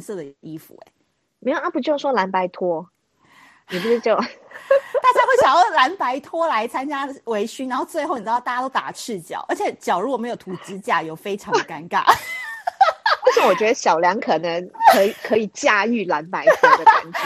[0.00, 0.92] 色的衣服、欸，哎，
[1.40, 2.88] 没有啊，不就说蓝白拖？
[3.70, 12.04] 你不是就 大家会想要蓝白拖来参加围裙，然后最后你知道大家都打赤脚，而且脚如果没有涂指甲油，非常的尴尬。
[13.26, 17.18] 但是我觉得小梁可能可以可以驾驭蓝白拖的感觉。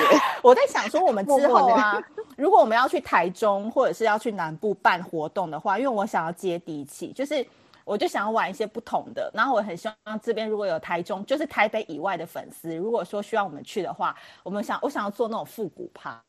[0.43, 2.03] 我在想说，我们之后啊，
[2.39, 7.47] 如果我们要去台中或者是要去南部办活动的话，因为我想要接地气，就是。
[7.91, 14.15] 我就想要玩一些不同的，然后我很希望这边如果有台中，就是台北以外的粉丝，如果说需要我们去的话，
[14.45, 16.23] 我们想我想要做那种复古趴，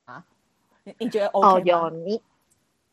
[0.83, 1.27] 你你觉得？
[1.27, 2.19] 哦，有你，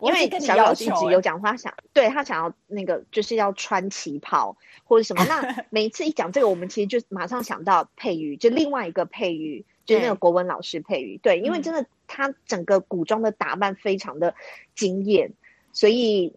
[0.00, 4.54] 因为小姚自己有讲话，想对他想要那个就是要穿旗袍
[4.84, 5.24] 或者什么。
[5.24, 11.16] 那 每一次一讲这个，我们其实就马上想到佩瑜，就另外一个佩瑜，就是那个国文老师佩瑜。
[11.22, 14.34] 对，因为真的他整个古装的打扮非常的
[14.74, 15.32] 惊艳，
[15.72, 16.34] 所以。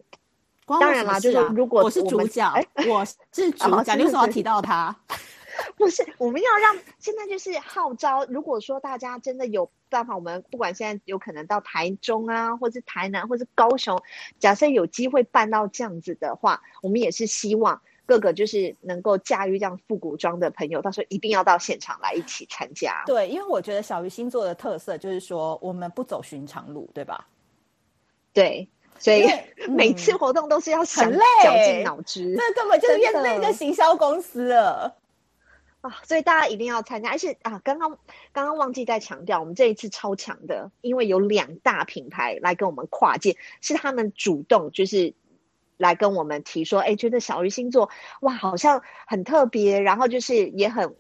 [0.80, 3.16] 当然啦，就是如果我，我是主角，哎，我是
[3.52, 4.95] 主角，你为什么要提到他？
[5.77, 14.01] 不是，我们要让现在就是号召，如果说大家真的有办法，我们不管现在有可能到台中啊，或是台南，或是高雄，
[14.40, 23.04] 假设有机会办到这样子的话，我们也是希望各个就是能够驾驭这样复古装的朋友，到时候一定要到现场来一起参加。
[23.05, 27.27] 对，因为我觉得小鱼星座的特色就是说，我们不走寻常路，对吧？
[28.32, 28.67] 对。
[29.02, 29.27] 所以
[29.68, 34.96] 每次活动都是要想，很累，绞尽脑汁，这根本就是变成一个行销公司了
[35.82, 35.99] 啊！
[36.04, 37.10] 所以大家一定要参加。
[37.10, 37.98] 而且啊，刚刚
[38.32, 45.16] 刚刚忘记再强调，我们这一次超强的，因为有两大品牌来跟我们跨界，是他们主动就是
[45.77, 50.96] 来跟我们提说，哎，觉得小鱼星座哇，好像很特别，然后就是也很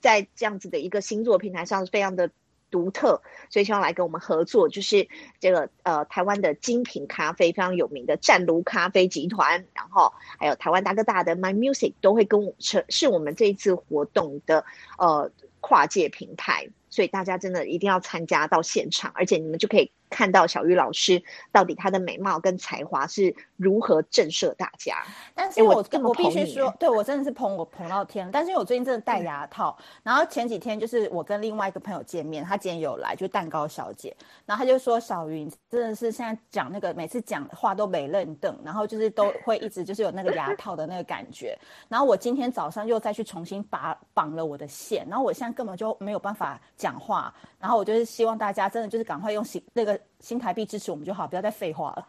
[0.00, 2.30] 在这样子的一个星座平台上，非常的。
[2.70, 14.64] 独特，所以希望来跟我们合作，就是这个呃台湾的精品咖啡非常有名的湛卢咖啡集团，然后还有台湾大哥大的 My Music 都会跟我是是我们这一次活动的
[14.98, 19.90] 呃跨界平台，所以大家真的一定要参加到现场，而且你们就可以。
[20.10, 25.02] 看到小玉老师到底她的美貌跟才华是如何震慑大家，
[25.34, 28.28] 但是我我必须说，对我真的是捧我捧到天。
[28.30, 41.56] 但是因为我最近真的戴牙套，嗯，然后前几天就是我跟另外一个朋友见面，他今天有来，就是蛋糕小姐，然后他就说小云真的是现在讲那个每次讲话都没认瞪，然后就是都会一直就是有那个牙套的那个感觉。
[41.88, 47.32] 然后我今天早上又再去重新拔绑了我的线，然后我现在根本就没有办法讲话。
[47.58, 52.06] 然后我就是希望大家真的就是赶快用新那个新台币支持我们就好，不要再废话了。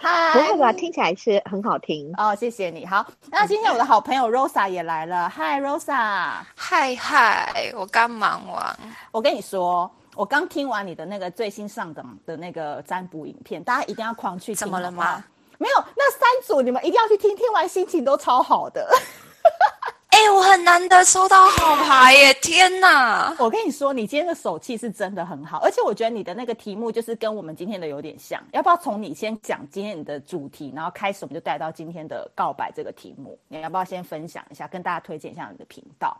[0.00, 0.72] 嗨， 不会吧？
[0.72, 2.84] 听起来是很好听哦，谢谢你。
[2.86, 5.28] 好，那今天我的好朋友 Rosa 也来了。
[5.28, 6.42] 嗨，Rosa。
[6.54, 8.78] 嗨嗨，我刚忙完。
[9.10, 14.56] 我跟你说，我刚听完你的那个最新上档的那个占卜影片，大家一定要狂去听。
[14.56, 15.24] 怎么了吗？
[15.58, 18.88] 没有，那三组你们一定要去听，听完心情都超好的。
[20.16, 22.32] 哎、我很难得收到好牌耶！
[22.34, 28.40] 天哪，我跟你说，你今天的手气是真的很好，而且我觉得你的那个题目就是跟我们今天的有点像。
[28.52, 33.36] 要不要从你先讲今天你的主题，然后开始我们就带到今天的告白这个题目？
[33.48, 36.16] 你要不要先分享一下，跟大家推荐一下你的频道？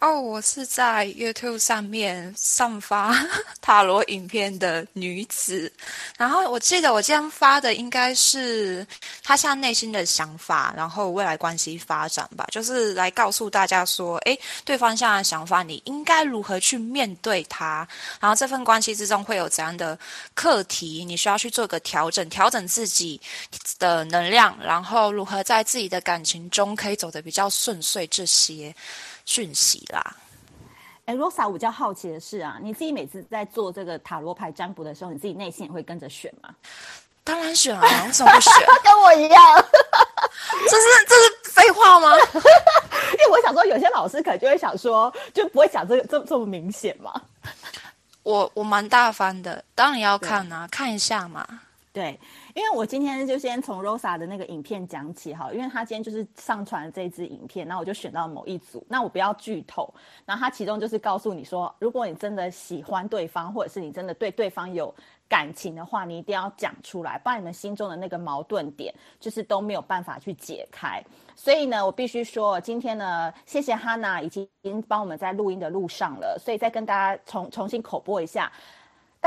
[0.00, 3.12] 哦、我是在 YouTube 上面上发
[3.60, 5.70] 塔罗影片的女子，
[6.16, 8.86] 然后我记得我这样发的应该是
[9.24, 17.86] 她现在内心的想法，然后未来关系发展吧，就是来告诉大家说，诶，对方现在的想法，你应该如何去面对他，
[18.20, 19.98] 然后这份关系之中会有怎样的
[20.32, 23.20] 课题，你需要去做个调整，调整自己
[23.80, 28.72] 的能量，然后如何在自己的感情中可以走得比较顺遂，这些。
[29.28, 30.16] 讯息啦，
[31.04, 36.48] 哎，Rosa，我比较好奇的是啊，你自己每次在做这个塔罗牌占卜的时候，你自己内心也会跟着选吗？
[37.24, 38.52] 当然选啊，为什么不选？
[38.82, 39.64] 跟我一样，
[40.70, 42.16] 这是这是废话吗？
[42.24, 47.20] 因为我想说，有些老师可能就会想说，就不会讲这个这这么明显嘛。
[48.22, 51.46] 我我蛮大方的，当然要看啊，看一下嘛。
[51.92, 52.18] 对。
[52.58, 59.94] 因为我今天就先从 Rosa 的那个影片讲起哈，因为他今天就是上传了这支影片，那我就选到某一组，那我不要剧透，
[60.26, 64.92] 然后他其中就是告诉你说，如果你真的喜欢对方，或者是你真的对对方有
[65.28, 71.00] 感情的话，你一定要讲出来，不然你们心中的那个矛盾点就是都没有办法去解开。
[71.36, 78.50] 所以呢，我必须说，今天呢，谢谢 Hana 已经帮我们在录音的路上了，所以再跟大家重重新口播一下。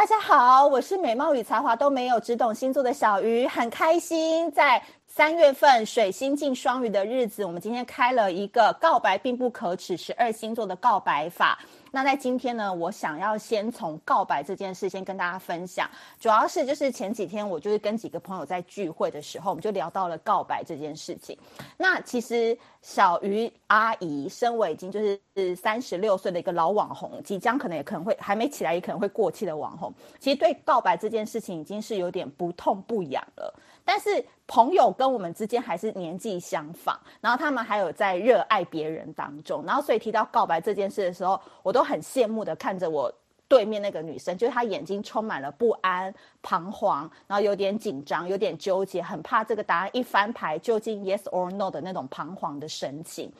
[0.02, 4.82] 大家好，我是美貌与才华都没有，只懂星座的小鱼，很开心在
[5.14, 11.60] 三月份水星进双鱼的日子，我们今天开了一个告白并不可耻十二星座的告白法。
[11.92, 21.38] 那在今天呢，我想要先从告白这件事先跟大家分享，主要是就是前几天我就是跟几个朋友在聚会的时候，我们就聊到了告白这件事情。
[21.76, 33.54] 那其实小鱼阿姨身为已经就是三十六岁的一个老网红，即将可能也可能会还没起来，也可能会过气的网红，其实对告白这件事情已经是有点不痛不痒了。
[33.84, 43.14] 但是朋友跟我们之间还是年纪相仿，然后他们还有在热爱别人当中，然后所以提到告白这件事的时候，我都很羡慕的看着我
[43.48, 53.32] 对面那个女生，就是她眼睛充满了不安、彷徨，然后有点紧张、有点纠结，很怕这个答案一翻牌究竟 yes or no 的那种彷徨的神情。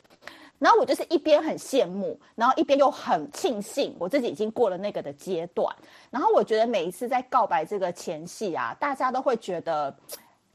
[0.60, 5.76] 然后我就是一边很羡慕，然后一边又很庆幸我自己已经过了那个的阶段。
[6.10, 9.96] 然后我觉得每一次在告白这个前戏啊，大家都会觉得。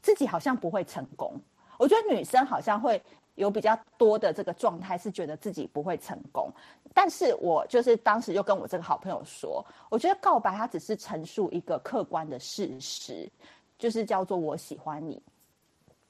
[0.07, 1.33] 自己好像不会成功，
[1.77, 3.03] 我觉得女生好像会
[3.35, 6.49] 有比较多的这个状态，是觉得自己不会成功。
[6.93, 13.29] 但是我就是当时就跟我这个好朋友说，我觉得告白它只是陈述一个客观的事实，
[13.77, 15.21] 就是叫做我喜欢你，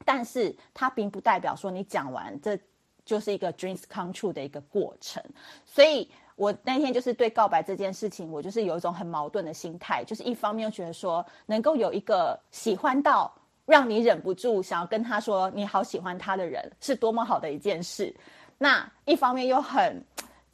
[0.06, 2.56] 但是它并不代表说你讲完这
[3.04, 5.24] 就是一个 dreams come true 的一个过程。
[5.66, 13.34] 所以我那天就是对告白这件事情，我就是有一种很矛盾的心态，就是一方面又觉得说能够有一个喜欢到。
[13.68, 18.16] 让你忍不住想要跟他说你好喜欢他的人是多么好的一件事，
[18.58, 20.02] 那一方面又很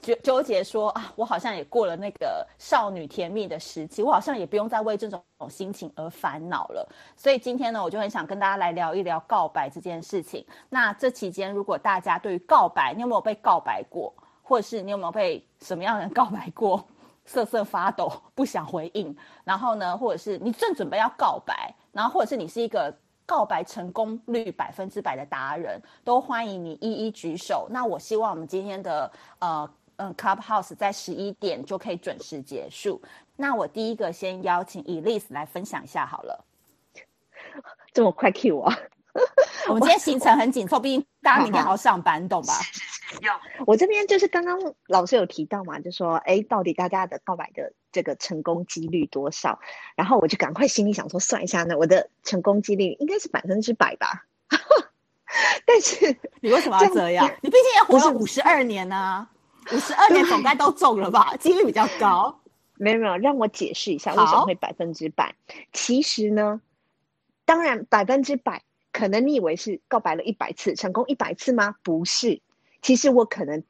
[0.01, 6.89] 纠纠结说啊，我好像也过了那个少女甜蜜的时期，我好像也不用再为这种心情而烦恼了。
[7.15, 10.43] 所以今天呢，我就很想跟大家来聊一聊告白这件事情。
[10.67, 14.11] 那这期间，如果大家对于告白，你有没有被告白过，
[14.41, 16.83] 或者是你有没有被什么样的人告白过，
[17.25, 19.15] 瑟瑟发抖不想回应？
[19.43, 22.93] 然后呢，或者是你正准备要告白，然后或者是你是一个。
[23.25, 27.67] 告白成功率百分之百的达人，都欢迎你一一举手。
[27.69, 33.01] 那我希望我们今天的呃嗯 Clubhouse 在十一点就可以准时结束。
[33.35, 36.45] 那我第一个先邀请 Elise 来分享一下好了。
[37.93, 38.71] 这么快 Q 我？
[39.69, 42.53] 我们今天行程很紧凑，毕竟大家明天还要上班，懂吧？
[43.21, 49.57] 要，我这边就是刚刚老师有提到嘛，就说哎，到底大家的告白的这个成功几率多少？
[49.95, 54.25] 然后我就赶快心里想说，算一下呢，我的成功几率应该是百分之百吧。
[55.65, 57.25] 但是你为什么要这样？
[57.41, 59.29] 你毕竟也活了五十二年呢、啊，
[59.71, 61.33] 五十二年总该都中了吧？
[61.37, 62.37] 几率比较高。
[62.75, 65.33] 没有没有，让我解释一下为什么会百分之百。
[65.71, 66.59] 其实呢，
[67.45, 68.61] 当然百分之百。
[68.91, 71.73] 可能你以为是告白了一百次，成功一百次吗？
[71.81, 72.39] 不是，
[72.83, 73.63] 其实我可能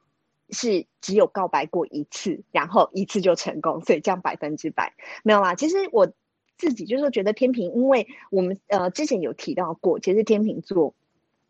[0.50, 5.54] 是只有告白过一次，然后一次就成功，所以这样百分之百没有啦。
[5.54, 6.12] 其实我
[6.56, 10.94] 自己就是觉得天秤，因为我们呃之前有提到过，其实天秤座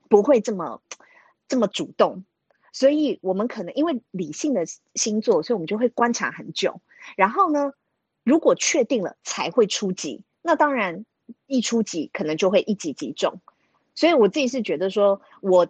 [0.09, 0.81] 不会这么
[1.49, 2.25] 这么主动，
[2.73, 4.65] 所以我们可能因为理性的
[4.95, 6.81] 星座，所以我们就会观察很久，
[7.17, 7.73] 然后呢，
[8.23, 11.05] 如果确定了才会出击，那当然
[11.47, 13.41] 一出击可能就会一击即中。
[13.95, 15.69] 所以我自己是觉得说，我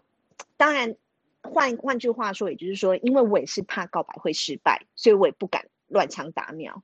[0.56, 0.96] 当然
[1.44, 6.82] 换换句话说，也就是说，因为我也是怕告白会失败，所以我也不敢乱枪打鸟。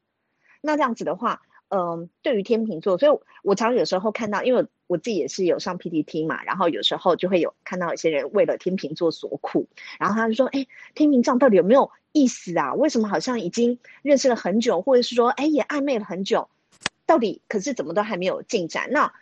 [0.61, 9.69] 那这样子的话，嗯、对于天秤座，所以我常常有时候看到，因为我自己也是有上 PTT 嘛，然后有时候就会有看到有些人为了天秤座所苦，
[9.99, 12.75] 然后他就说：“哎，天秤座到底有没有意思啊？
[12.75, 16.49] 为什么好像已经认识了很久，或者是说，哎，也暧昧了很久，
[17.07, 19.13] 到底可是怎么都还没有进展？”那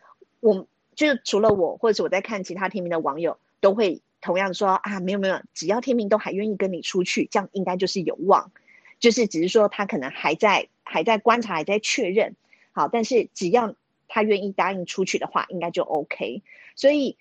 [0.41, 0.67] 我。
[0.99, 8.53] 就是除了我，或者是我在看其他天秤的网友，都会同样说啊，没有没有，只要天明都还愿意跟你出去，这样应该就是有望。
[8.99, 12.35] 就是只是说他可能还在还在观察，还在确认。
[12.73, 13.77] 好，但是只要
[14.09, 16.43] 他愿意答应出去的话，应该就 OK。
[16.75, 17.17] 所以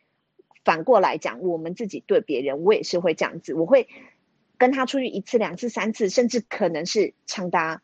[0.64, 3.88] 反过来讲，我们自己对别人，我也是会这样子，我会
[4.58, 7.82] 跟他出去一次、两次、三次，甚至可能是长达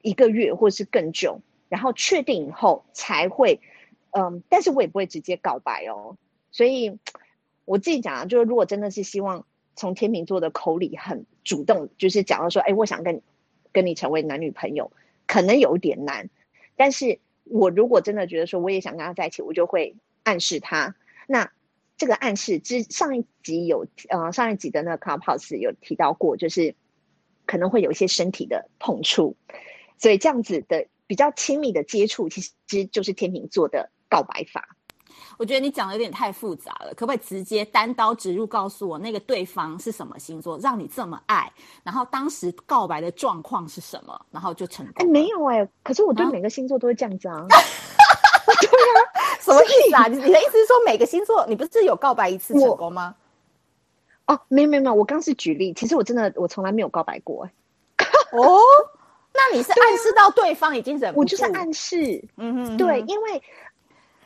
[0.00, 3.60] 一个月或是更久，然后确定以后才会。
[4.12, 6.16] 嗯，但是我也不会直接告白哦，
[6.50, 6.98] 所以
[7.64, 13.22] 我自己讲啊，就是如果真的是希望从天秤座的口里很主动，就是讲到说，哎，我想跟
[13.72, 14.90] 跟你成为男女朋友，
[15.26, 16.28] 可能有点难。
[16.76, 20.94] 但是我如果真的觉得说，我也想跟他在一起，我就会暗示他。
[21.26, 21.52] 那
[21.96, 26.74] 这个暗示之上一集有呃上一集的那个 Clubhouse 有提到过，就是
[27.46, 29.36] 可能会有一些身体的碰触，
[29.98, 33.90] 所以这样子的比较亲密的接触，其实其实就是天秤座的。
[34.12, 34.69] 告白法，
[35.38, 41.50] 我觉得你讲的有点太复杂了，可不可以直接单刀直入告诉我那个对方是什么星座，让你这么爱？
[41.82, 44.20] 然后当时告白的状况是什么？
[44.30, 44.94] 然后就成功？
[44.96, 47.46] 哎，没有哎、欸，可是我对每个星座都会这样子啊。
[47.50, 49.00] 啊对啊，
[49.40, 50.06] 什么意思啊？
[50.06, 53.14] 你你的意思是说每个星座你不是有告白一次成功吗？
[54.26, 57.52] 哦，没有没有没有，我刚是举例，其实我真的我从来没有告白过哎。
[58.32, 58.58] 哦，
[59.32, 61.20] 那你是暗示到对方已经忍不住？
[61.20, 63.42] 我就是暗示，嗯哼，对，因为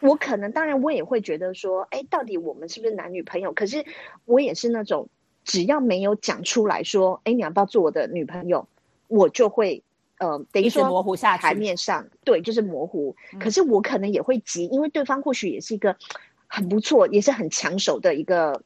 [0.04, 3.52] 我可能当然我也会觉得说，哎，到底我们是不是男女朋友？
[3.52, 3.84] 可是
[4.24, 5.08] 我也是那种
[5.44, 8.68] 只要没有讲出来说，哎，你要不要做我的女朋友，
[9.08, 9.82] 我就会
[10.18, 13.16] 呃，等于说模糊下台面上，对，就是模糊。
[13.32, 15.96] 嗯、可是我可能也会急，因为对方或许也是一个
[16.46, 18.62] 很不错，也是很抢手的一个。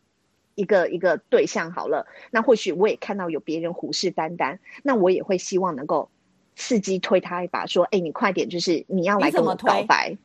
[0.59, 6.11] 一个一个对象好了，那或许我也看到有别人虎视眈眈，那我也会希望能够
[6.57, 10.19] 伺机推他一把，说：“哎，你快点，就是你要来跟我告白。”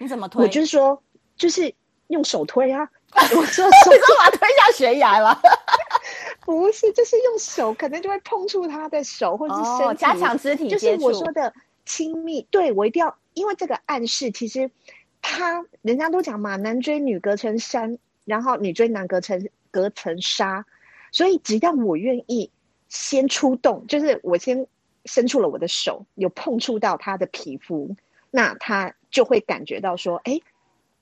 [0.00, 0.42] 你怎么推？
[0.42, 1.00] 我就是说，
[1.36, 1.72] 就是
[2.08, 2.90] 用手推啊！
[3.14, 5.40] 我说，你说把他推下悬崖了？
[6.44, 10.68] 不是，就是用手，可能就会碰触他的手，或者是身体，哦、加强肢体。
[10.68, 11.52] 就是我说的
[11.84, 12.42] 亲密。
[12.50, 14.70] 对，我一定要，因为这个暗示，其实
[15.22, 19.48] 他人家都讲嘛，男追女隔层山，然后女追男隔层。
[19.72, 20.66] 隔层纱，
[21.12, 22.50] 所以只要我愿意
[22.88, 24.66] 先出动，就是我先
[25.04, 27.94] 伸出了我的手，有碰触到他的皮肤，
[28.32, 30.40] 那他就会感觉到说：“哎，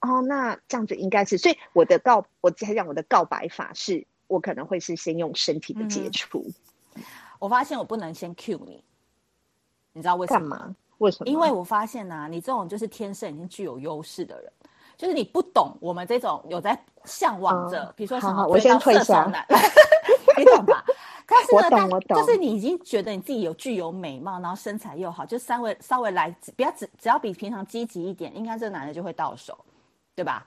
[0.00, 6.46] 哦，那这样子应该是。”所以我的告，我才讲我的告白法是，我可能会是先用身体的接触。
[6.94, 7.02] 嗯、
[7.38, 8.82] 我发现我不能先 cue 你，
[9.92, 10.56] 你知道为什么？
[10.56, 10.76] 干嘛？
[10.98, 11.30] 为什么？
[11.30, 14.52] 因为我发现呢、啊，你这种就是天生已经具有优势的人。
[14.96, 19.30] 就是你不懂我们这种有在向往着，比如说什么我先退下，
[20.38, 20.84] 你懂吧？
[21.26, 29.58] 但是呢，我懂，就是你已经觉得你自己有具有美貌，然后身材又好，就稍微稍微来，不要只只要比平常积极一点，应该这个男的就会到手，
[30.14, 30.46] 对吧？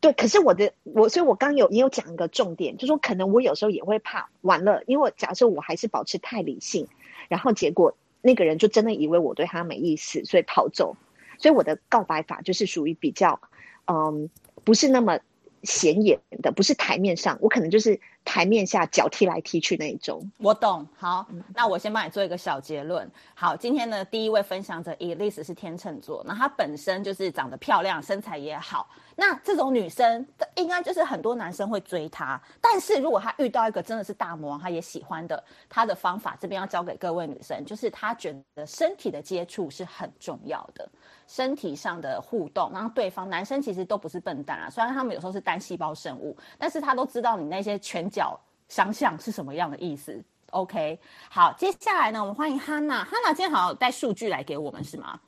[0.00, 6.88] 对，可是我的我，所以我刚有也有讲一个重点，就是说可能我有时候也会怕完了，因为我假设我还是保持太理性，
[7.28, 10.96] 然后结果那个人就真的以为我对他没意思，所以跑走。
[11.38, 13.40] 所以我的告白法就是属于比较，
[13.86, 14.30] 嗯，
[14.62, 15.18] 不是那么
[15.62, 20.30] 显眼的，不是台面上，我可能就是台面下脚踢来踢去那一种。
[20.38, 20.86] 我懂。
[20.96, 23.10] 好，那我先帮你做一个小结论。
[23.34, 28.88] 好，今天呢，第一位分享者 Elise 是天秤座，那她本身就是长得漂亮，身材也好。
[29.14, 40.88] 那这种女生应该就是很多男生会追她，但是如果她遇到一个真的是大魔王，她也喜欢的，她的方法这边要教给各位女生，就是她觉得身体的接触是很重要的。
[41.26, 48.38] 身体上的互动，然后对方男生其实都不是笨蛋啊，虽然他们有时候是单细胞生物，但是他都知道你那些拳脚
[48.68, 50.22] 相向是什么样的意思。
[50.50, 51.00] OK，
[51.30, 53.02] 好，接下来呢，我们欢迎哈娜。
[53.02, 55.18] 哈娜今天好像带数据来给我们是吗？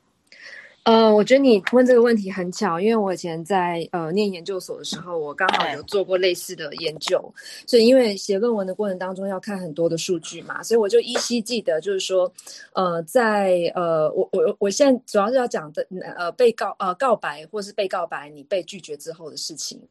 [0.85, 7.33] 呃，我觉得你问这个问题很巧，因为我以前在呃念研究所的时候，我刚好有做过类似的研究，
[7.65, 12.31] 所以因为写论文的过程当中要看很多的数据嘛，所以我就依稀记得，就是说，
[12.73, 15.83] 呃，在呃，我我我现在主要是要讲的
[16.15, 19.81] 呃被告呃告白或是被告白你被拒绝之后的事情，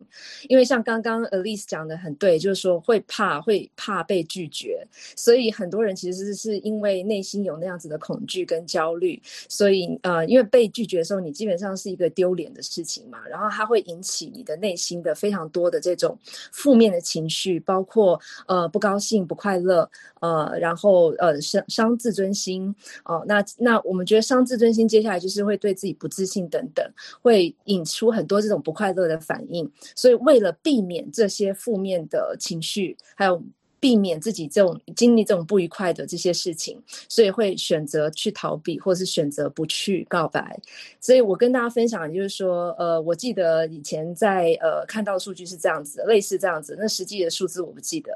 [0.48, 4.86] 因为像刚刚 Alice 讲的很对，就是说会怕会怕被拒绝，
[5.16, 10.83] 所以很多人其实是因为内心有那样子的恐惧跟焦虑，所以呃因为被拒。
[10.84, 16.18] 拒绝的时候，你基本上是一个丢脸的事情嘛，然后它会引起你的内心的非常多的这种
[16.52, 19.88] 负面的情绪，包括呃不高兴、不快乐，
[20.20, 22.74] 呃，然后呃伤伤自尊心，
[23.06, 26.84] 哦、那那我们觉得伤自尊心，接下来就是会对自己不自信等等，
[27.22, 29.70] 会引出很多这种不快乐的反应。
[29.96, 33.42] 所以为了避免这些负面的情绪，还有。
[33.84, 40.58] 避免自己这种经历这种不愉快的这些事情，所以会选择去逃避，或是选择不去告白。
[41.02, 48.10] 所以我跟大家分享，就是说，呃，我记得以前在呃看到数据是这样子，类似这样子，那实际的数字我不记得。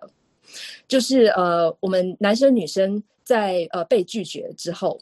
[0.86, 4.98] 就是呃，我们男生女生在呃被拒绝之后。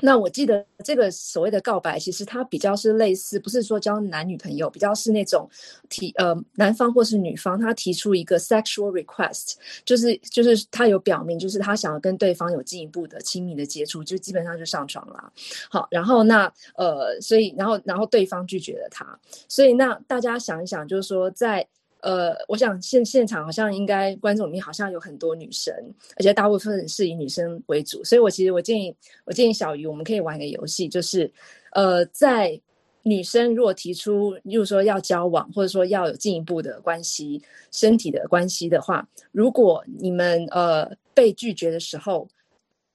[0.00, 5.48] 那我记得这个所谓的告白，其实它比较是类似，不是说交男女朋友，比较是那种
[5.88, 15.32] 提呃男方或是女方他提出一个 sexual request，就是就是他有表明，就是他想要跟对方有进一步的亲密的接触，就基本上就上床了。
[15.70, 21.66] 好，然后那呃，所以然后然后对方拒绝了他，所以那大家想一想，就是说在。
[22.00, 25.74] 呃，我想现现场好像应该观众里面好像有很多女生，
[26.16, 31.32] 而且大部分是以女生为主，所以我其实我建议我建议小鱼，我们可以玩一个游戏，就是
[31.72, 32.60] 呃，在
[33.02, 42.28] 女生如果提出，例如说要交往，或者说要有进一步的关系，身体的关系的话，如果你们呃被拒绝的时候，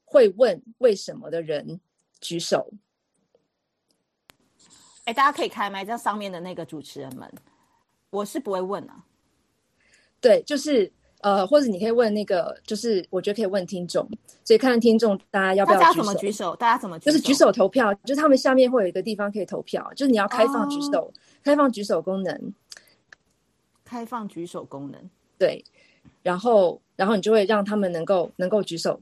[0.05, 1.79] 会问为什么的人
[2.19, 2.71] 举手。
[5.05, 7.29] 哎，大家可以开麦，这上面的那个主持人们。
[8.11, 9.03] 我是不会问啊，
[10.21, 10.91] 对，就是
[11.21, 14.07] 呃，或者你可以问那个，就是我觉得可以问听众，
[14.43, 15.93] 所以看看听众大家要不要举手？
[15.93, 16.55] 大家怎么举手？
[16.55, 16.99] 大家怎么？
[16.99, 21.13] 就是举手投票，就是他们下面会有一个地方可以投票，就是你要开放举手，哦、
[21.43, 22.53] 开放举手功能，
[23.83, 24.99] 开放举手功能，
[25.37, 25.63] 对，
[26.21, 28.99] 然后然后你就会让他们能够能够举手。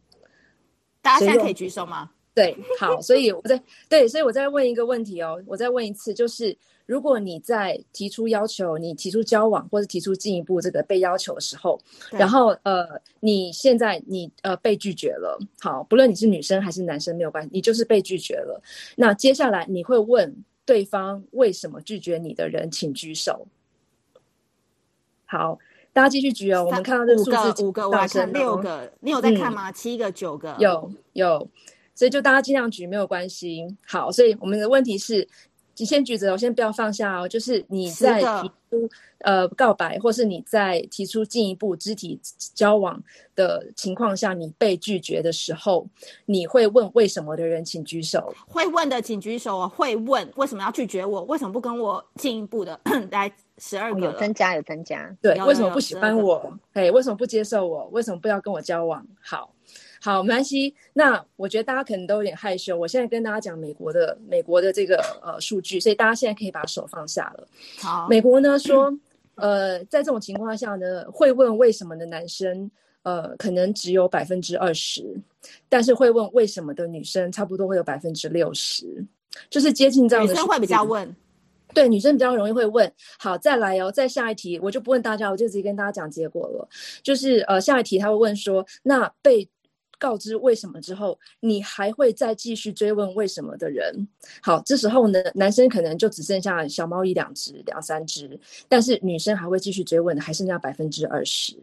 [1.01, 2.11] 大家现在可以举手吗？
[2.35, 6.55] 对，好，所以我再对，所以我再问一个问题哦，我再问一次，就是
[6.89, 11.79] 如果你在提出要求，你提出交往或者提出进一步这个被要求的时候，
[12.09, 12.83] 然后呃，
[13.19, 18.59] 你现在你呃被拒绝了，好，不论你是女生还是男生没有关系，你就是被拒绝了。
[18.95, 23.45] 那接下来你会问对方为什么拒绝你的人，请举手。
[25.25, 25.59] 好，
[25.93, 29.69] 大家继续举哦，我们看到这个数字五个，五个，我看六个，你有在看吗？
[29.69, 31.47] 嗯、七个、九个，有有。
[31.93, 33.67] 所以就大家尽量举没有关系。
[33.85, 35.27] 好，所以我们的问题是，
[35.79, 37.27] 你先举着，我先不要放下哦。
[37.27, 42.19] 就是你在提出呃告白，或是你在提出进一步肢体
[42.53, 43.01] 交往
[43.33, 45.87] 的情况下，你被拒绝的时候，
[46.25, 48.33] 你会问为什么的人，请举手。
[48.45, 49.69] 会问的请举手。
[49.69, 51.23] 会问为什么要拒绝我？
[51.23, 52.77] 为什么不跟我进一步的？
[53.09, 55.09] 来十二个，有增加，有增加。
[55.21, 56.53] 对，为什么不喜欢我？
[56.73, 57.85] 哎，为什么不接受我？
[57.93, 59.07] 为什么不要跟我交往？
[59.21, 59.53] 好。
[60.01, 60.73] 好，没关系。
[60.93, 62.77] 那我觉得大家可能都有点害羞。
[62.77, 67.45] 我现在跟大家讲美国的美国的这个呃数据，所以大家现在可以把手放下了。
[67.79, 68.97] 好，美国呢说，
[69.35, 72.71] 呃，在这种情况下呢，会问为什么的男生，
[73.03, 75.03] 呃，可能只有百分之二十，
[75.67, 79.05] 但是会问为什么的女生，差不多会有百分之六十，
[79.49, 80.31] 就是接近这样的。
[80.31, 81.13] 女生会比较问，
[81.73, 82.89] 对，女生比较容易会问。
[83.17, 86.65] 好，再来哦，再下一题，我就不问大家，我就直接跟大家讲结果了。
[87.03, 89.45] 就是呃，下一题他会问说，那被。
[89.99, 94.07] 告知为什么之后，你还会再继续追问为什么的人，
[94.41, 101.55] 好，这时候呢，男生可能就只剩下小猫一两只、两三只，但是女生还会继续追问，还剩下百分之二十。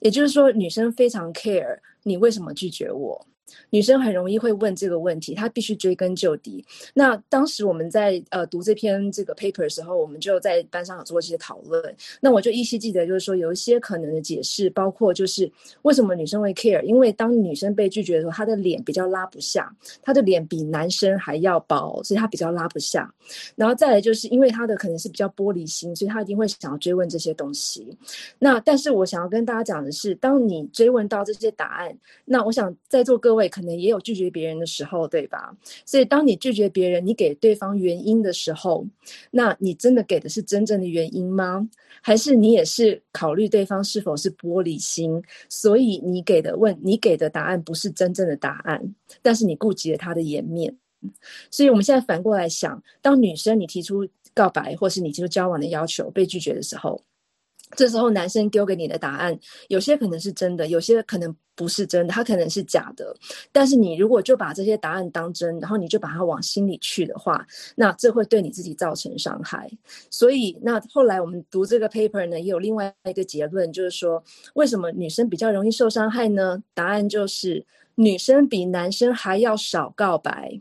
[0.00, 3.26] 也就是说，女生非常 care 你为什么拒绝我。
[3.70, 6.64] 女生很容易会问这个问题，她必须追根究底。
[6.94, 11.82] 那当时我们在呃读这篇这个 paper 的时候，我们就在班上有做一些讨论。
[12.20, 15.50] 那我就依稀记得，就是说有一些可能的解释，包括就是
[15.82, 19.70] 为什么女生会 care，因为当女生被拒绝的时候，她的脸比较拉不下，
[20.02, 23.12] 她的脸比男生还要薄，所以她比较拉不下。
[23.56, 27.96] 然后再来就是因为她的可能是比较玻璃心，所以她一定会想要追问这些东西。
[28.38, 33.41] 那但是我想要跟大家讲的是，当你追问到这些答案，那我想在座各位。
[33.48, 35.56] 可能也有拒绝别人的时候，对吧？
[35.84, 38.86] 所以当你拒绝别人，你给对方原因的时候，
[39.30, 41.68] 那你真的给的是真正的原因吗？
[42.00, 50.76] 还是你也是考虑对方是否是玻璃心，所以你给的问，你给的答案不是真正的答案，但是你顾及了他的颜面。
[51.50, 57.02] 所以我们现在反过来想，当女生你提出告白，或是你提出交往的要求被拒绝的时候。
[57.76, 63.14] 这时候，男生丢给你的答案，有些可能是真的，有些可能不是真的，他可能是假的。
[63.50, 69.70] 但是你如果就把这些答案当真，然后你就把它往心里去的话，那这会对你自己造成伤害。
[70.10, 74.22] 所以，那后来我们读这个 paper 呢，也有另外一个结论，就是说，
[74.54, 76.62] 为什么女生比较容易受伤害呢？
[76.74, 80.60] 答案就是女生比男生还要少告白。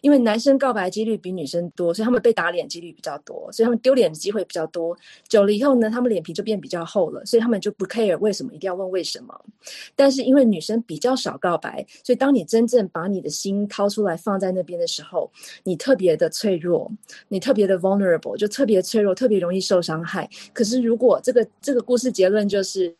[0.00, 4.96] 因为男生告白几率比女生多，所以他们被打脸几率比较多，所以他们丢脸的机会比较多。
[5.28, 9.38] 久了以后呢，他们脸皮就变比较厚了，所以他们就不 care 为什么一定要问为什么。
[9.96, 15.30] 但是因为女生比较少告白，所以当你真正把你的心掏出来放在那边的时候，
[15.62, 16.90] 你特别的脆弱，
[17.28, 20.28] 你特别的 vulnerable，就特别脆弱，特别容易受伤害。
[20.52, 22.94] 可是如果这个这个故事结论就是。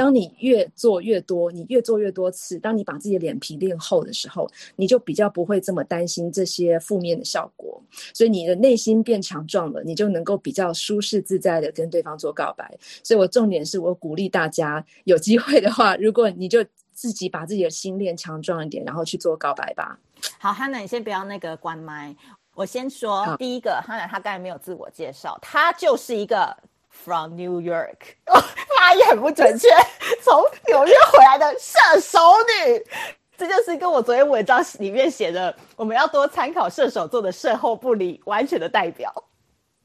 [0.00, 7.78] 当你越做越多，你越做越多次，当你把自己的脸皮练厚的时候，你就比较不会这么担心这些负面的效果。
[8.14, 12.78] 所以你的内心变强壮了，你就能够比较舒适自在的跟对方做告白。
[13.04, 19.98] 所以我重点是我鼓励大家，有机会的话，如果你就自己把自己的心练强壮一点，然后去做告白吧。
[20.38, 22.16] 好，Hannah，你先不要那个关麦，
[22.54, 26.56] 我先说第一个，Hannah 她刚才没有自我介绍，她就是一个。
[26.90, 29.68] From New York， 发音很不准确。
[30.22, 32.18] 从纽约回来的射手
[32.66, 32.84] 女，
[33.38, 39.12] 这就是跟我昨天文章里面写的，我们要多参考射手座的事后不理，完全的代表。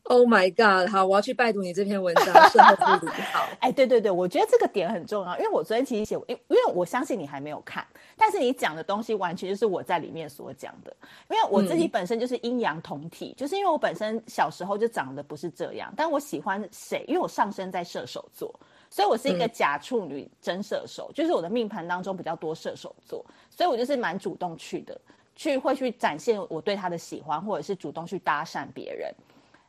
[0.07, 0.87] Oh my god！
[0.91, 2.25] 好，我要去拜读你这篇文章。
[2.49, 3.47] 射后不理，好。
[3.59, 7.83] 哎，对对对，我觉得这个点很重要，因为我昨天其实写，因因为我相信你还没有看，
[8.15, 10.95] 但是你讲的东西完全就是我在里面所讲的。
[11.31, 17.03] 因为我自己本身就是阴阳同体，嗯、就是因为我本身小时候就长得不是这样，但我喜欢谁？
[17.07, 18.53] 因为我上升在射手座，
[18.91, 25.01] 所以我是一个假处女真射手，嗯、就是我的命盘当中比较多射手座，所以我就是蛮主动去的，
[25.35, 29.11] 去会去展现我对他的喜欢，或者是主动去搭讪别人。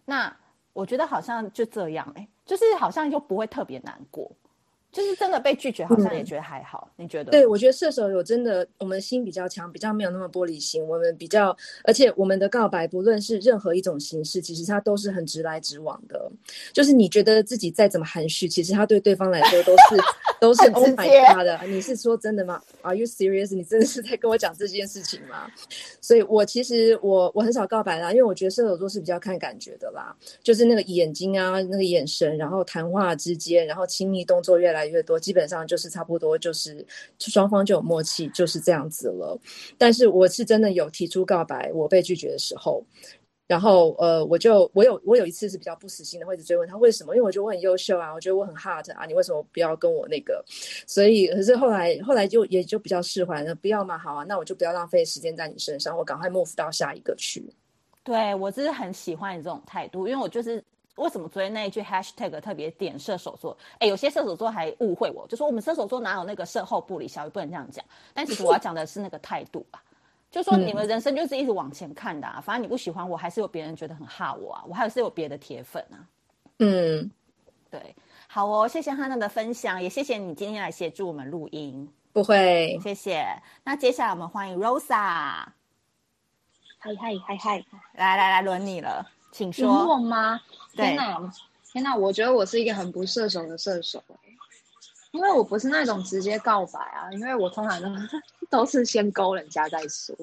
[0.06, 0.34] 那
[0.72, 4.30] 我觉得好像就这样，哎，就是好像又不会特别难过，
[4.96, 6.88] 就是真的被拒绝，好像也觉得还好。
[6.96, 7.30] 嗯、你觉得？
[7.30, 10.82] 对，我觉得射手有真的，我们心比较强，比较没有那么玻璃心。
[10.82, 11.54] 我们比较，
[11.84, 16.32] 而且我们的告白，不论是任何一种形式，其实它都是很直来直往的。
[16.72, 20.02] 就是你觉得自己再怎么含蓄，其实他对对方来说都是
[20.40, 21.60] 都是 Oh my God 的。
[21.66, 23.54] 你是说真的吗？Are you serious？
[23.54, 25.46] 你真的是在跟我讲这件事情吗？
[26.00, 36.86] 所以我其实我我很少告白啦，因为我觉得射手座是比较看感觉的啦，就是那个眼睛啊，那个眼神，然后谈话之间，然后亲密动作越来越多，基本上就是差不多，就是
[37.18, 39.38] 双方就有默契，就是这样子了。
[39.76, 42.84] 但是我是真的有提出告白，我被拒绝的时候，
[43.46, 50.44] 然后呃，我就我有我有一次是比较不死心的，会一直追问他为什么，因为我觉得我很优秀啊，我觉得我很 hot 啊，你为什么不要跟我那个？
[50.86, 57.44] 所以可是后来后来就也就比较释怀了，不要嘛，好啊，那我就不要浪费时间在你身上，我赶快 move 到下一个去。
[58.02, 60.62] 对，我真是很喜欢你这种态度，因为我就是。
[60.96, 63.56] 为什么昨天那一句 hashtag 特别点射手座？
[63.78, 67.84] 哎，有些射手座还误会我，就说我们射手座哪有那个售后不理，小鱼不能这样讲。
[68.12, 69.82] 但其实我要讲的是那个态度吧，
[70.30, 72.40] 就说你们人生就是一直往前看的啊。
[72.40, 75.96] 反正你不喜欢我，还是有别人觉得很哈我啊，我还是有别的铁粉啊。
[76.58, 77.10] 嗯，
[77.70, 77.94] 对，
[78.26, 81.86] 好哦，谢谢汉娜的分享，也谢谢你今天来协助我们录音。
[82.14, 83.26] 不会，谢谢。
[83.62, 85.44] 那接下来我们欢迎 Rosa。
[86.78, 89.66] 嗨嗨嗨嗨，来来来，轮你了，请说。
[89.66, 90.40] 轮我吗？
[90.76, 91.32] 天哪，
[91.72, 91.96] 天哪！
[91.96, 94.02] 我觉得我是一个很不射手的射手，
[95.10, 97.88] 因为我不是那种直接告白啊，因为我通常都
[98.50, 100.14] 都是先勾人家再说。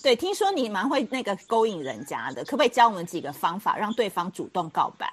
[0.00, 5.06] 对，听说你蛮会那个勾引人家的，可不可以教我们几个方法，让对方主动告白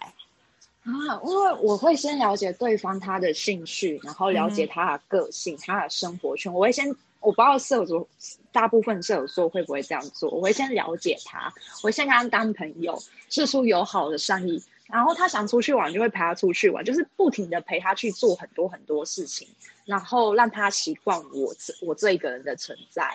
[0.84, 1.19] 啊？
[1.24, 6.54] 因为我会先了解对方他的兴趣，然后了解他的个性、嗯、他的生活圈。
[6.54, 6.88] 我会先，
[7.19, 8.08] 我不知道射手座
[8.52, 14.62] 大部分射手座会不会这样做，我会先了解他，我会先跟他当朋友，释出友好的善意。
[14.88, 19.48] 然后他想出去玩，就会陪他出去玩，就是不停的陪他去做很多很多事情，
[19.86, 23.10] 然后让他习惯我这我这一个人的存在，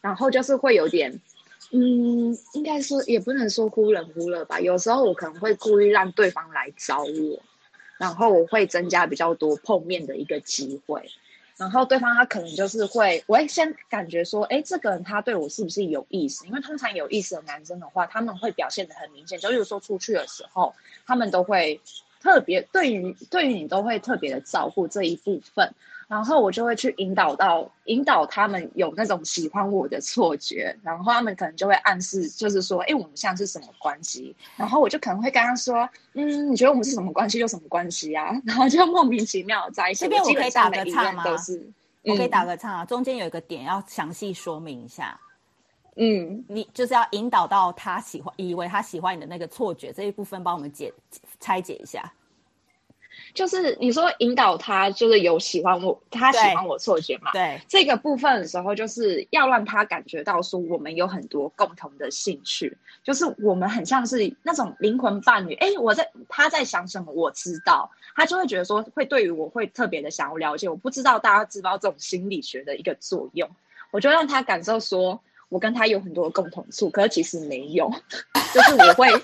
[0.00, 1.20] 然后就是会有点，
[1.70, 7.42] 嗯，应该说也不能说忽冷忽热吧，有时候我可能会故意让对方来找我，
[7.98, 11.10] 然后我会增加比较多碰面的一个机会。
[11.62, 16.44] 然后对方他可能就是会，我会先感觉说，哎，这个人他对我是不是有意思？
[16.44, 20.74] 因为通常有意思的男生的话，他们会表现的很明显，就比如说出去的时候，
[21.06, 21.80] 他们都会
[22.20, 25.72] 特别对于对于你都会特别的照顾这一部分。
[26.12, 34.36] 然后我就会去引导到引导他们有那种喜欢我的错觉，然后他们可能就会暗示，就是说，哎，我们现在是什么关系？
[34.54, 38.30] 然后我就可能会跟他说，嗯，你觉得我们是什么关系就什么关系啊？
[38.44, 40.00] 然后就莫名其妙在一起。
[40.00, 41.24] 这边我可以打个岔吗？
[41.24, 41.66] 都是，
[42.02, 42.84] 我可以打个岔啊。
[42.84, 45.18] 中间有一个点要详细说明一下。
[45.96, 50.92] 嗯，你就是要引导到他喜欢，以为他喜欢你的那个错觉这一部分，帮我们解
[51.40, 52.12] 拆解一下。
[53.34, 57.30] 就是你说引导他，就是有喜欢我，他喜欢我错觉嘛？
[57.32, 65.54] 对，这个部分的时候，就是要让他感觉到说我们有很多共同的兴趣，就是我们很像是那种灵魂伴侣。
[65.54, 70.68] 哎，我在他在想什么，我知道，他就会觉得说会对于我会特别的想要了解。
[70.68, 73.48] 我不知道大家知道这种心理学的一个作用，
[73.90, 75.20] 我就让他感受说
[75.52, 77.90] 我跟他有很多共同处，可是其实没有，
[78.54, 79.06] 就是我会。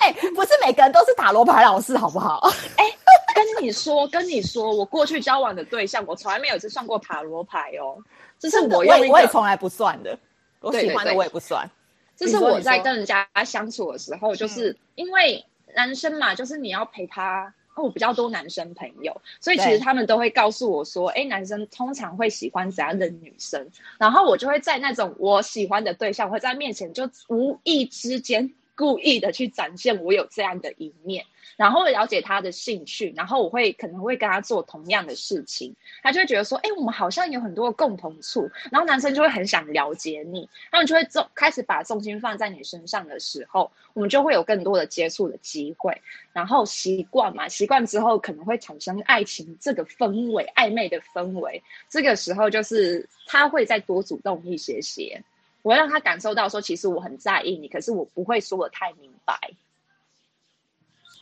[0.00, 2.40] 哎、欸，不是每个人都是塔罗牌老师，好不好？
[2.76, 2.98] 哎、欸，
[3.34, 7.98] 跟你说，跟你说，我过去交往的对象，我从来没有一次算过塔罗牌哦。
[8.38, 10.16] 这是我用，我也从来不算的。
[10.60, 11.68] 我喜欢的我也不算。
[12.16, 17.52] 这是我在跟人家相处的时候，就是因为男生嘛，就是你要陪他。
[17.82, 28.52] 我比较多男生朋友，所以其实他们都会告诉我说：“哎，男生通常会喜欢怎样的女生？”然后我就会在那种我喜欢的对象会在面前，就无意之间。
[28.76, 31.24] 故意的去展现我有这样的一面，
[31.56, 46.00] 然后了解他的兴趣，然后我会可能会跟他做同样的事情，他就会觉得说，哎，我们好像有很多共同处，然后男生就会很想了解你，他们就会重开始把重心放在你身上的时候，我们就会有更多的接触的机会，
[46.32, 55.22] 然后习惯嘛，习惯之后可能会产生爱情这个氛围，暧昧的氛围，这个时候就是他会再多主动一些些。
[55.62, 59.34] 我会让他感受到说，其实我很在意你，可是我不会说得太明白。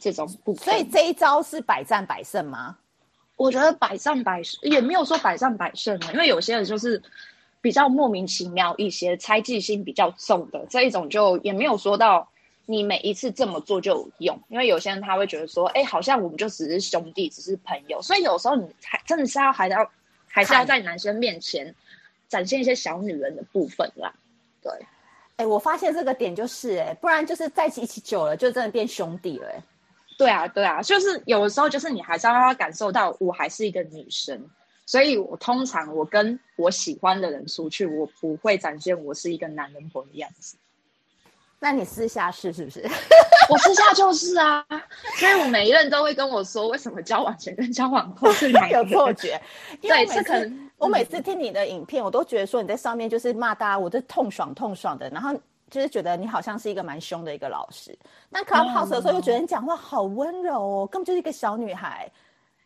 [0.02, 2.76] 这种部分，所以这一招是百战百胜吗？
[3.36, 7.00] 我觉得百战百胜也没有说百战百胜啊，因为有些人就是
[7.60, 12.28] 比较莫名其妙一些，猜忌心比较重的这一种，就也没有说到
[12.66, 14.40] 你每一次这么做就有用。
[14.48, 19.90] 因为有些人他会觉得说，哎，好像我们就只是兄弟，只是朋友，所以有时候你还真的是要还要
[20.28, 21.74] 还是要在男生面前
[22.28, 24.12] 展现一些小女人的部分啦。
[24.62, 24.72] 对，
[25.36, 29.62] 哎、欸，我发现这个点就是、欸，哎，不然就是在一起久了，就真的变兄弟了、欸，哎，
[30.22, 34.48] 对啊，对啊，就是有的时候，就是你还是要让他感受到我还是一个女生，
[34.86, 40.56] 所以我通常我跟我喜欢的人出去，我不会展现我是一个男人婆的样子。
[41.58, 42.80] 那你私下是是不是？
[43.48, 44.64] 我私下就是啊，
[45.16, 49.40] 所以我每一任都会跟我说，为什么交往前跟交往后是两个 有错觉？
[49.80, 55.32] 对，这可能我每次听你的影片，我都觉得说你在上面就是骂大家，我都痛爽痛爽的，然后
[55.72, 57.98] 就是觉得你好像是一个蛮凶的一个老师。
[58.30, 62.10] 但 Clubhouse 的时候又觉得你讲话好温柔哦，根本就是一个小女孩。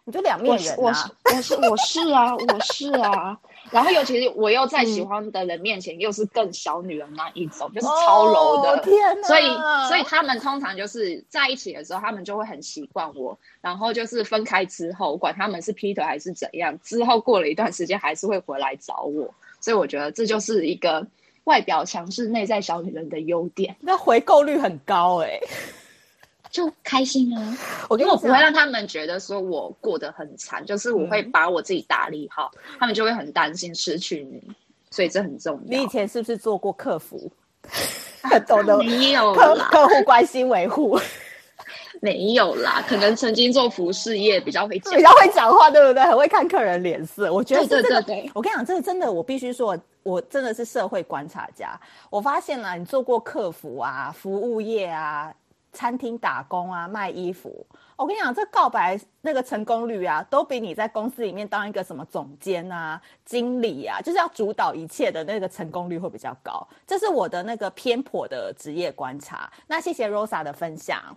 [0.08, 0.76] 你就两面人啊！
[0.78, 3.36] 我是我是我是啊，我是啊。
[3.72, 8.78] 然后尤其是我又在喜欢的人面前，又是更小女人那一种，就是超柔的。
[8.84, 9.26] 天哪！
[9.26, 9.48] 所以
[9.88, 13.36] 所以他们通常就是在一起的时候，他们就会很习惯我。
[13.60, 19.34] 然后就是分开之后，管他们是劈腿还是怎样，之后过了一段时间，还是会回来找我。
[19.60, 21.04] 所以我觉得这就是一个
[21.46, 23.74] 外表强势、内在小女人的优点。
[23.80, 25.40] 那回购率很高哎、欸。
[26.48, 27.58] 就开心啊！
[27.90, 34.42] 我因为我不会让他们觉得说我过得很惨，就是我会把我自己打理好，嗯、他们就会很担心失去你，
[34.90, 35.60] 所以这很重要。
[35.66, 37.30] 你以前是不是做过客服？
[38.22, 40.98] 很 懂得没有客客户关心维护？
[42.00, 46.02] 没有啦，可能曾经做服饰业比较会讲，比较会讲话，对不对？
[46.04, 47.30] 很会看客人脸色。
[47.30, 51.78] 我觉得、这个、对对对对，我跟你讲，这个真的，我必须说，我真的是社会观察家。
[52.08, 55.34] 我发现了，你做过客服啊，服务业啊。
[55.72, 57.66] 餐厅打工啊，卖衣服。
[57.96, 66.66] 我跟你讲，这告白那个成功率啊，都比你在公司里面当一个什么总监啊、经理啊，就是要主导一切的那个成功率会比较高。
[66.86, 69.52] 这是我的那个偏颇的职业观察。
[69.66, 71.14] 那谢谢 Rosa 的分享。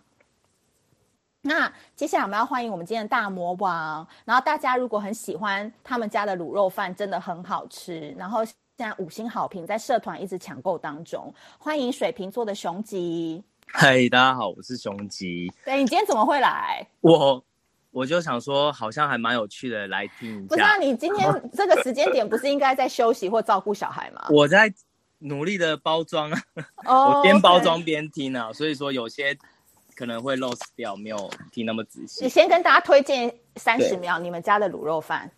[1.43, 4.05] 那接下来我们要欢迎我们今天的大魔王。
[4.25, 8.13] 然后大家如果很喜欢他们家的卤肉饭，真的很好吃。
[8.17, 8.41] 然后
[8.79, 11.33] 现在五星好评，在社团一直抢购当中。
[11.57, 13.43] 欢迎水瓶座的雄吉。
[13.67, 15.51] 嗨，大家好，我是雄吉。
[15.65, 16.87] 对，你今天怎么会来？
[17.01, 17.43] 我
[17.91, 20.47] 我就想说，好像还蛮有趣的，来听一下。
[20.47, 24.25] 不是啊，你今天 这个时间点不是应该在休息或照顾小孩吗？
[24.31, 24.73] 我在
[25.17, 26.41] 努力的包装啊
[26.85, 29.37] ，oh, 我边包装边听啊所以说有些
[29.93, 32.23] 可能会 lost 掉，没有听那么仔细。
[32.23, 35.29] 你先跟大家推荐三十秒你们家的卤肉饭，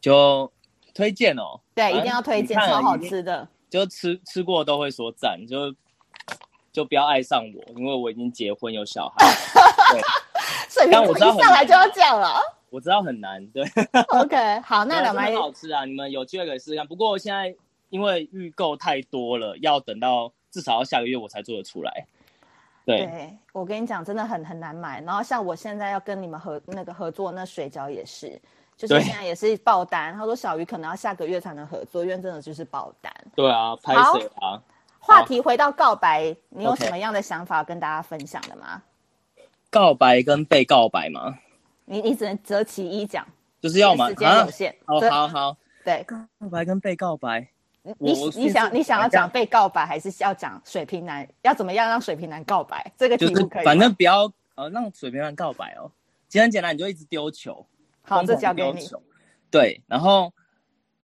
[0.00, 0.52] 就
[0.98, 1.60] 推荐哦。
[1.74, 3.46] 对，一定要推荐，超好吃的。
[3.70, 5.72] 就吃吃过都会说赞，就。
[6.70, 9.26] 就不要爱上我，因为我已经结婚有小孩。
[9.90, 10.00] 对，
[10.68, 12.40] 所以我一上来就要这样了。
[12.70, 13.64] 我知道很难，对。
[14.10, 16.86] OK，好，那两位好吃啊，你们有机会可以试试看。
[16.86, 17.52] 不过现在
[17.88, 22.06] 因为预购太多了，要等到至少要下个月我才做得出来。
[22.84, 25.00] 对，对我跟你讲，真的很很难买。
[25.00, 28.40] 然后像我现在要跟你们合那个合作，那水饺也是，
[28.78, 30.14] 就是现在也是爆单。
[30.14, 33.12] 他说小鱼可能要下个月才能合作，因为真的就是爆单。
[33.34, 34.62] 对啊，拍谁啊？
[35.00, 38.82] 话题回到告白，你有什么样的想法跟大家分享的吗？
[39.70, 41.38] 告白跟被告白吗？
[41.84, 43.26] 你你只能择其一讲，
[43.60, 44.08] 就是要嘛？
[44.08, 44.74] 时间有限。
[44.86, 46.16] 哦，好好，对，告
[46.50, 47.48] 白跟被告白，
[47.98, 51.26] 你你想你想要讲被告白，还是要讲水瓶男？
[51.42, 52.92] 要怎么样让水瓶男告白？
[52.96, 55.90] 这个题目可以，反正不要呃让水瓶男告白哦。
[56.28, 57.64] 简单简单，你就一直丢球，
[58.08, 58.80] 好，这交给你。
[59.50, 60.32] 对，然后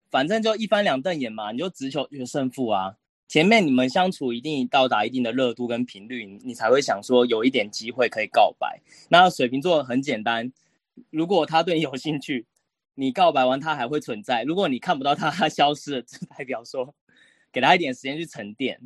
[0.09, 2.95] 反正就一翻两瞪眼嘛，你就直球决胜负啊。
[3.27, 8.79] 前面你们相处一定到达一定的热度跟频率，你才会想说有一点机会可以告白。
[9.09, 10.53] 那水瓶座很简单，
[11.09, 12.45] 如果他对你有兴趣，
[12.93, 16.93] 你告白完他还会存在；如果你看不到他，他消失了，这代表说
[17.51, 18.79] 给他一点时间去沉淀。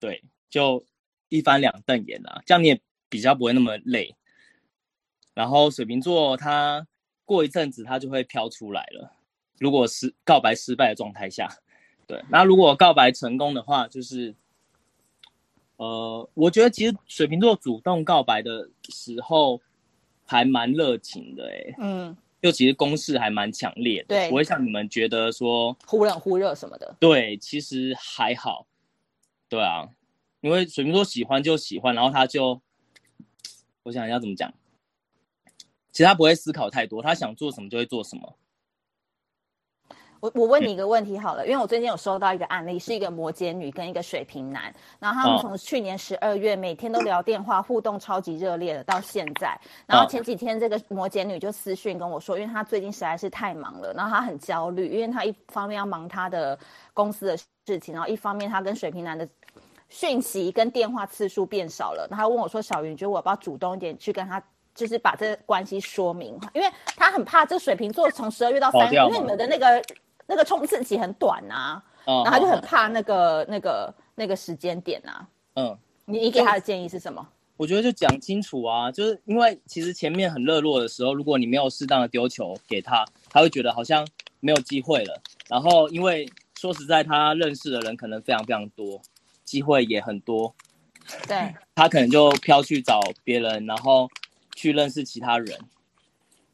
[0.00, 0.86] 对，就
[1.28, 2.80] 一翻两瞪眼啊，这样你也
[3.10, 4.14] 比较不会那么累。
[5.34, 6.86] 然后水瓶座他
[7.26, 9.12] 过一阵子它就会飘出来了。
[9.58, 11.46] 如果是告白失败的状态下。
[12.08, 14.32] 对，那如果告白成功的话，就是，
[15.74, 19.60] 呃，我觉得其实水瓶座主动告白的时候
[20.24, 26.94] 还蛮热情的，哎，嗯，就其实攻势还蛮强烈的，对，不会像你们觉得说忽冷忽热什么的。
[27.00, 28.68] 对，其实还好，
[29.48, 29.88] 对啊，
[30.42, 32.62] 因为水瓶座喜欢就喜欢，然后他就，
[33.82, 34.54] 我想要怎么讲，
[35.96, 38.36] 其实他不会思考太多，他想做什么就会做什么。
[40.20, 56.58] 我我问你一个问题好了，因为我最近有收到一个案例，是一个摩羯女跟一个水瓶男，然后他们从去年十二月每天都聊电话互动超级热烈的到现在，然后前几天这个摩羯女就私讯跟我说，因为她最近实在是太忙了，然后她很焦虑，因为她一方面要忙她的
[56.92, 59.26] 公司的事情，然后一方面她跟水瓶男的
[59.88, 64.42] 讯息跟电话次数变少了，然后问我说：“小云，你觉得我要不要主动一点去跟他，
[64.76, 66.38] 就是把这关系说明？
[66.54, 69.82] 因为他很怕这水瓶座从十二月到三月，因为你们的那个。”
[70.28, 75.28] 那个冲刺期很短呐、啊，oh, 然后他就很怕那个、oh, 那个、那个时间点呐、啊。
[75.54, 77.24] 嗯，你你给他的建议是什么？
[77.56, 84.04] 我觉得就讲清楚啊，就是因为其实前面很热络的时候，如果你没有适当的丢球给他，他会觉得好像
[84.40, 85.22] 没有机会了。
[85.48, 89.00] 然后因为说实在，他认识的人可能非常非常多，
[89.44, 90.52] 机会也很多，
[91.28, 94.08] 对，他可能就飘去找别人，然后
[94.56, 95.56] 去认识其他人，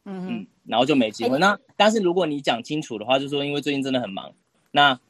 [0.04, 1.36] 嗯嗯，然后就没机会。
[1.36, 4.30] 欸、那但是如果你讲清楚的话，就是说因为最近真的很忙，
[4.70, 5.00] 那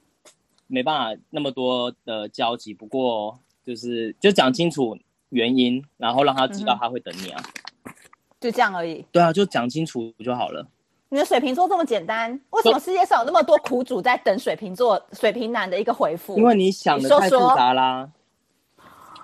[0.69, 2.73] 没办法那么多的交集。
[2.73, 4.97] 不过就是就讲清楚。
[5.35, 7.43] 原因，然后让他知道他会等你啊，
[7.87, 7.93] 嗯、
[8.39, 9.03] 就这样而已。
[9.11, 10.69] 对啊，就讲清楚就好了。
[11.09, 16.37] 你的水瓶座这么简单，为什么世界上有那么多苦主在等水瓶座、水瓶男的一个回复？
[16.37, 18.07] 因为你想的太复杂啦。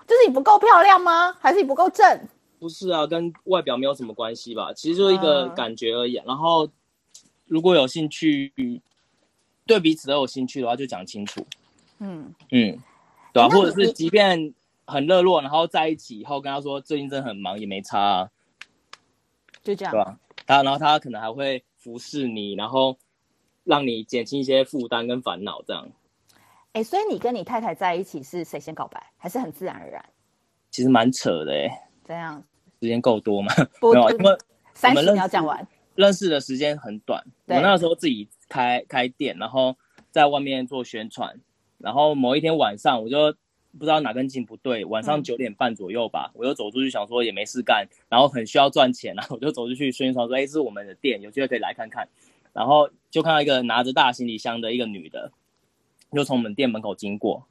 [0.07, 1.31] 就是你不够漂亮吗？
[1.40, 2.18] 还是你不够正？
[2.59, 4.73] 不是啊，跟外表没有什么关系吧？
[4.73, 6.18] 其实就是一个感觉而已。
[6.18, 6.68] 嗯、然后
[7.47, 8.53] 如果有兴趣，
[9.66, 11.47] 对彼此都有兴趣的话，就讲清楚。
[11.99, 12.79] 嗯嗯，
[13.33, 14.55] 对啊，或者是即便。
[14.90, 18.31] 很热络，然后在一起以后跟他说最近真的很忙，也没差啊，
[19.62, 20.18] 就这样，对吧？
[20.47, 22.97] 他然后他可能还会服侍你，然后
[23.64, 25.87] 让你减轻一些负担跟烦恼，这样。
[26.73, 30.03] 哎，所以你跟你太太在一起是谁先告白，还是很自然而然？
[30.71, 31.88] 其实蛮扯的哎。
[32.09, 32.42] 这样？
[32.81, 33.53] 时间够多吗？
[33.79, 34.37] 不 没有，因为
[34.75, 35.64] 三十秒讲完。
[35.94, 39.77] 认识的时间很短，我那时候自己开开店，然后
[40.11, 41.38] 在外面做宣传，
[41.79, 43.35] 然后某一天晚上我就。
[43.79, 52.09] 不知道哪根筋不对，晚上九点半左右吧，嗯、我就走出去想说也没事干，然后很需要赚钱，然 后我就走出去宣传说，哎，这是我们的店，有机会可以来看看。
[52.55, 55.31] 然后就看到一个拿着大行李箱的一个女的，
[56.12, 57.47] 就从我们店门口经过，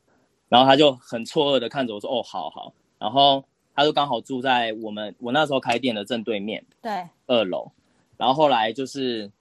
[0.49, 2.73] 然后她就很错愕的看着我说，哦，好好。
[2.97, 3.45] 然后
[3.77, 7.71] 她就刚好住在我们我那时候开店的正对面，对，二楼。
[8.17, 9.31] 然后后来就是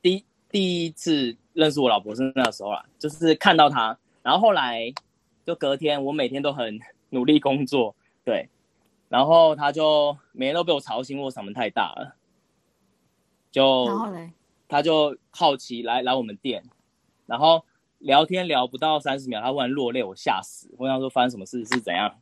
[0.00, 4.94] 第第一次认识我老婆是那时候啦，就是看到她，然后后来。
[5.46, 7.94] 就隔天，我每天都很 努力工作，
[8.24, 8.48] 对，
[9.10, 12.16] 然后他就每天都被我吵醒，我嗓门太大了，
[13.52, 14.32] 就，然后呢，
[14.68, 16.64] 他就好奇来来我们店，
[17.26, 17.62] 然后
[17.98, 22.18] 聊天聊不到三十秒，他忽然落泪，我吓死，我想说发生什么事是怎样，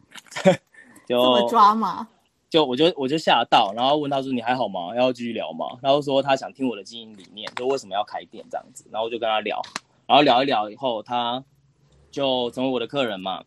[1.06, 2.08] 就这么抓吗？
[2.50, 4.94] 就我就我就吓到，然后问他说你还好吗？
[4.96, 5.66] 要继续聊吗？
[5.82, 9.60] 然后说他想听我的经营理念，就为什么要开店这样子，然后我就跟他聊，
[10.06, 11.44] 然后聊一聊以后他。
[12.10, 13.42] 就成为我的客人嘛，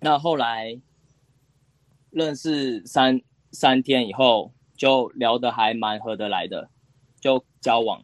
[0.00, 0.80] 那后来
[2.10, 3.20] 认识三
[3.52, 6.68] 三天以后，就聊得还蛮合得来的，
[7.20, 8.02] 就交往，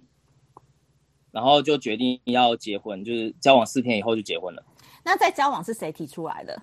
[1.33, 4.63] 然后就决定要结婚，就是交往四天以后就结婚了。
[5.05, 6.63] 那在交往是谁提出来的？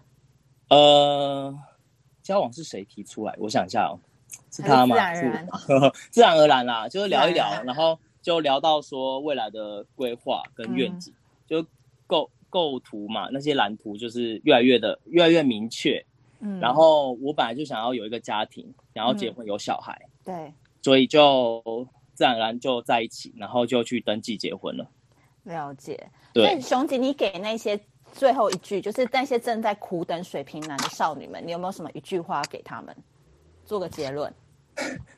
[0.70, 1.54] 呃，
[2.28, 3.34] 交往是谁提出来？
[3.40, 4.00] 我想一下哦，
[4.52, 4.96] 是他吗？
[4.96, 5.48] 自然而然，
[6.12, 11.66] 自然而然啦，就是聊一聊，然后就聊到说未来的规划跟愿景，嗯、就
[12.06, 12.30] 构。
[12.50, 16.04] 构图嘛，那些蓝图就是越来越的越来越明确。
[16.40, 21.62] 嗯，然后我本来就想要有一个家庭，然后结婚有小孩，嗯、对，所以就
[22.14, 24.90] 自然而然就在一起，然后就去登记结婚了。
[25.44, 26.10] 了解。
[26.34, 27.78] 对，熊姐，你给那些
[28.14, 32.96] 最后一句，就是那些正在苦等水瓶男的少女们，你有没有什么一句话给他们，
[33.66, 34.34] 做个结论？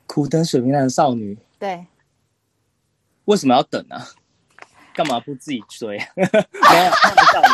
[0.07, 1.85] 苦等水瓶男的少女，对，
[3.25, 4.07] 为什么要等啊？
[4.93, 5.97] 干嘛不自己追？
[6.15, 7.49] 没有，开玩笑的，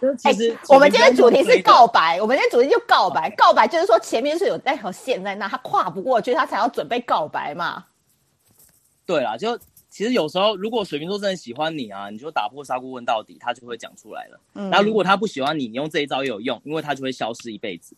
[0.00, 0.14] 没有。
[0.16, 3.28] 其实、欸、我们今天主题是告白，我们今天主题就告白。
[3.36, 7.84] 告白就是说前面是有那条线在那，他跨不过去，他才要准备告白嘛。
[9.04, 14.40] 对啦，就其实有时候，如果水瓶座真的喜欢你啊，你就打破砂锅问到底，他就会讲出来了。
[14.54, 14.70] 嗯。
[14.70, 17.96] 那如果他不喜欢你，你用这一招也有用，因为他就会消失一辈子。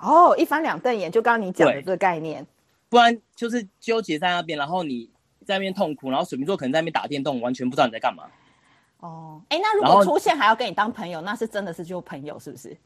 [0.00, 2.46] 哦，一翻两瞪眼，就刚刚你讲的这个概念。
[2.88, 5.10] 不然就是纠结在那边，然后你。
[5.46, 8.24] 在那边痛苦，然后水瓶座可能在那边打电动，完全不知道你在干嘛。
[8.98, 12.76] 哦，哎，那如果出现还要跟你当朋友，那是真的是就朋友，是不是？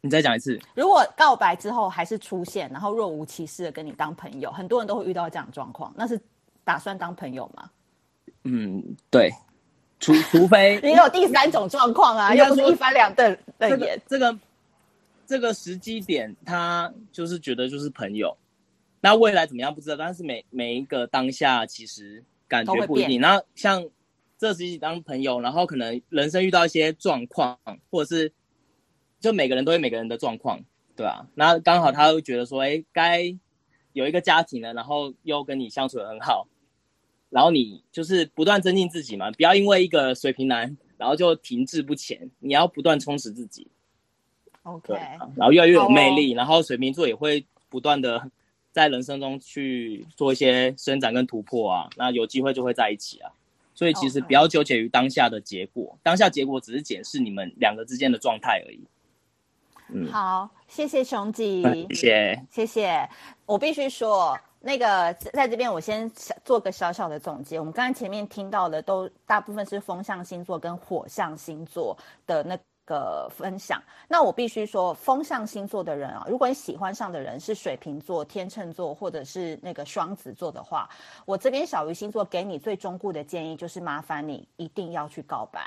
[0.00, 0.58] 你再讲一次。
[0.74, 6.20] 如果告白之后还是出现，然后若无其事的跟你当朋友，很多人都会遇到这样的状况，那是
[6.64, 7.70] 打算当朋友吗？
[8.44, 9.30] 嗯，对，
[10.00, 14.00] 除除非 你有第三种状况啊，又不是一翻两瞪瞪眼。
[14.06, 14.38] 这个
[15.26, 18.36] 这个时机点，他就是觉得就是朋友。
[19.00, 23.20] 那未来怎么样不知道，但是每每一个当下其实感觉不一定。
[23.20, 23.84] 然后像
[24.38, 27.58] 这时期当朋友，然后可能人生遇到一些状况，
[27.90, 28.32] 或者是
[29.20, 30.60] 就每个人都有每个人的状况，
[30.94, 31.26] 对啊。
[31.34, 33.36] 那刚好他会觉得说，哎，该
[33.92, 36.46] 有一个家庭了，然后又跟你相处的很好，
[37.30, 43.66] 然后你就是不断增进自己嘛，不要因为一个水瓶男，然后就停滞不前，你要不断充实自己。
[44.62, 44.94] OK，
[45.36, 48.30] 然后越来越有魅力，哦、然后水瓶座也会不断的。
[48.72, 53.30] 在人生中去做一些伸展跟突破啊，那有机会就会在一起啊。
[53.74, 58.80] 所以其实不要纠结于当下的结果，当下结果只是检视你们两个之间的状态而已。
[59.92, 63.06] 嗯，好，谢谢熊吉，谢谢，谢谢。
[63.44, 66.10] 我必须说，那个在这边我先
[66.46, 67.60] 做个小小的总结。
[67.60, 71.94] 我们刚才前面听到的都大部分是风象星座跟火象星座
[72.26, 73.82] 的那个分享。
[74.08, 80.88] 那我必须说，风象星座的人啊，如果你喜欢上的人是水瓶座、天秤座或者是那个双子座的话，
[81.26, 85.60] 我这边小鱼星座给你最忠固的建议就是，麻烦你一定要去告白。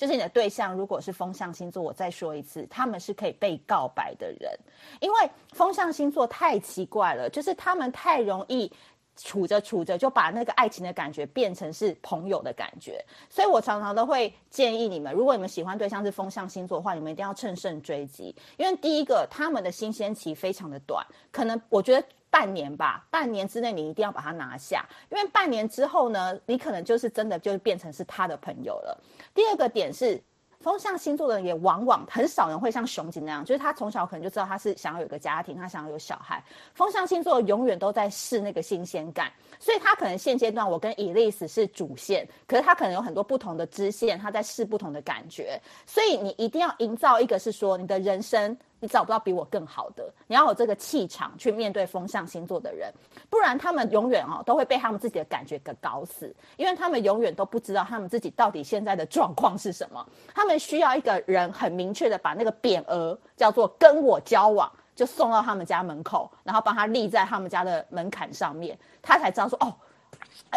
[0.00, 4.50] 就是你的对象，如果是风象星座，我再说一次，他们是可以被告白的人，
[4.98, 8.72] 因为风象星座太奇怪了，就是他们太容易
[9.14, 22.06] 处着处着就把那个爱情的感觉变成是朋友的感觉，所以我常常都会建议你们，如果你们喜欢对象是风象星座的话，你们一定要乘胜追击，因为第一个他们的新鲜期非常的短，可能我觉得。
[22.30, 28.96] 半年吧，半年之内你一定要把它拿下，因为半年之后呢，你可能就是真的就变成是他的朋友了。
[29.34, 30.22] 第二个点是，
[30.60, 36.42] 风象星座的人也往往很少人会像熊姐那样，就是他从小可能就知道他是想要有个家庭，他想要有小孩。
[36.74, 45.60] 风象星座永远都在试那个新鲜感，所以他可能现阶段我跟 Elise 是主线，可是他可能有很多不同的支线，他在试不同的感觉。
[45.84, 48.56] 所以你一定要营造一个是说你的人生。
[48.80, 52.92] 你找不到比我更好的，你要有这个气场去面对风象星座的人，
[53.28, 60.04] 不然他们永远哦都会被他们自己的感觉给搞死，因为他们永远都不知道他们自己到底现在的状况是什么。
[60.34, 69.74] 他们需要一个人很明确的把那个匾额叫做“跟我交往”，就送到他们家门口，然后帮他立在他们家的门槛上面，他才知道说哦，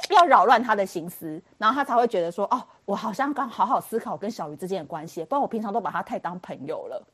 [0.09, 7.05] 要扰乱他的心思，然后他才会觉得说哦，我好像刚好好思考跟小鱼之间的关系，不然我平常都把他太当朋友了。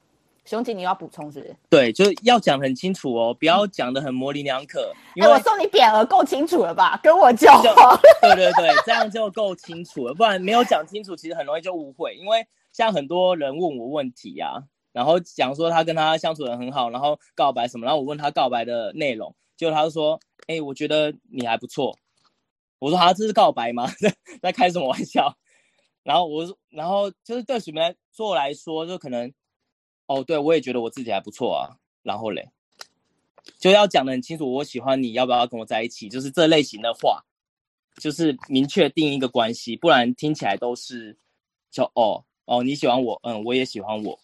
[0.49, 1.55] 熊姐，你要补充是不是？
[1.69, 4.91] 对，就是要讲很清楚哦，不要讲得很模棱两可。
[5.13, 6.99] 因为、欸、我送你匾额够清楚了吧？
[7.03, 7.99] 跟我交往。
[8.19, 12.15] 对对对，这样就够清楚了，不然没有讲清楚，其实很容易就误会。
[12.15, 12.43] 因为
[12.73, 20.19] 像很多人问我问题呀、啊，然后讲说他跟他相处的很好，然后告白什么，然后我问他告白的内容，结果他就说
[20.49, 21.95] ：“哎、欸，我觉得你还不错。”
[22.79, 23.87] 我说：“他这是告白吗？
[24.01, 25.31] 在 在开什么玩笑？”
[26.01, 29.31] 然后我说：“然后就是对什么来说来说，就可能。”
[30.09, 31.77] 哦，对，我也觉得我自己还不错啊。
[32.01, 32.49] 然后嘞，
[33.59, 36.09] 就要讲的很清楚，我喜欢你，要不要跟我在一起？
[36.09, 37.23] 就是这类型的话，
[38.01, 41.15] 就是明确定一个关系，不然听起来都是
[41.69, 44.19] 就哦哦，你喜欢我，嗯，我也喜欢我。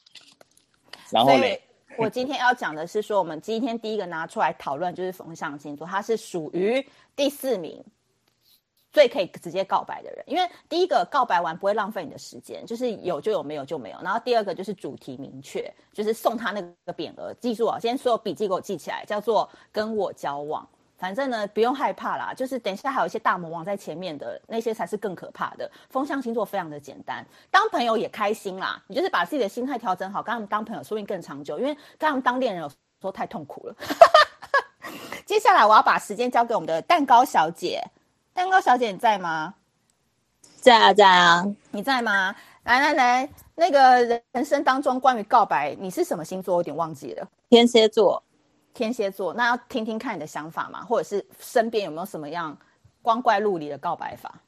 [1.11, 1.61] 然后嘞，
[1.99, 6.83] 我今天要讲的是说，我们今天第一个拿出来讨论就是风象星座，它是属于
[7.15, 7.83] 第四名。
[8.95, 13.97] 最可以直接告白的人，因为第一个告白完不会浪费你的时间，就是有就有，没有就没有。
[14.01, 20.65] 然后第二个就是主题明确，就是送他那个匾额，记住啊，今天所有笔记给我记起来，叫做跟我交往。
[20.97, 25.69] 反正呢，不用害怕啦，就是等一下还有一些大魔王在前面的那些才是更可怕的。
[25.89, 28.81] 风象星座非常的简单，当朋友也开心啦。
[28.87, 33.75] 你就是把自己的心态调整好，跟他们当朋友说不定更长久，因为跟他们当恋人有时候太痛苦了。
[35.27, 37.83] 接下来我要把时间交给我们的蛋糕小姐。
[38.35, 39.55] 蛋糕小姐，你在吗？
[40.59, 42.35] 在啊，在啊，你在吗？
[42.65, 46.55] 来来来，那个人生当中关于告白，你是什么星座？
[46.55, 47.25] 我有点忘记了。
[47.49, 48.21] 天蝎座，
[48.73, 49.33] 天蝎座。
[49.33, 52.57] 那要听听看你的想法嘛，或者是身边有没有什么样
[53.01, 54.41] 光怪陆离的告白法？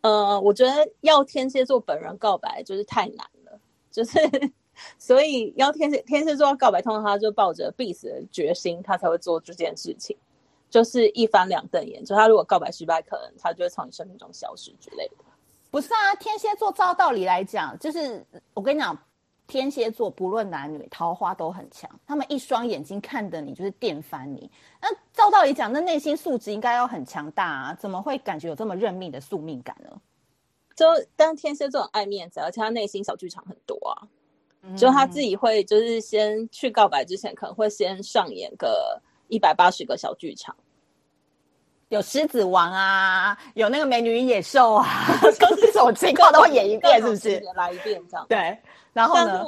[0.00, 0.72] 呃，我觉得
[1.02, 3.60] 要天蝎座本人告白就是太难了，
[3.92, 4.18] 就是
[4.98, 10.16] 所以要天蝎天蝎座要告白，通常他就抱着必死的决心，他才会做这件事情。
[10.70, 15.16] 就是一翻两瞪眼，就他如果告白失败，可能他就会从你生命中消失之类的。
[15.70, 18.96] 不是啊，天蝎座照道理来讲，就是我跟你讲，
[19.46, 21.90] 天蝎座不论男女，桃花都很强。
[22.06, 24.50] 他们一双眼睛看的你，就是电翻你。
[24.80, 30.00] 那照道理讲，那内心素质应该要很强大啊，怎么会感觉有这么认命的宿命感呢？
[30.76, 34.08] 就但天蝎座很爱面子，而且他内心小剧场很多啊。
[34.62, 39.00] 嗯、就他自己会，就是先去告白之前，可能会先上演个。
[39.30, 40.54] 一百八十个小剧场，
[41.88, 44.86] 有狮子王啊，有那个美女与野兽啊，
[45.40, 47.40] 都是什么情况都会演一遍，是不是？
[47.54, 48.26] 来一遍这样。
[48.28, 48.58] 对，
[48.92, 49.44] 然后呢？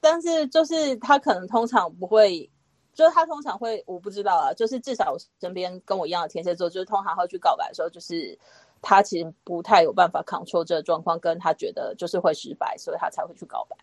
[0.00, 2.50] 但是就是他可能通常不会，
[2.92, 4.52] 就是他通常会，我不知道啊。
[4.52, 8.36] 就是至少我身边跟我一样的天蝎座，就是通常会去告白的时候，就是
[8.82, 13.76] 他其实不太有办法 control 这个状况，跟他觉得就是会失败，所以他才会去告白。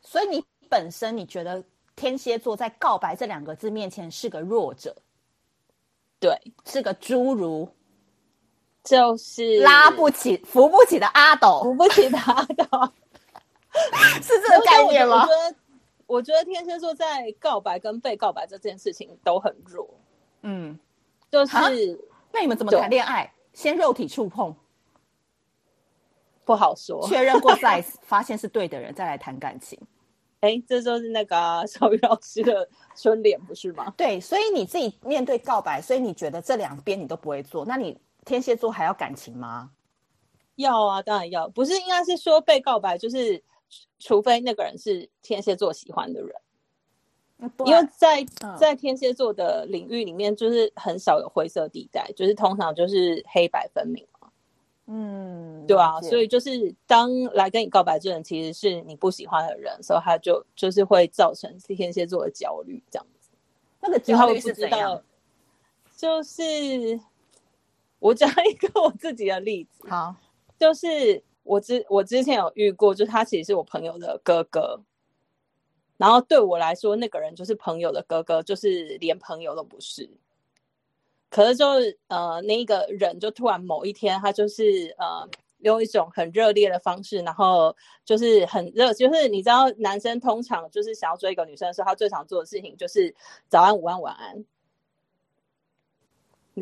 [0.00, 1.62] 所以你本身你觉得？
[1.96, 4.94] 天蝎座在告白这两个字面前是个弱者，
[6.18, 7.68] 对，是个侏儒，
[8.82, 12.92] 就是拉不起、扶不起的阿斗，扶不起的阿斗，
[14.22, 15.26] 是这个概念吗？
[15.26, 15.56] 我觉得，
[16.06, 19.88] 我觉得天蝎座在告白跟被告白这件事情都很弱。
[20.42, 20.78] 嗯，
[21.30, 21.52] 就是
[22.32, 23.32] 那你们怎么谈恋爱？
[23.52, 24.54] 先肉体触碰，
[26.44, 27.06] 不好说。
[27.08, 29.78] 确认过 size，发现是对的人，再来谈感情。
[30.44, 33.90] 哎，这就是那个小鱼老师的春联，不是吗？
[33.96, 39.70] 对，所以你自己面对告白，所以你觉得这两边你都不会做，那你天蝎座还要感情吗？
[40.56, 41.48] 要啊，当然要。
[41.48, 43.42] 不是应该是说被告白，就是
[43.98, 46.30] 除非那个人是天蝎座喜欢的人，
[47.64, 54.06] 因为在、嗯、在天蝎座的领域里面，就是很少有灰色地带，就是通常就是黑白分明。
[54.86, 63.30] 嗯，对啊，所以就是当来跟你告白这人其实是你不喜欢的人，所以他就就是会造成天蝎座的焦虑这样子。
[63.80, 65.02] 那个焦虑是知道？
[65.96, 67.00] 就是
[67.98, 70.14] 我讲一个我自己的例子，好，
[70.58, 74.78] 就是我之我之前有遇过，就是他其实是我朋友的哥哥，
[75.96, 80.10] 然后对我来说，那个人就是朋友的哥哥，就是连朋友都不是。
[81.34, 81.66] 可是就
[82.06, 85.28] 呃，那一个人就突然某一天，他就是呃，
[85.58, 87.74] 用一种很热烈的方式，然后
[88.04, 93.12] 就是很热，就是你知道，男生通常就是想要追一个女生的时候，他最常做的事情就是
[93.48, 94.44] 早安、午安、晚安。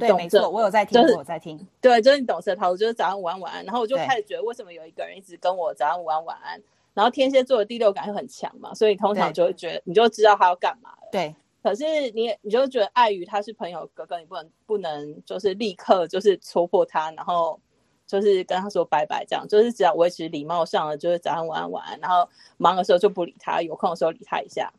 [0.00, 1.68] 对，没错，我有在听，就是我在听。
[1.82, 3.62] 对，就是你懂这套路，就是早安、午安、晚安。
[3.66, 6.58] 然后我就开始觉得，为什么有一个人一直跟我早安、午安、晚安？
[6.94, 11.08] 然后天蝎座的第六感又很强嘛，所以通常就会觉得，你就知道他要干嘛了。
[11.12, 11.34] 对。
[11.62, 17.60] 可是你，你就觉得碍于他是朋友哥哥，你不能不能就是立刻就是戳破他，然后
[18.06, 24.72] 就是跟他说拜拜，这样就是只要维持礼貌上的，就是早安、晚安、晚安，然后忙的时候就不理他，有空的时候理他一下。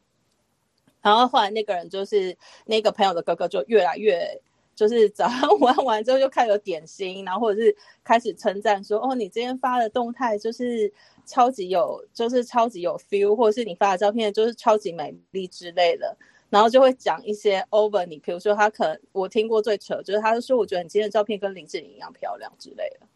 [1.01, 4.41] 然后后来那个人就是那个朋友的哥哥，就越来越
[4.75, 10.91] 就是早安、 晚安完之后就开始有点心，然后或者是开始称赞说：“哦，你今天发的动态就是
[11.25, 16.17] 超级有，就是超级有 feel，或者是你发的照片就是超级美丽之类的。”
[16.53, 23.07] 然后就会讲一些 over 你，比如说他可能我听过最扯，就是他就说我觉得你今天的照片跟林志玲一样漂亮之类的。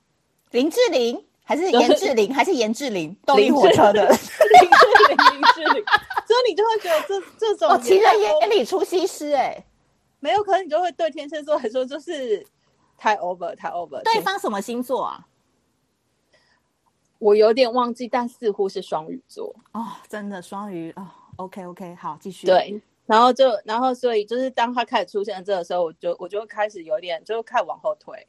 [0.50, 3.16] 林志玲还是严志玲还是严志玲？
[3.28, 5.86] 动力火车的 林志玲，林志玲。
[6.26, 9.66] 所以你就会觉得这这种哦，情人眼里出西施哎、欸，
[10.20, 12.44] 没有可能你就会对天蝎座来说就是
[12.98, 14.02] 太 over 太 over。
[14.02, 15.28] 对方什么星座啊？
[17.20, 21.08] 我有点忘记，但似乎是双鱼座哦，真的双鱼哦。
[21.36, 22.48] OK OK，好，继续。
[22.48, 22.82] 对。
[23.08, 28.28] 然后就，然后所以就是当他开始出现这个时候，我就我就开始有点就开始往后退。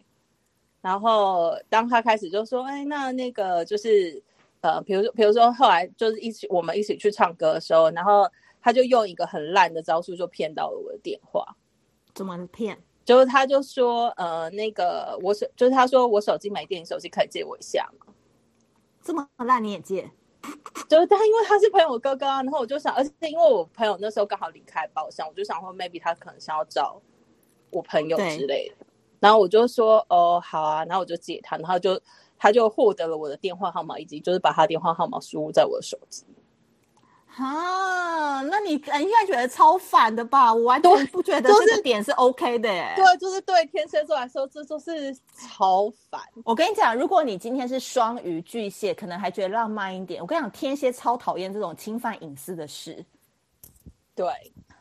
[0.81, 4.23] 然后当他开始就说：“哎，那那个就是
[4.61, 8.31] 呃，比如说，比如说后来就是一起我们一起去唱歌的时候，然后
[8.63, 11.45] 他就用一个很烂的招数就骗到了我的电话。
[12.15, 12.79] 怎么骗？
[13.05, 18.15] 就是他就说呃，那个我手就是他说我手机没电，你手机可以借我一下吗？
[19.03, 20.09] 这么烂你也借？”
[20.89, 27.01] 就是他，因为他是朋友哥哥啊，然后我就想，而且因为我朋友那时候刚好离开包厢，我就想说，maybe 他可能想要找
[27.71, 28.87] 我朋友之类的，
[29.21, 32.01] 然后我就说，哦，好啊，然后我就接他，然后就
[32.39, 36.25] 他就获得了我的电话号码，以及就是把他电话号码输入在我的手机。
[37.39, 40.53] 啊，那你应该觉得超烦的吧？
[40.53, 42.93] 我完全不觉得这个点是 OK 的耶。
[42.97, 46.21] 对，就是对天蝎座来说，这就是超烦。
[46.45, 50.21] 我跟你讲，如果你今天是双鱼巨蟹，可能还觉得浪漫一点。
[50.21, 53.05] 我跟你讲，天蝎超讨厌这种侵犯隐私的事。
[54.15, 54.27] 对，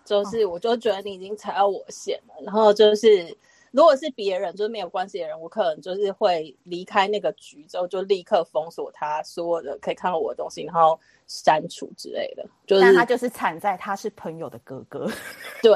[0.03, 3.37] 就是我就觉得你已经踩到我线了，然后就是。
[3.71, 12.45] 如果是别人，就是没有关系的人，我可能就是会离开那个局之后，就立刻封锁他所有的可以看到我的东西，然后删除之类的。
[12.65, 15.07] 就是，但他就是惨在他是朋友的哥哥，
[15.61, 15.73] 对，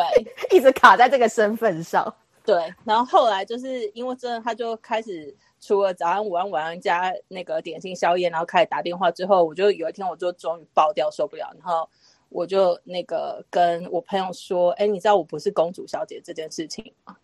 [0.51, 2.13] 一直卡在这个身份上。
[2.43, 11.87] 对，然后后来就是因为真的，他就开始除了早安、午安、晚安加那个点心、宵夜，然后开始打电话之后，我就有一天我就终于爆掉，受不了，然后
[12.29, 17.15] 我就那个跟我朋友说：“哎，你知道我不是公主小姐这件事情吗？”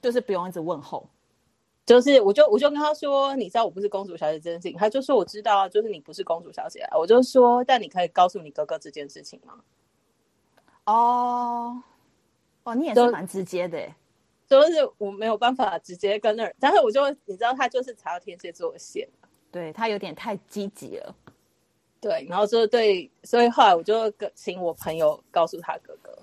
[0.00, 1.08] 就是不用一直问候，
[1.84, 9.60] 就是我就我就跟他说，你知道我不是公主小姐这件事情，他就说我知道啊，就是你不是公主小姐啊，我就说，但你可以告诉你哥哥这件事情吗？
[10.84, 11.82] 哦，
[12.62, 13.86] 哦，你也是蛮直接的，
[14.48, 19.08] 就，就是我没有办法直接跟那儿，但是我就你知道他就是踩到天蝎座的线，
[19.50, 21.14] 对他有点太积极了，
[22.00, 26.18] 对，然后就对，所以后来我就跟请我朋友告诉他哥哥，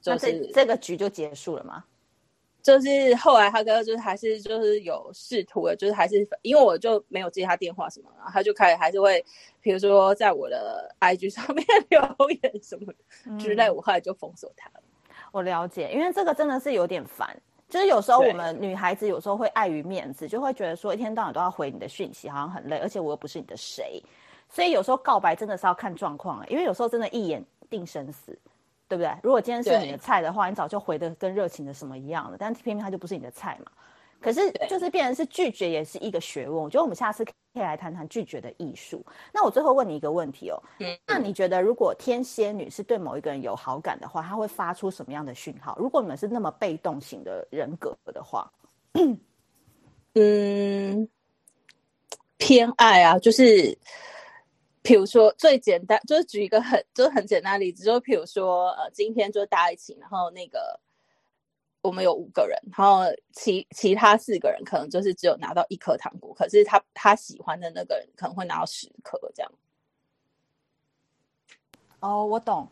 [0.00, 1.84] 就是这，这个局就结束了吗？
[2.66, 9.24] 就是后来他哥就是还是就是有试图的，就是还是因为我就没有接他电话什么，然后他就开始还是会，
[9.60, 12.92] 比如说在我的 IG 上面 留言什么
[13.38, 14.82] 之类，我后来就封锁他了。
[15.30, 24.02] 我了解，因为这个真的是有点烦，就是有时候我们女孩子有时候会碍于面子，就会觉得说一天到晚都要回你的讯息，好像很累，而且我又不是你的谁，
[24.48, 28.36] 所以有时候告白真的是要看状况，因为有时候真的一眼定生死。
[28.88, 29.12] 对不对？
[29.22, 32.36] 如果今天是你的菜的话，你早就回的跟热情的什么一样了。
[32.38, 33.70] 但偏偏他就不是你的菜嘛。
[34.20, 36.56] 可是就是变成是拒绝也是一个学问。
[36.56, 39.04] 我觉得我们下次可以来谈谈拒绝的艺术。
[39.32, 45.76] 那我最后问你一个问题哦，嗯、那你觉得如果天蝎女是对某一个人有好感的话，她会发出什么样的讯号？
[45.78, 48.50] 如果你们是那么被动型的人格的话，
[50.14, 51.08] 嗯，
[52.38, 53.76] 偏爱啊，就是。
[54.86, 60.78] 比如说最简单，就是举一个很就是很简单的例子，就比如说呃，今天就大家一起，然后那个
[61.82, 63.00] 我们有五个人，然后
[63.32, 69.52] 其其他四个人可能就是只有拿到一颗糖果，可是他他喜欢的那个人可能会拿到十颗这样。
[71.98, 72.68] 哦，我懂。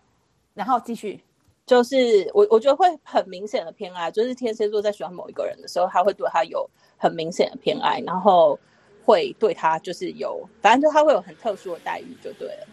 [0.54, 1.20] 然后继续，
[1.66, 8.56] 就是我我觉得会很明显的偏爱，就是天蝎座在喜欢某一个人的时候，他会对他有很明显的偏爱，然后。
[9.04, 12.66] 会对他就是有，反正就他会有很特殊的待遇就对了。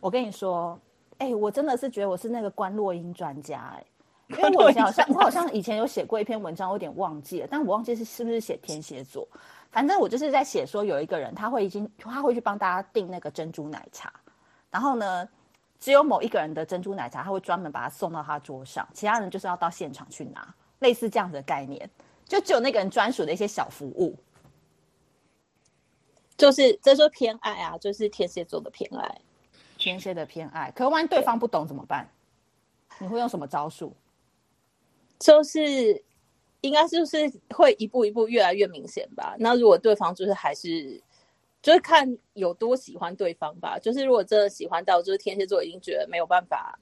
[0.00, 0.78] 我跟你说，
[1.18, 3.84] 哎、欸，我真的是觉得我是那个关落阴专家哎、
[4.28, 9.28] 欸，因为我好像我好像以前有写过一篇文章，我有点忘记了，但我忘记是是不是写天蝎座。
[9.70, 14.12] 反正我就是在写说有一个人他会已经他会去帮大家订那个珍珠奶茶，
[14.70, 15.28] 然后呢，
[15.78, 21.88] 只有某一个人的珍珠奶茶他会专门把它送到他桌上，其他人就是要到现场去拿，类似这样子的概念，
[22.24, 24.16] 就只有那个人专属的一些小服务。
[26.40, 29.20] 就是这说偏爱啊，就是天蝎座的偏爱，
[29.76, 30.70] 天蝎的偏爱。
[30.74, 32.08] 可万一对方不懂怎么办？
[32.98, 33.92] 你会用什么招数？
[35.18, 36.02] 就是
[36.62, 39.36] 应该就是会一步一步越来越明显吧。
[39.38, 40.98] 那如果对方就是还是
[41.60, 43.78] 就是看有多喜欢对方吧。
[43.78, 46.78] 就是如果真的喜欢到就是天蝎座已经觉得没有办法，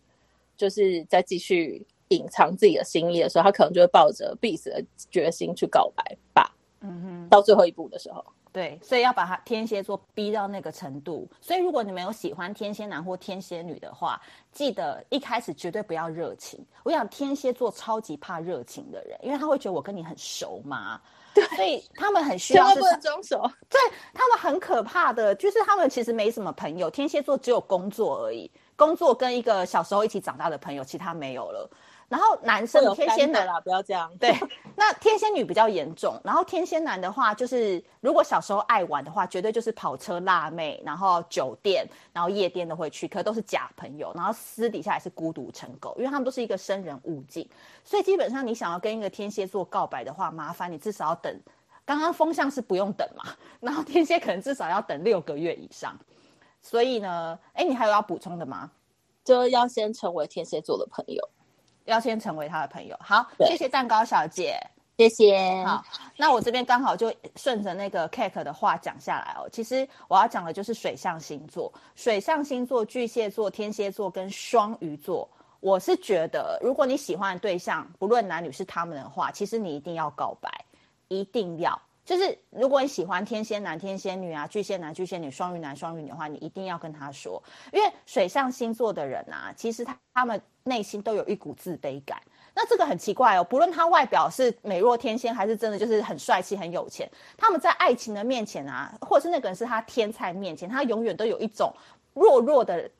[0.56, 6.54] 就是再继续隐藏自己的心意的时候，他可能就会抱着必死的决心去告白吧。
[6.80, 8.24] 嗯哼，到最后一步的时候。
[8.52, 11.28] 对，所以要把他天蝎座逼到那个程度。
[11.40, 14.20] 所以如果你们有喜欢天蝎男或天蝎女的话，
[14.52, 16.64] 记得一开始绝对不要热情。
[16.82, 21.00] 我想天蝎座超级怕热情的人，因为他会觉得我跟你很熟嘛。
[21.34, 23.40] 对，所以他们很需要是装熟。
[23.68, 23.78] 对，
[24.14, 26.90] 他们很可怕的，就是他们其实没什么朋友。
[26.90, 31.70] 天蝎座只有工作而已，工作跟一个小时候一起长大的朋友，其他没有了。
[32.08, 34.10] 然后男生天蝎男啦，不要这样。
[34.18, 34.34] 对，
[34.74, 36.18] 那天蝎女比较严重。
[36.24, 44.10] 然后天蝎男的话，就是如果小时候爱玩的话，绝对就是跑车、辣妹，然后酒店，然后夜店都会去，可都是假朋友。
[44.14, 47.46] 然后私底下也是孤独成狗，因为他们都是一个生人勿近。
[47.84, 51.38] 所以基本上你想要跟一个天蝎座告白的话，麻烦你至少要等。
[51.84, 53.24] 刚刚风向是不用等嘛，
[53.60, 55.94] 然后天蝎可能至少要等六个月以上。
[56.62, 58.70] 所以呢，哎，你还有要补充的吗？
[59.24, 61.28] 就要先成为天蝎座的朋友。
[61.88, 62.96] 要先成为他的朋友。
[63.00, 64.58] 好，谢谢蛋糕小姐，
[64.96, 65.64] 谢谢。
[65.64, 65.82] 好，
[66.16, 69.48] 那我这边刚好就顺着那个 Cake 的话讲下来哦。
[69.50, 75.28] 其实我要讲的就是水象星座，水象星座巨蟹座、天蝎座跟双鱼座。
[75.60, 80.48] 我是觉得，如果你喜欢的对象，不论男女是他们的话，其实你一定要告白，
[81.08, 81.80] 一定要。
[82.08, 92.18] 就是如果你喜欢天蝎男、天蝎女啊，巨蟹男、巨蟹女、双鱼男、双鱼女的话，你一定要跟他说，因为水象星座的人啊，其实他他们内心都有一股自卑感。
[92.54, 97.06] 那这个很奇怪哦，不论他外表是美若天仙，还是真的就是很帅气、很有钱，
[97.36, 101.70] 他们在爱情的面前啊，或者是那个人是他天菜面前，他永远都有一种
[102.14, 102.90] 弱弱的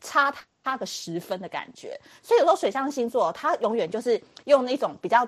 [0.00, 1.96] 差他个十分的感觉。
[2.20, 5.24] 所以有时候水象星座，他永远就是用那种比较。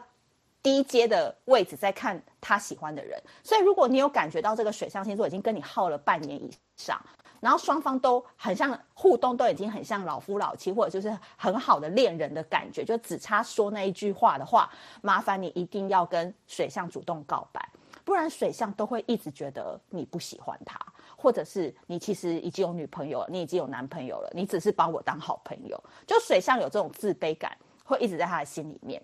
[0.62, 7.00] 低阶的位置在看他喜欢的人，所以如果你有感觉到这个水象星座已经跟你耗了半年以上，
[7.40, 14.68] 然后双方都很像互动，都已经很像老夫老妻，或者就是很好的恋人的感觉，就只差说那一句话的话，
[15.00, 17.66] 麻烦你一定要跟水象主动告白，
[18.04, 20.78] 不然水象都会一直觉得你不喜欢他，
[21.16, 29.00] 或者是你其实已经有女朋友了，你已经有男朋友了，你只是把我当好朋友，就水象有这种自卑感，会一直在他的心里面。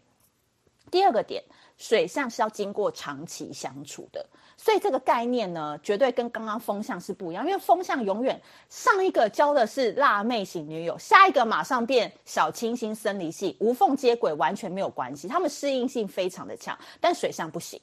[0.95, 1.43] 第二个点，
[1.77, 4.25] 水象是要经过长期相处的，
[4.57, 7.45] 所以这个概念呢，绝对跟刚刚风象是不一样。
[7.45, 15.27] 因为风象永远上一个交的是辣妹型女友，下一个马上变小清新生理系，无缝接轨，完全没有关系。
[15.27, 17.81] 他们适应性非常的强，但水象不行。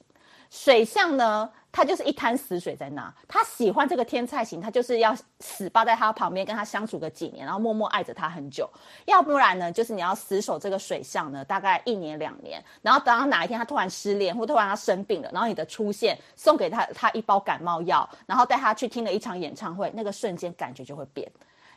[0.52, 3.12] 水象呢，他就是一滩死水在那。
[3.26, 8.68] 他喜欢这个天菜型，他就是要死抱在他旁边，跟他相处个几年，然后默默爱着他很久。
[9.06, 12.62] 要不然呢，就是你要死守这个水象呢，大概一年两年。
[12.82, 21.26] 然后等到哪一天他突然失恋，或突然他生病了，然后你的出现送给他他一包感冒药，然后带他去听了一场演唱会，那个瞬间感觉就会变。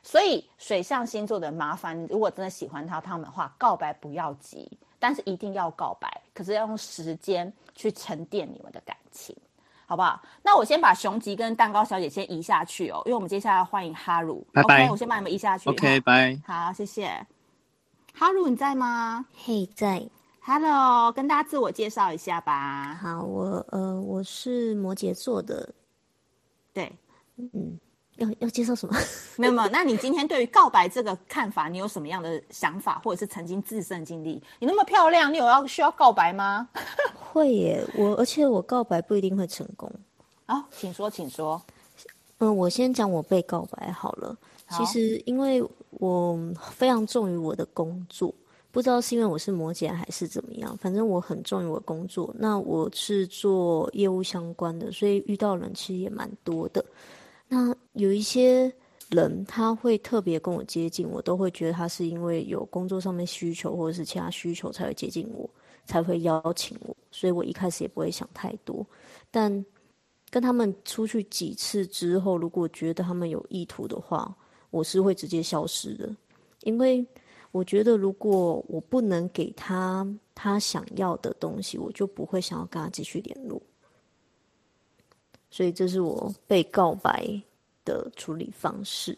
[0.04, 4.70] 所以水象星座的麻烦，如果真的喜欢他他们的话，告白不要急。
[5.06, 9.38] 但是一定要告白，可是要用时间去沉淀你们的感情，
[9.86, 10.20] 好不好？
[10.42, 14.44] 那我先把熊吉跟蛋糕小姐先移下去哦，因为我们接下来要欢迎哈鲁。
[14.52, 14.86] 拜拜。
[14.86, 15.70] OK，我先把你们移下去。
[15.70, 16.36] OK，拜。
[16.44, 17.24] 好，谢谢。
[18.16, 19.28] 哈鲁，你在吗？
[19.36, 20.10] 嘿，在。
[20.42, 22.96] Hello，跟大家自我介绍一下吧。
[23.00, 25.72] 好，我呃我是摩羯座的，
[26.74, 26.92] 对，
[27.38, 27.80] 嗯，
[28.18, 28.98] 要要接受什么？
[29.38, 29.70] 没有没有。
[29.70, 34.42] 那你今天对于告白这个看法，你有什么样的想法，或者是曾经自身经历？
[34.60, 36.68] 你那么漂亮，你有要需要告白吗？
[37.32, 39.92] 会耶，我而且我告白不一定会成功。
[40.46, 41.62] 啊、哦，请说，请说。
[42.38, 44.38] 嗯，我先讲我被告白好了。
[44.68, 46.38] 好其实因为我
[46.72, 48.34] 非常重于我的工作。
[48.72, 52.36] 不知道是因为我是摩羯还是怎么样，反正我很重于我的工作。
[52.38, 56.84] 那我是做业务相关的，所以遇到人其实也蛮多的。
[57.48, 58.74] 那有一些
[59.10, 65.50] 人他会特别跟我接近，我都会觉得他是因为有工作上面需求或者是其他需求才会接近我，
[65.86, 66.96] 才会邀请我。
[67.12, 68.86] 所以我一开始也不会想太多。
[69.32, 69.66] 但
[70.30, 74.36] 跟他们出去几次之后，如果觉得他们有意图的话，
[74.72, 76.16] 我是会直接消失的，
[76.64, 77.06] 因为。
[77.52, 83.62] 我觉得，如果我不能给他他想要的东西，我就不会想要跟他继续联络。
[85.50, 87.42] 所以，这是我被告白
[87.84, 89.18] 的处理方式。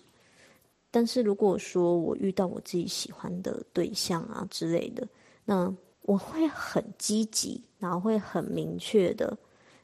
[0.89, 5.07] 但是，如果说我遇到我自己喜欢的对象啊之类的，
[5.45, 5.73] 那
[6.03, 9.37] 我会很积极，然后会很明确的，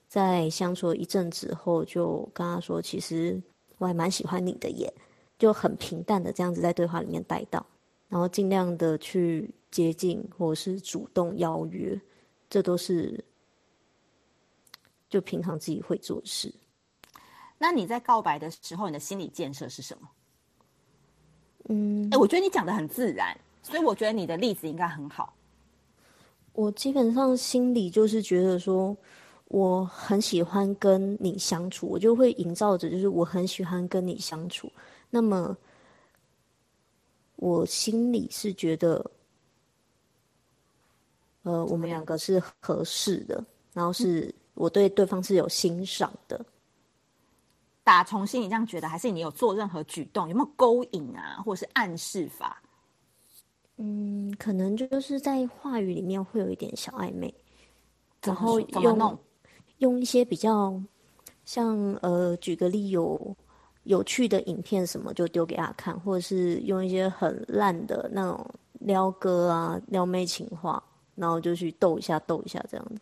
[0.08, 3.40] 在相处一阵子后，就跟他说：“其实
[3.78, 4.92] 我还蛮喜欢你的耶。”
[5.40, 7.66] 就很平淡的这样子在对话里面带到。
[8.08, 12.00] 然后尽量的去接近，或是主动邀约，
[12.50, 13.22] 这都是
[15.14, 16.52] 就平常自己会做事。
[17.60, 20.10] 那你在告白的时候，你的心理建设是什么？
[21.70, 25.32] 嗯，哎，我觉得你讲的很自然，所以我觉得你的例子应该很好。
[26.54, 28.98] 我基本上心里就是觉得说，
[29.50, 34.72] 我很喜欢跟你相处，我就会营造着，就是我很喜欢跟你相处。
[35.12, 35.56] 那么。
[37.38, 39.12] 我心里是觉得，
[41.42, 43.44] 呃，我们两个是合适的，
[43.74, 46.46] 然后是我对对方是有欣赏的。
[47.84, 52.62] 打从心里这样觉得，还是你有做任何举动，有没有勾引啊，或者是暗示法？
[53.78, 57.34] 嗯，可能就是在话语里面会有一点小暧昧，
[58.22, 59.18] 然后怎么弄？
[59.80, 60.82] 用一些比较
[61.46, 63.36] 像呃，举个例有。
[63.86, 68.50] 有趣的影片什么就丢给他看，或者是用一些很烂的那种
[68.80, 70.82] 撩哥啊、撩妹情话，
[71.16, 73.02] 然后就去逗一下、逗一下这样子。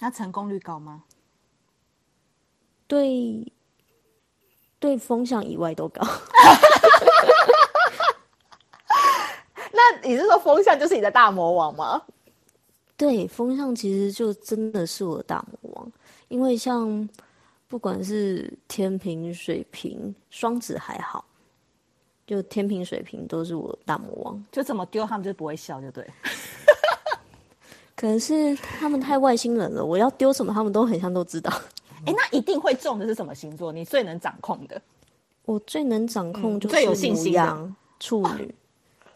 [0.00, 1.04] 那成功率高吗？
[2.88, 3.52] 对，
[4.80, 6.04] 对风向以外都高。
[9.72, 12.02] 那你是说风向就是你的大魔王吗？
[12.96, 15.92] 对，风向其实就真的是我的大魔王，
[16.26, 17.08] 因为像。
[17.68, 21.24] 不管是天平、水瓶、双子还好，
[22.26, 26.04] 就天平、水瓶都是我大魔王，就怎么丢他们就不会笑，就对。
[28.00, 31.52] 可能是他们太外星人了，我要丢什么他们都很像都知道。
[32.06, 33.70] 哎、欸，那一定会中的是什么星座？
[33.70, 34.80] 你最能掌控的？
[35.44, 38.54] 我最能掌控就是、嗯、最有信心的处女。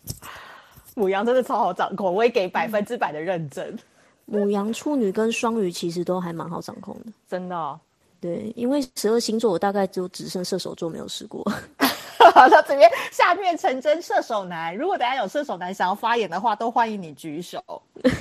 [0.95, 3.74] 母羊真的超好掌控，我也给百分之百的认证。
[4.26, 7.80] 母羊、处女跟双鱼其实都还蛮好掌控的，真的、哦。
[8.20, 11.43] 对，因为十二星座我大概就只剩射手座没有试过。
[12.19, 17.62] 好， 那这边下面成真射手男，如果大家有射手男想要发言的话，都欢迎你举手。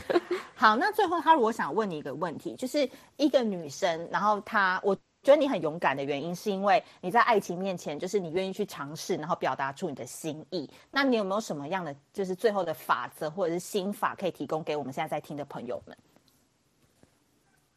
[0.56, 10.70] 好，那最后他如果想问你一个问题，就是一个女生，然后她，我觉得你很勇敢的原因，是因为你在爱情面前，就是你愿意去尝试，然后表达出你的心意。
[10.92, 15.98] 那你有没有什么样的，就是最后的法则或者是心法，可以提供给我们现在在听的朋友们？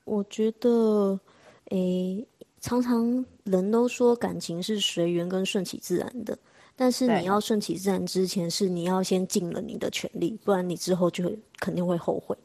[0.04, 1.18] 我觉得。
[1.70, 2.24] 诶，
[2.66, 6.36] 常常人都说感情是随缘跟顺其自然的，
[6.74, 12.36] 但是你要顺其自然之前，是你要先尽了你的全力，不然你之后就会肯定会后悔。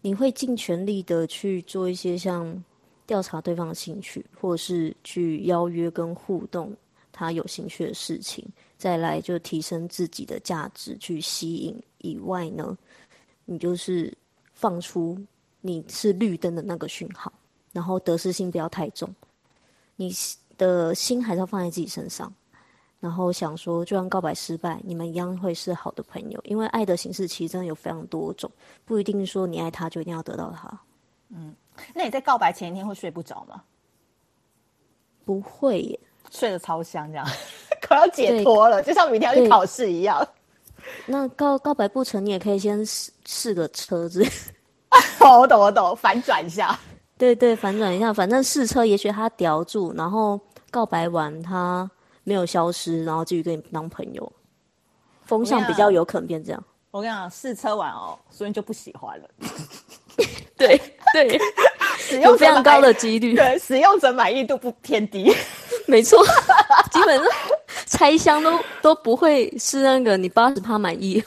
[0.00, 2.64] 你会尽全力的去做一些像
[3.06, 6.76] 调查对方的兴趣，或者是去邀约跟互动
[7.12, 8.44] 他有兴趣的事情，
[8.76, 11.80] 再来就提升自己的价值去吸引。
[11.98, 12.76] 以外呢，
[13.44, 14.12] 你就是
[14.52, 15.16] 放出
[15.60, 17.32] 你是绿灯的那个讯号。
[17.72, 19.12] 然后得失心不要太重，
[19.96, 20.14] 你
[20.56, 22.32] 的心还是要放在自己身上。
[23.00, 26.40] 然后想说，就算告白失败，你们一样会是好的朋友。
[26.44, 28.50] 因为爱的形式其实真的有非常多种，
[28.86, 30.80] 不一定说你爱他就一定要得到他。
[31.28, 31.54] 嗯，
[31.94, 33.62] 那你在告白前一天会睡不着吗？
[35.26, 37.26] 不会耶，睡得超香，这样
[37.82, 40.26] 可要解脱了，就像明天要去考试一样。
[41.04, 44.24] 那告告白不成，你也可以先试试个车子。
[45.20, 46.78] 我懂，我懂，反转一下。
[47.16, 50.38] 对对，反转一下，反正试车，也许他叼住，然后
[50.70, 51.88] 告白完他
[52.24, 54.32] 没有消失，然后继续跟你当朋友，
[55.24, 56.64] 风向比较有可能变这样。
[56.90, 59.28] 我跟你讲，试车完哦，所以就不喜欢了。
[60.56, 60.80] 对
[61.12, 61.38] 对，
[61.98, 65.34] 使用非常高的几率，对，使用者满意度不偏低。
[65.86, 66.24] 没错，
[66.92, 67.26] 基本上
[67.86, 71.22] 拆箱都都不会是那个你八十趴满意。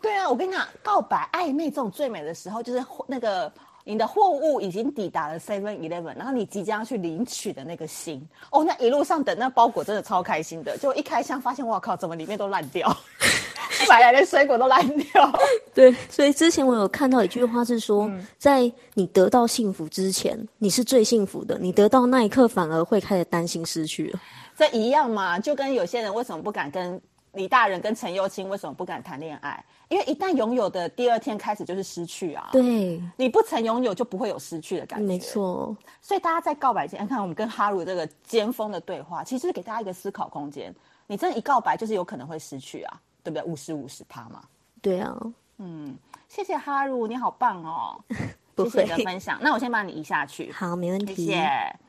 [0.00, 3.52] 对啊，我跟你讲，告白暧昧这种最美的时候，就是那个
[3.84, 12.94] 你的货物已经抵达了 Seven Eleven，然后你即将去领取的那个心哦，那一路上等那包裹真的超开心的，就一开箱发现，哇靠，怎么里面都烂掉，
[13.88, 15.32] 买来的水果都烂掉。
[15.74, 24.20] 对，所以之前我有看到一句话是说，嗯、在你得到幸福之前，你是最幸福的，你得到那一刻反而会开始担心失去了。
[24.56, 27.00] 这一样嘛，就跟有些人为什么不敢跟
[27.32, 29.64] 李大人跟陈幼卿为什么不敢谈恋爱？
[29.90, 32.48] 因为一旦拥有的第二天开始就是失去啊！
[32.52, 35.04] 对，你不曾拥有就不会有失去的感觉。
[35.04, 40.72] 没错，所以大家在告白前，看我们跟哈鲁这个尖峰的对话，其实是给大家一个思考空间。
[41.08, 43.42] 你真的一告白就是有可能会失去啊，对不对？
[43.44, 44.44] 五十五十趴嘛。
[44.80, 45.12] 对啊，
[45.58, 45.96] 嗯，
[46.28, 48.00] 谢谢哈鲁，你好棒哦！
[48.56, 49.40] 谢谢你的分享。
[49.42, 50.52] 那我先把你移下去。
[50.52, 51.14] 好，没问题。
[51.16, 51.79] 谢谢。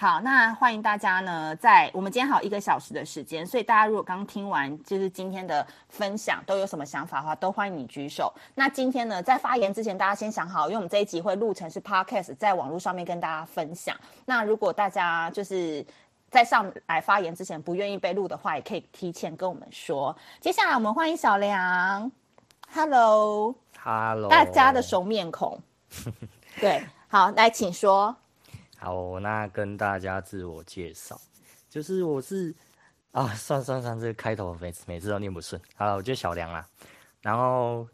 [0.00, 8.32] 好，那欢迎大家呢，在我们今天还有一个小时的时间，所以大家如果刚听完就是今天的分享，都有什么想法的话，都欢迎你举手。
[8.54, 13.96] 那今天呢，在发言之前，大家先想好，因为我们这一集会录成是 podcast，在网络上面跟大家分享。
[14.24, 15.84] 那如果大家就是
[16.30, 20.16] 在上来发言之前不愿意被录的话，也可以提前跟我们说。
[20.40, 22.08] 接下来我们欢迎小梁
[22.72, 25.60] ，Hello，Hello，大家的熟面孔，
[26.60, 28.14] 对，好，来请说。
[28.80, 31.20] 好，那跟大家自我介绍，
[31.68, 32.54] 就是我是
[33.10, 35.60] 啊，算算算，这个开头每次每次都念不顺。
[35.74, 36.64] 好了，我叫小梁啦。
[37.20, 37.84] 然后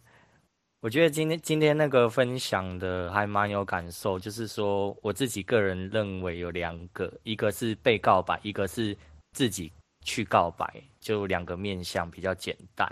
[0.81, 8.95] 我觉得今天今天那个分享的还蛮有感受，就是说我自己个人认为有两个，一个是被告白，一个是
[9.33, 9.73] 自己
[10.03, 10.67] 去告白，
[11.01, 12.87] 就两个面向比较简单。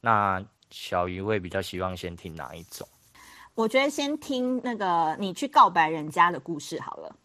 [0.00, 2.86] 那小鱼会比较希望先听哪一种？
[3.54, 7.16] 我觉得先听那个你去告白人家的故事好了。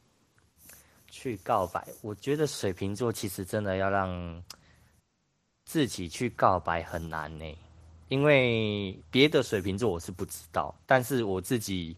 [1.12, 4.44] 去告白，我觉得水瓶座其实真的要让
[5.66, 7.46] 自己去告白很难呢，
[8.08, 11.96] 因为别的水瓶座我是不知道，但是我自己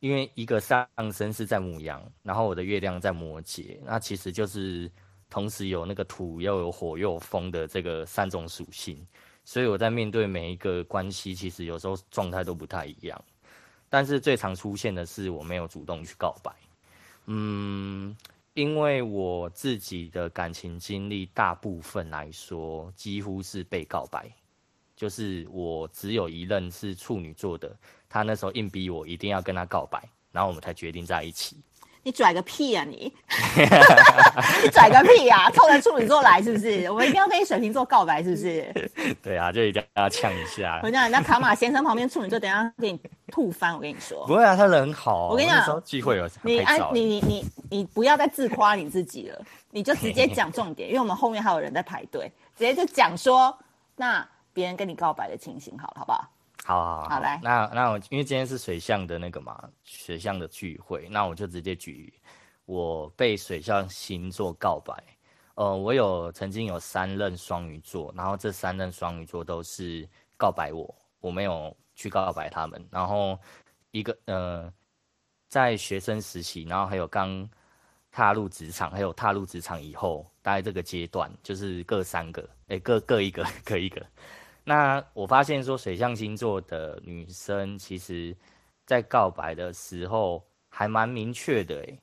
[0.00, 4.90] 因为一个上升是在母羊，然后我的月亮在摩羯，那其实就是
[5.30, 9.04] 同时有那个土又有火又有风的这个三种属性，
[9.44, 13.24] 所以我在面对每一个关系，其实有时候状态都不太一样，
[13.88, 16.52] 但是最常出现的是我没有主动去告白，
[17.26, 18.16] 嗯。
[18.58, 24.28] 因为我自己的感情经历，大部分来说几乎是被告白，
[24.96, 27.78] 就是我只有一任是处女座的，
[28.08, 30.02] 他那时候硬逼我一定要跟他告白，
[30.32, 31.56] 然后我们才决定在一起。
[32.08, 33.12] 你拽个屁呀、啊、你！
[34.62, 35.50] 你拽个屁呀、啊！
[35.52, 36.90] 冲着处女座来是不是？
[36.90, 38.72] 我们一定要跟你水瓶座告白是不是？
[39.22, 40.80] 对啊，就一定要呛一下。
[40.82, 42.98] 我讲人家卡马先生旁边处女座，等一下给你
[43.30, 43.74] 吐翻。
[43.74, 45.28] 我跟你说，不会啊，他人很好、啊。
[45.32, 49.38] 我跟你讲，聚会有你哎，你你你你不要再自夸你自己了，
[49.70, 53.54] 你就直接讲重点，因为我们后面还有人在排队，直接就讲说
[53.96, 56.26] 那别人跟你告白的情形，好了，好不好？
[56.68, 62.12] 好好好，好来，那那我因为今天是水象的那个嘛，水象的聚会，那我就直接举
[62.66, 64.94] 我被水象星座告白。
[65.54, 70.06] 呃，我有曾经有三任双鱼座，然后这三任双鱼座都是
[70.36, 72.86] 告白我，我没有去告白他们。
[72.90, 73.38] 然后
[73.90, 74.70] 一个呃，
[75.48, 77.48] 在学生时期，然后还有刚
[78.12, 84.04] 踏入职场，还有踏入职场以后，大概这个阶段就是各三个，哎、欸，各各一个，各一个。
[84.68, 88.36] 那我发现说，水象星座的女生，其实，
[88.84, 91.98] 在告白的时候还蛮明确的，诶，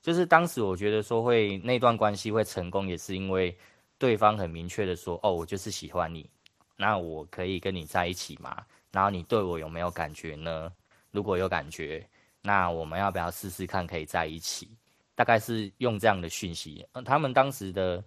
[0.00, 3.54] 就是当时我觉得说会那段关系会成功，也是因为
[3.98, 6.26] 对方很明确的说，哦，我就是喜欢你，
[6.74, 8.64] 那我可以跟你在一起吗？
[8.92, 10.72] 然后你对我有没有感觉呢？
[11.10, 12.02] 如果有感觉，
[12.40, 14.70] 那我们要不要试试看可以在一起？
[15.14, 18.02] 大概是用这样的讯息，他们当时的。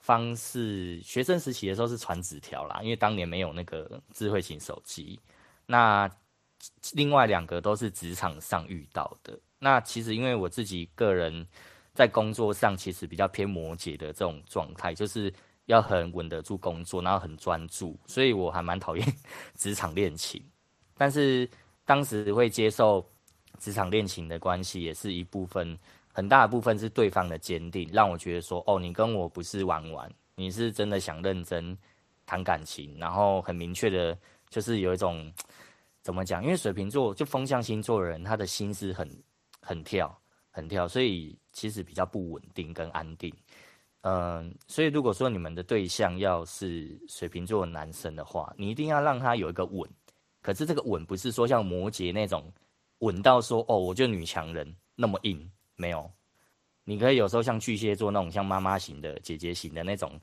[0.00, 5.18] 方式，学生时期的时候是传纸条啦，因为当年没有那个智慧型手机。
[5.66, 6.10] 那
[6.94, 9.38] 另外两个都是职场上遇到的。
[9.58, 11.46] 那其实因为我自己个人
[11.94, 15.32] 在工作上其实比较偏摩羯的这种状态，就是
[15.66, 19.14] 要很稳得住工作，然后很专注，所以我还蛮讨厌
[19.56, 20.42] 职场恋情。
[20.96, 21.48] 但是
[21.84, 23.04] 当时会接受
[23.58, 25.78] 职场恋情的关系，也是一部分。
[26.18, 31.78] 很大的部分是对方的坚定，让我觉得说，哦，你跟我不是玩玩，你是真的想认真
[32.26, 34.18] 谈感情，然后很明确的，
[34.50, 35.32] 就是有一种
[36.02, 36.42] 怎么讲？
[36.42, 39.08] 因为水瓶座就风象星座的人，他的心思很
[39.60, 40.12] 很跳，
[40.50, 43.32] 很跳，所以其实比较不稳定跟安定。
[44.00, 49.88] 嗯，所以如果说你们的对象要是水瓶座的男生的话，你一定要让他有一个稳，
[50.42, 52.52] 可是这个稳不是说像摩羯那种
[52.98, 55.48] 稳到说哦，我就女强人那么硬，
[55.78, 56.10] 没有。
[56.84, 60.18] 你可以有时候像巨蟹座那种像妈妈型的、姐姐型的那种，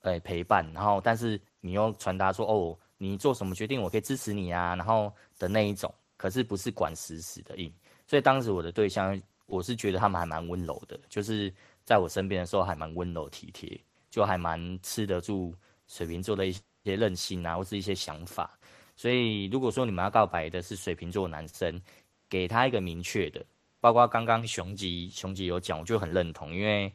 [0.00, 7.72] 呃，陪伴，然后但是你又传达说哦，你做什么决定我可以支持你啊，然后的那一种，可是不是管死死的硬。
[8.06, 11.52] 所以当时我的对象，我是觉得他们还蛮温柔的，就是
[11.84, 13.80] 在我身边的时候还蛮温柔体贴，
[14.10, 15.54] 就还蛮吃得住
[15.86, 18.58] 水瓶座的一些任性啊，或是一些想法。
[18.96, 21.80] 所以如果说你们要告白的是水瓶座男生，
[22.28, 23.44] 给他一个明确的。
[23.80, 26.92] 包括刚刚熊吉熊吉有讲，我就很认同，因为，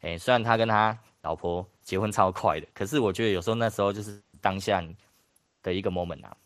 [0.00, 4.82] 诶、虽然他跟他老婆结婚超快的，可是我觉得有时候那时候就是当下
[5.62, 6.36] 的一个 moment 啊，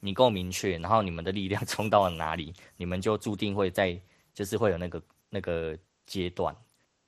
[0.00, 4.00] 你够明确，然后你们的力量冲到了哪里，你们就注定会在，
[4.32, 6.54] 就是会有那个那个阶段，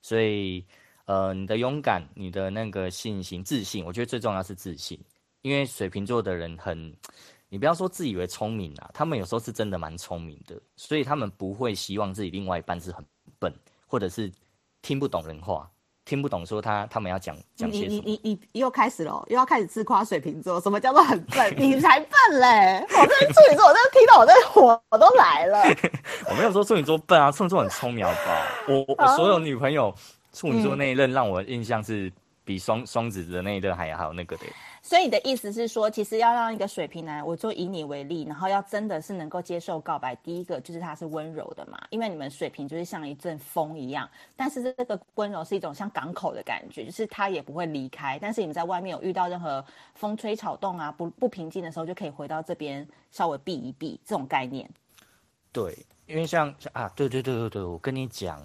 [0.01, 0.65] 所以，
[1.05, 4.99] 呃，你的勇敢，你的那个信心、自信，我觉得最重要是自信，
[5.41, 6.93] 因为水瓶座的人很。
[7.49, 13.03] 你不要说自以为聪明啊，他们有时候是真的蛮聪明的，所以他们不会希望自己另外一半是很
[13.39, 13.53] 笨，
[13.87, 14.31] 或者是
[14.81, 15.67] 听不懂人话，
[16.05, 18.01] 听不懂说他他们要讲讲些什么。
[18.05, 21.53] 你你你你又开始了，又要开始自夸水瓶座，什么叫做很笨？
[21.57, 22.85] 你才笨嘞！
[22.87, 25.63] 我这处女座，我这听到我这火我都来了。
[26.29, 28.35] 我没有说处女座笨啊，处女座很聪明好不好？
[28.67, 29.91] 我我所有女朋友
[30.33, 32.11] 处女座那一任让我印象是
[32.43, 34.43] 比双双子的那一任还还有那个的。
[34.89, 49.63] 所以你的意思是说，其实要让一个水瓶男，我就以你为例，然后要真的是能够接受告白，第一个就是他是温柔的嘛，因为你们水瓶就是像一阵风一样，但是这个温柔是一种像港口的感觉，就是他也不会离开，但是你们在外面有遇到任何
[49.93, 54.67] 风吹草动啊，不不平静的时候，就可以回到这边稍微避一避，这种概念。
[55.51, 55.77] 对，
[56.07, 58.43] 因为像啊，对对对对对，我跟你讲，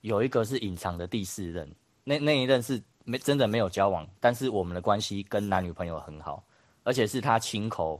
[0.00, 1.70] 有一个是隐藏的第四任，
[2.04, 2.82] 那那一任是。
[3.08, 6.44] 没真的没有交往，但是我们的关系跟男女朋友很好，
[6.84, 7.98] 而且是他亲口，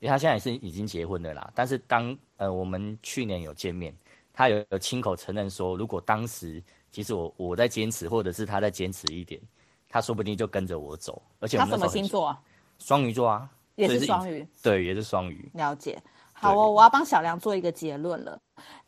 [0.00, 1.50] 因为他现在也是已经结婚了啦。
[1.54, 3.94] 但是当呃我们去年有见面，
[4.34, 9.40] 他有有亲口承认说，如果当时其实我我在坚持，或者是他在坚持一点，
[9.88, 11.22] 他说不定就跟着我走。
[11.38, 12.38] 而且他什么星座啊？
[12.78, 15.50] 双鱼座啊，也是双鱼，对，也是双鱼。
[15.54, 15.98] 了解。
[16.40, 18.40] 好哦，我要帮小梁做一个结论了。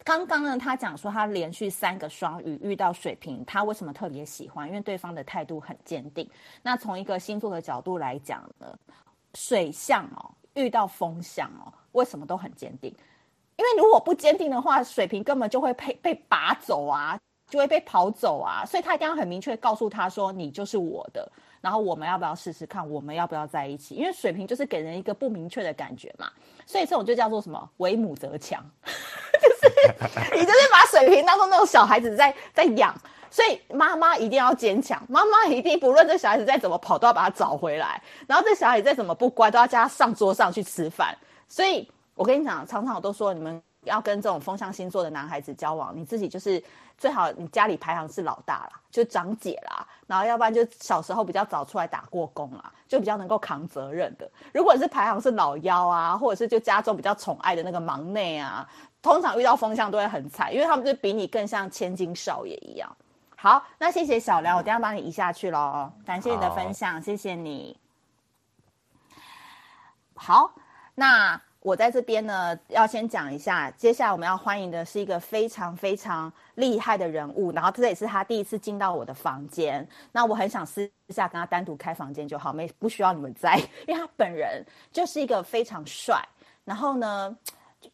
[0.03, 4.67] 刚刚呢，他讲说他连续三个双鱼遇到水瓶，他为什么特别喜欢？
[4.67, 6.27] 因为对方的态度很坚定。
[6.63, 8.75] 那从一个星座的角度来讲呢，
[9.35, 12.91] 水象哦遇到风象哦，为什么都很坚定？
[13.57, 18.65] 因为如果不坚定的话，水瓶根本就会被被拔走啊，就会被跑走啊。
[18.65, 21.31] 所以他一定要很明确告诉他说：“你就是我的。”
[21.63, 22.87] 然后我们要不要试试看？
[22.91, 23.95] 我们要不要在一起？
[23.95, 26.31] 因为水瓶就是给人一个不明确的感觉嘛，
[26.67, 27.71] 所以这种就叫做什么？
[27.79, 32.95] 为母则强， 就是你就是把水瓶当做那种小孩子在在养，
[33.31, 41.17] 所以妈妈一定要坚强，妈妈一定不论这小孩子再怎么跑都要把他找回来，然后这小孩子再怎么不乖都要叫他上桌上去吃饭。
[41.49, 43.63] 所以我跟你讲，常常我都说你们。
[43.83, 46.63] 要跟这种风象星座的男孩子交往，你自己就是
[46.97, 54.31] 最好，你家里排行是老大啦，就长姐啦，然后要不然就小时候比较早出来打过工啦，就比较能够扛责任的。
[54.55, 58.69] 如果是排行是老幺啊，或者是就家中比较宠爱的那个忙内啊，
[59.03, 62.97] 通常遇到风象都会很惨，因为他们就比你更像千金少爷一样。
[63.37, 65.91] 好，那谢谢小梁，我等下帮你移下去喽。
[66.07, 67.77] 感谢你的分享，谢谢你。
[70.15, 70.53] 好，
[70.95, 71.41] 那。
[71.63, 79.89] 我在这边呢，要先讲一下，接下来我们要欢迎的是一个非常非常厉害的人物，然后这也是他第一次进到我的房间。
[80.11, 83.57] 那我很想私下跟他单独开房间就好，没不需要你们在，
[83.87, 86.21] 因为他本人就是一个非常帅，
[86.65, 87.37] 然后呢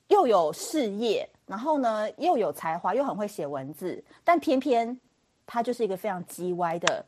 [0.06, 4.98] 又有事业，然后呢又有才华，又很会写文字，但偏偏
[5.46, 7.04] 他就是一个非常叽歪的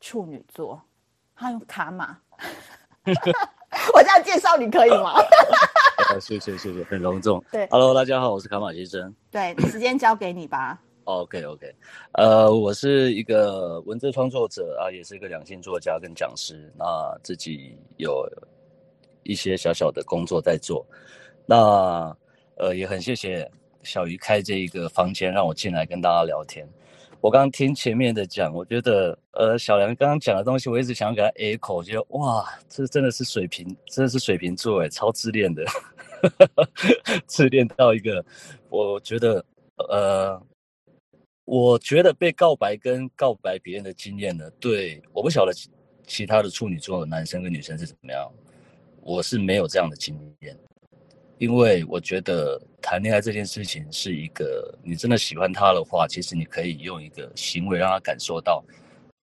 [0.00, 0.80] 处女座，
[1.34, 2.16] 他用卡玛。
[3.94, 5.14] 我这样介绍你可以吗？
[6.20, 7.42] 谢谢谢谢，很隆重。
[7.52, 9.14] 对，Hello，大家好，我是卡马先生。
[9.30, 10.80] 对，时间交给你吧。
[11.04, 11.74] OK OK，
[12.12, 16.72] 呃，我是一个文字创作者啊，也是一个两性作家跟讲师。
[16.78, 18.26] 那自己有
[19.22, 20.84] 一些小小的工作在做。
[21.46, 22.16] 那
[22.56, 23.50] 呃，也很谢谢
[23.82, 26.66] 小鱼开这一个房间，让我进来跟大家聊天。
[27.20, 35.64] 我刚刚听前面的讲，我觉得，呃，小梁刚刚讲的东西，我一直想要给他 echo，觉得哇，这真的是水瓶，真的是水瓶座哎，超自恋的，
[37.26, 38.24] 自恋到一个，
[38.70, 39.44] 我觉得，
[39.88, 40.40] 呃，
[41.44, 45.68] 我觉得被告白跟告白别人的经验呢，对，我不晓得其
[46.06, 48.32] 其他的处女座的男生跟女生是怎么样，
[49.02, 50.56] 我是没有这样的经验。
[51.38, 58.62] 因为我觉得谈恋爱这件事情是一个，你真的喜欢他的话，其实你可以用一个行为让他感受到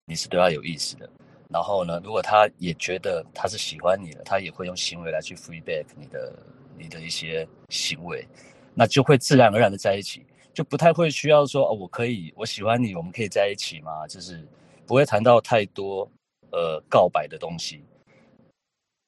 [0.05, 1.09] 你是对他有意思的。
[1.49, 6.33] 然后呢，如果他也觉得他是喜欢你的，他也会用行为来去 free back 你的
[6.77, 8.27] 你的一些行为，
[8.73, 14.07] 那就会自然而然的在一起，就不太会需要说哦，我可以，我喜欢你，我们可以在一起吗？
[14.07, 14.45] 就是
[14.85, 16.09] 不会谈到太多
[16.51, 17.83] 呃告白的东西。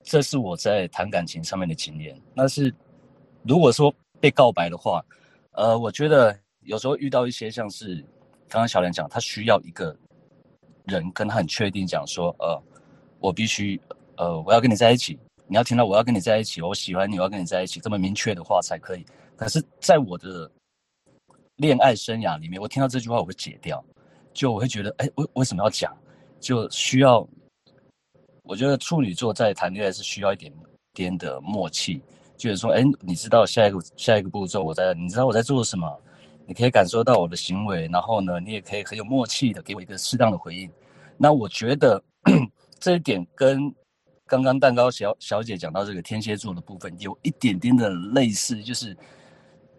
[0.04, 2.18] 这是我在谈感情上面的经验。
[2.34, 2.74] 那是
[3.48, 5.04] 如果说被告白的话，
[5.52, 7.96] 呃，我觉得有时候遇到一些像是
[8.50, 9.96] 刚刚小莲讲，他需要一个
[10.86, 12.62] 人跟他很确定讲说，呃，
[13.20, 13.80] 我必须，
[14.18, 15.18] 呃，我要跟你在一起。
[15.50, 19.06] 你要听到我要跟你在一起，我喜欢你，我要跟你在一起，这么明确的话才可以。
[19.38, 20.52] 可是，在我的
[21.56, 23.82] 恋爱生涯里面，我听到这句话我会解掉，
[24.34, 25.96] 就我会觉得，哎，为为什么要讲？
[26.42, 27.26] 就需要，
[28.44, 30.54] 我觉得处女座在谈恋爱是需要一点
[30.94, 32.02] 点的默契，
[32.38, 36.02] 就是说，哎，你知道下一个下一个步骤我在，你知道我在做什么，
[36.46, 40.70] 你可以感受到我的行为，然后呢，你也可以很有默契的给我一个适当的回应。
[41.18, 42.02] 那我觉得
[42.80, 43.74] 这一点跟。
[44.30, 48.94] 刚刚蛋糕小小姐讲到这个天蝎座的部分，有一点点的类似，就是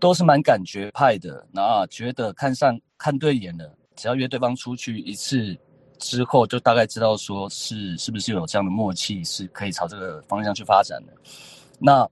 [0.00, 5.54] 都是蛮感觉派的，那觉得看上看对眼了，只要约对方出去一次
[5.98, 11.12] 之后，就大概知道说是是不是有这样的默契，是可以朝这个方向去发展的。
[11.78, 12.08] 那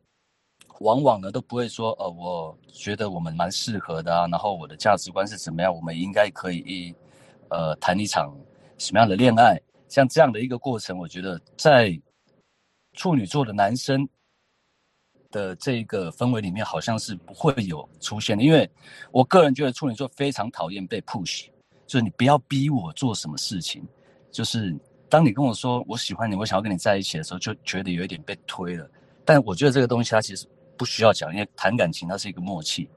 [0.80, 6.94] 往往呢都不会说，呃，我觉得我们蛮适合的啊，然后我的价值观是怎么样，我们应该可以一
[7.50, 8.34] 呃谈一场
[8.78, 12.00] 什么样的恋爱，像这样的一个过程，我觉得在。
[12.98, 14.08] 处女座的男生
[15.30, 18.66] 的这个氛围里面，好像是不会有出现的，因为
[19.12, 21.44] 我个人觉得处女座非常讨厌被 push，
[21.86, 23.86] 就是你不要逼我做什么事情，
[24.32, 24.74] 就是
[25.10, 28.90] 当你跟我说我喜欢你，我想要跟你在一起的时候，就觉得有一点被推了。
[29.26, 30.46] 但我觉得这个东西它其实
[30.78, 32.88] 不需要讲，因为谈感情它是一个默契。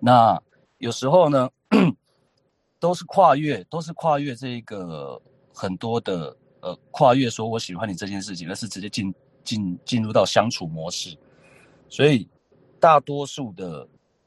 [0.00, 0.40] 那
[0.78, 1.50] 有时候呢，
[2.80, 5.20] 都是跨越，都是跨越这个
[5.52, 9.14] 很多的呃跨越，说我喜欢你这件事情，而是直接进。
[9.44, 11.14] 进进入到相处模式，
[11.90, 12.26] 所以
[12.80, 13.86] 大多数的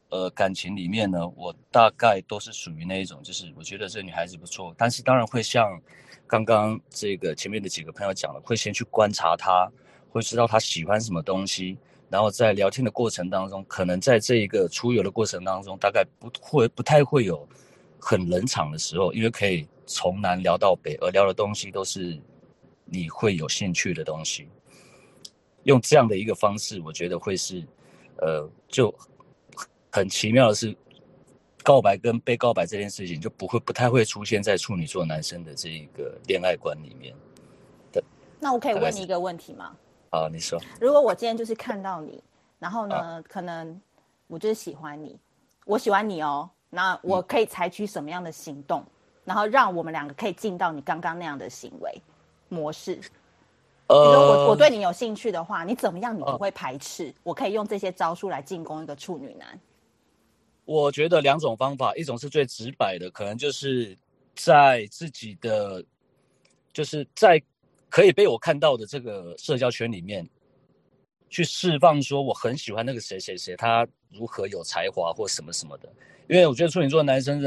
[0.09, 5.81] 呃感情里面呢，我大概都是属于那一种，就是我觉得这女孩子不错，但是当然会像
[6.27, 9.67] 刚刚这个前面的几个朋友讲了，会先去观察她，
[10.11, 11.79] 会知道她喜欢什么东西，
[12.09, 17.47] 然后在聊天的过程当中，可能在这一个出游的过程当中，大概不会不太会有
[17.99, 22.17] 很冷场的时候，因为可以从南聊到北，而聊的东西都是
[22.85, 24.47] 你会有兴趣的东西。
[25.63, 27.61] 用这样的一个方式，我觉得会是，
[28.19, 28.93] 呃，就
[29.91, 30.73] 很奇妙的是，
[31.61, 37.13] 告白跟被告白这件事情就不会不太会出现在处女座男生的这一个恋爱观里面。
[37.91, 38.01] 对，
[38.39, 39.75] 那我可以问你一个问题吗？
[40.09, 40.59] 啊，你说。
[40.79, 42.23] 如果我今天就是看到你，
[42.59, 43.79] 然后呢，啊、可能
[44.27, 45.17] 我就是喜欢你，
[45.65, 48.91] 我喜欢你哦，那我可以采取什么样的行动，嗯、
[49.25, 52.01] 然后让我们两个可以进到你刚刚那样的行为
[52.49, 52.95] 模式？
[53.89, 57.13] 比如我我对你有兴趣的话，你怎么样你不会排斥？
[57.23, 59.57] 我可以用这些招数来进攻一个处女男。
[60.65, 63.97] 我觉得两种方法，一种是最直白的，可能就是
[64.35, 65.81] 在自己的，
[66.73, 67.41] 就是在
[67.89, 70.27] 可以被我看到的这个社交圈里面，
[71.29, 75.91] 去释放说我很喜欢那个谁谁谁，他如何有才华或什么什么的。
[76.29, 77.41] 因为我觉得处女座男生，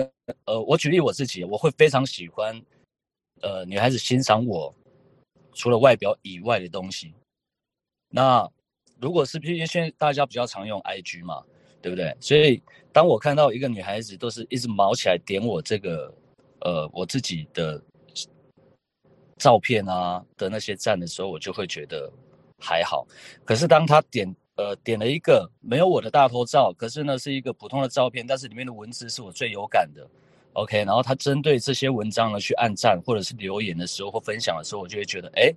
[0.47, 2.61] 呃，我举例我自己，我会非常喜欢，
[3.43, 4.75] 呃，女孩子欣赏我。
[5.53, 7.13] 除了外表以外的东西，
[8.09, 8.49] 那
[9.01, 11.43] 如果是因为现在大家比较常用 IG 嘛，
[11.83, 12.17] 对不对？
[12.21, 12.63] 所以
[12.93, 16.15] 当我看到一个女孩子都是一直毛起来点我这个
[16.61, 17.83] 呃我自己的
[19.41, 22.09] 照片啊的那些赞的时候，我就会觉得
[22.61, 23.07] 还好。
[23.45, 30.07] 可是当他点呃点了一个没有我的大头照，可是呢是一个普通的照片，但是里面的文字是我最有感的。
[30.53, 35.53] OK，然后他针对这些文章呢去按赞，或者是留言的时候或分享的时候，我就会觉得，哎，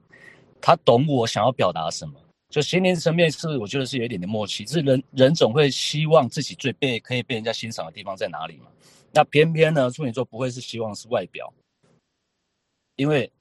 [0.61, 2.13] 他懂我想要表达什么。
[2.49, 4.63] 就心灵层面是，我觉得是有一点点默契。
[4.63, 8.67] 就是人人总会希望自己最被可以被人家欣赏的地方在哪里嘛？
[9.11, 11.51] 那偏偏呢，处女座不会是希望是外表，
[12.95, 13.31] 因为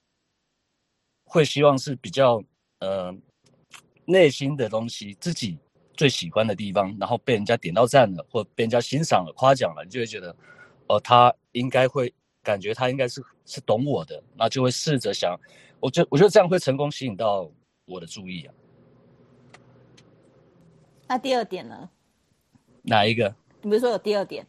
[1.33, 2.43] 会希望是比较
[2.81, 3.11] 呃
[4.05, 5.59] 内心的东西，自己
[5.95, 10.37] 最喜欢的地方，然后被人家点到赞了，或被人家欣赏了、夸奖了，你就会觉得。
[10.89, 15.35] 哦，他应该会感觉他应该是是懂我的，那就会试着想，
[15.81, 17.51] 我觉我觉得这样会成功吸引到
[17.87, 18.53] 我的注意啊。
[21.09, 21.89] 那第二点呢？
[22.83, 23.35] 哪一个？
[23.63, 24.47] 你不是说有第二点？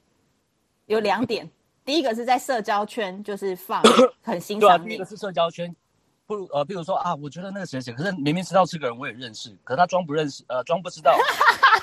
[0.87, 1.49] 有两点，
[1.85, 3.81] 第一个是在社交圈，就是放
[4.21, 4.85] 很欣赏你。
[4.85, 5.73] 对啊，第一个是社交圈，
[6.25, 11.17] 不如呃，比如说啊，我觉得那个谁谁，可是明明知道这个人我也认识，可是他装不认识，呃，装不知道。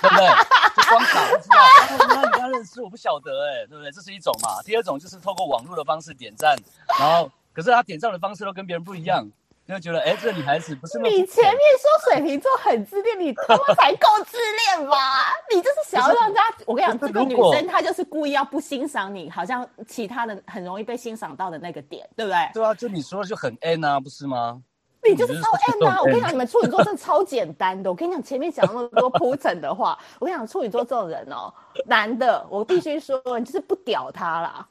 [0.01, 0.27] 对不对？
[0.75, 3.93] 就装傻不知道，然后你跟他认识，我不晓得哎，对不对？
[3.93, 4.63] 这是一种嘛。
[4.63, 6.57] 第二种就是透过网络的方式点赞，
[6.99, 9.29] 然后可是他点赞的方式都跟别人不一样，
[9.71, 10.99] 就觉得哎，这女孩子不是…
[10.99, 14.37] 你前面说水瓶座很自恋，你他妈才够自
[14.77, 14.97] 恋吧？
[15.55, 16.57] 你就是想要让大家……
[16.67, 22.51] 我跟你讲，这个女生她就是故意要不欣赏你，好像其他的很容易被欣赏到的那个点，对不对？
[22.55, 24.61] 对啊，就你说的就很 N 啊，不是吗？
[25.03, 25.49] 你就是超
[25.79, 25.99] M 啊！
[26.01, 27.91] 我跟你讲，你们处女座真的超简单的。
[27.91, 31.51] 我跟你讲，前面讲那么多铺陈的话，我跟你讲，处女座这种人哦，
[31.87, 34.69] 男的，我必须说，你就是不屌他啦。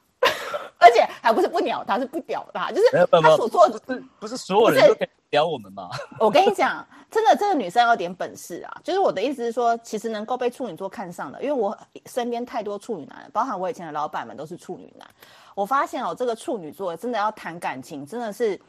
[0.78, 5.90] 而且还不是不鸟他，是不屌他，就是他所做的不是不是所有人都可以屌我们吗？
[6.18, 8.80] 我跟你讲，真的，这个女生有点本事啊。
[8.82, 15.08] 就是我的意思是说，其实能够被处女座看上的，因为我身边太多处女男，包含我以前的老板们都是处女男。
[15.54, 18.60] 我发现哦，这个处女座真的要谈感情，真的是。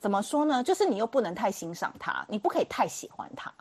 [0.00, 0.62] 怎么说呢？
[0.62, 3.52] 就是你又不能太欣赏他，你不可以太喜欢他，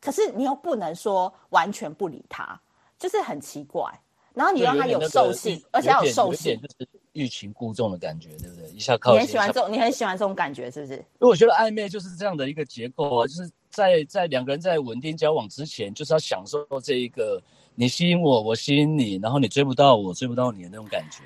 [0.00, 2.58] 可是你又不能说完全不理他，
[2.98, 3.92] 就是很奇怪。
[4.34, 8.68] 然后你让他有兽性，而且要有兽性，就是欲擒故纵的感觉，对不对？
[8.70, 10.94] 一下靠，你很喜欢这种，你很喜欢这种感觉，是不是？
[10.94, 17.40] 因为我觉得暧昧就是这样的一个结构啊，就是在在两个人在稳定交往之前，就是要享受这一个
[17.74, 21.22] 你吸引我，我吸引你，然后你追不到我，追不到你的那种感觉。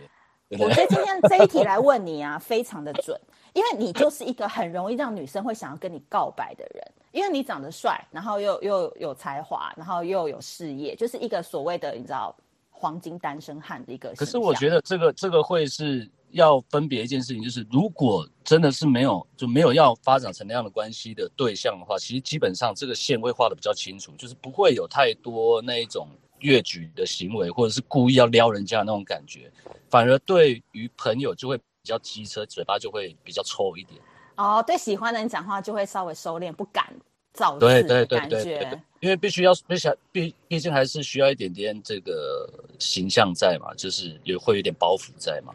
[0.51, 3.19] 对对，我觉得今天这一题来问你啊， 非常的准。
[3.55, 12.33] 因为你就是一个很容易让女生会想要跟你告白的人，因为你长得帅，然后又又有才华，然后又有事业，就是一个所谓的你知道
[12.79, 14.15] 黄金单身汉的一个。
[14.15, 29.51] 可是我觉得这个这个会是要分别一件事情，就是如果真的是没有就没有要发展成那样的关系的对象的话，其实基本上这个线会画的比较清楚，就是不会有太多那一种越矩的行为，或者是故意要撩人家的那种感觉，
[29.91, 31.59] 反而对于朋友就会。
[31.81, 33.99] 比较机车，嘴巴就会比较臭一点。
[34.37, 36.85] 哦，对，喜欢的人讲话就会稍微收敛，不敢
[37.33, 38.29] 造次的感觉。
[38.29, 42.49] 对对对对对，因为必须要，必须毕毕竟还是需要一点点这个
[42.79, 45.55] 形象在嘛，就是也会有点包袱在嘛。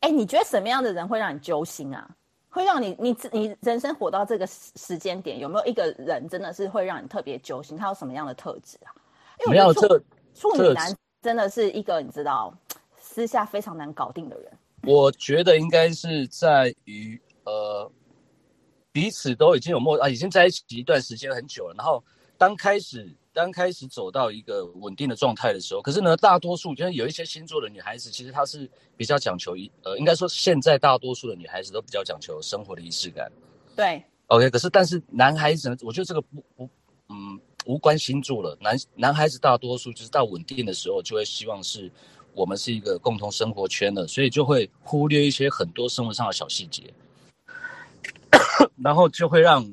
[0.00, 2.08] 哎，你觉得什么样的人会让你揪心啊？
[2.50, 7.76] 会让你你你人生活到这个时间点，有没有一个人真的是会让你特别揪心？
[7.76, 8.94] 他有什么样的特质啊？
[9.46, 9.98] 因为我觉得
[10.34, 12.56] 处处女男真的是一个你知道
[12.96, 14.52] 私下非常难搞定的人。
[14.82, 17.90] 我觉得应该是在于，呃，
[18.92, 21.74] 彼此都已经有默啊，已经在一起一段时间很久了。
[21.76, 22.04] 然后
[22.36, 33.30] 当开始当开始走到一个稳定的状态的时候，可是呢，大多数就是有一些星座的女孩子，其实她是比较讲求一，呃，应该说现在大多数的女孩子都比较讲求生活的仪式感。
[33.76, 34.50] 对，OK。
[34.50, 36.68] 可是但是男孩子呢，我觉得这个不不，
[37.08, 38.56] 嗯，无关星座了。
[38.60, 41.90] 男男孩子大多数就是到稳定的时候，就会希望是。
[42.36, 46.92] 我们是一个共同生活圈的，所以就会忽略一些很多生活上的小细节，
[48.82, 49.64] 然后就会让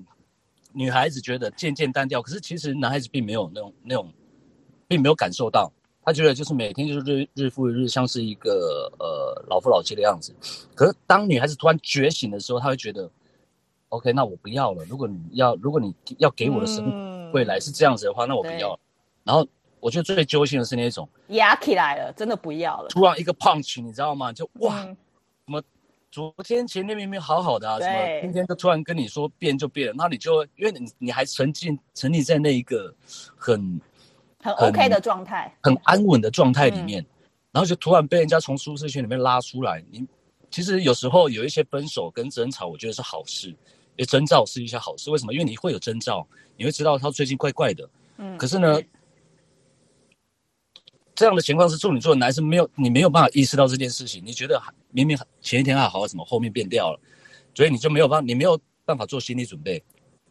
[0.74, 2.22] 女孩子觉得渐渐单调。
[2.22, 4.12] 可是其实男孩子并没有那种那种，
[4.88, 5.72] 并没有感受到，
[6.04, 10.36] 他觉得就是每天就是日日复一日，像是一个呃老夫老妻的样子。
[10.76, 13.10] 可是当女孩子突然觉醒的时候，她会觉得
[13.90, 14.84] ，OK，那我不要了。
[14.86, 18.80] 如果你要，如果你要给我的生未来是这样子的话，嗯、那我不要了。
[19.24, 19.48] 然后。
[19.84, 22.90] 我觉得最揪心的是那种压起来了，真的不要了。
[22.90, 24.32] 突然一个 punch，你知道吗？
[24.32, 24.88] 就哇，
[26.12, 32.94] 昨天前天明明好好的啊，什么今天就突然跟你说变就变了，那你就因为你你还沉浸沉溺在那一个
[33.38, 33.80] 很
[34.44, 37.06] 很 OK 的状态，很安稳的状态里面，
[37.54, 39.82] 然后就突然被人家从舒适圈里面拉出来。
[39.90, 40.06] 你
[40.50, 43.56] 其实有时候有一些分手跟争吵，我觉得是好事，
[43.96, 45.10] 也征兆是一些好事。
[45.10, 45.32] 为什么？
[45.32, 46.28] 因为你会有征兆，
[46.58, 47.90] 你会知道他最近怪怪的。
[48.18, 48.82] 嗯，可是呢？
[51.14, 54.22] 这样的情况是处女座的男生没有，你没有办法意识到这件事情。
[54.26, 54.60] 你觉得
[54.92, 57.00] 明明前一天还好，什么后面变掉了？
[57.56, 59.84] 所以你就没有办法，你没有办法做心理准备。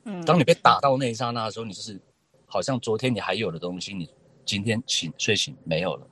[0.04, 2.00] 嗯，当你被打到那一刹那的时候，你就是
[2.46, 4.08] 好像昨天你还有的东西，你
[4.44, 6.06] 今天醒睡醒没有了，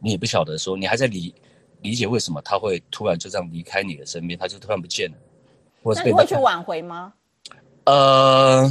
[0.00, 1.34] 你也不晓得说，你还在理
[1.82, 5.16] 理解为什么他会突然就这样离开你的身边，他就突然不见了。
[5.94, 7.14] 那你会去挽回吗？
[7.84, 8.70] 呃。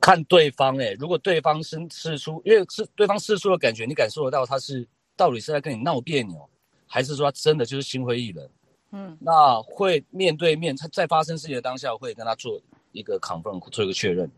[0.00, 4.84] 看对方哎、欸，如果对方是释出，因为是对方释出的感觉，你感受得到他是
[5.16, 6.48] 到底是在跟你闹别扭，
[6.86, 8.48] 还是说他真的就是心灰意冷？
[8.92, 12.60] 嗯，那会面对面，他在发生事情的当下，会跟他做
[12.92, 14.30] 一个 confirm，做一个确认。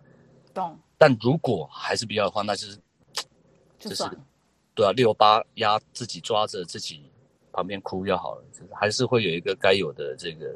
[0.53, 0.79] 懂。
[0.97, 2.79] 但如果还是不要的话，那就是，
[3.81, 4.11] 就是，就
[4.75, 7.11] 对啊，六八压自己抓着自己
[7.53, 10.55] 旁边哭就好了，就是还是会有一个该有的这个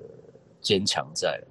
[0.61, 1.43] 坚强在。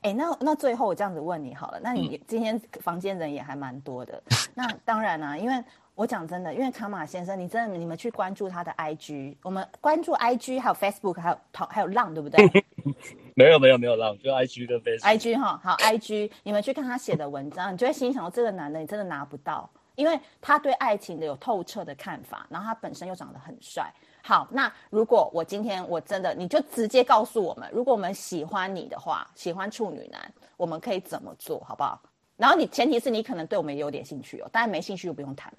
[0.00, 5.64] 哎，那那最后我这样子问你好了，那你今天房间人也还蛮多的，嗯、 那当然啦、啊，因为
[5.96, 11.38] 我讲真的，因为卡马先生，你真的你们去关注他的 IG，我们关注 IG 还有 Facebook 还有
[11.70, 12.46] 还有浪对不对？
[13.34, 15.00] 没有没有没有浪，就 IG 跟 Facebook。
[15.00, 23.90] IG 哈，好 IG，你们去看他写的文章，你就会心想说这个男的你真的拿不到，因为他对爱情的有透彻的看法，然后他本身又长得很帅。
[24.22, 31.98] 好，那如果我今天我真的，你就直接告诉我们，如果我们喜欢你的话，喜欢处女男，我们可以怎么做好不好？
[32.36, 35.50] 然后你前提是你可能对我们也有点兴趣哦，当然没兴趣就不用谈。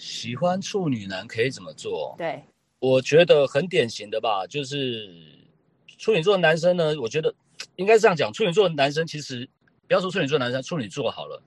[0.00, 2.14] 喜欢处女男可以怎么做？
[2.16, 2.42] 对，
[2.78, 5.10] 我觉得很典型的吧，就是
[5.98, 7.32] 处女座的男生呢，我觉得
[7.76, 9.46] 应该是这样讲，处女座的男生其实
[9.86, 11.42] 不要说处女座的男生，处女座好了，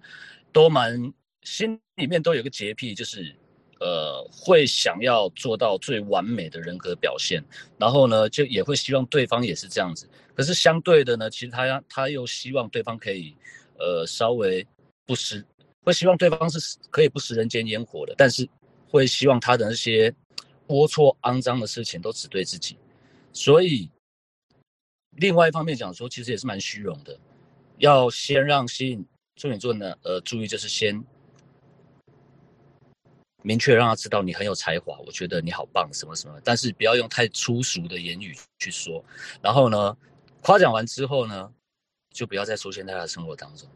[0.52, 1.12] 都蛮
[1.42, 3.36] 心里面都有个洁癖，就是
[3.80, 7.44] 呃会想要做到最完美的人格表现，
[7.80, 10.08] 然后呢就也会希望对方也是这样子。
[10.36, 13.36] 可是相对的呢，其实他他又希望对方可以
[13.80, 14.64] 呃稍微
[15.08, 15.44] 不失。
[15.84, 18.48] 会希望对方是可以不食人间烟火的，但是
[18.90, 20.10] 会希望他的那些
[20.68, 22.78] 龌龊、肮脏的事情都只对自己。
[23.34, 23.90] 所以，
[25.18, 27.20] 另外一方面讲说，其实也是蛮虚荣的。
[27.78, 29.06] 要先让吸引
[29.36, 31.04] 处女座呢，呃，注意就是先
[33.42, 36.40] 明确让他知道你很有才华，我觉得你好棒，什么什么。
[36.44, 39.04] 但是不要用太粗俗的言语去说。
[39.42, 39.98] 然后呢，
[40.42, 41.52] 夸奖完之后呢，
[42.12, 43.68] 就不要再出现在他的生活当中。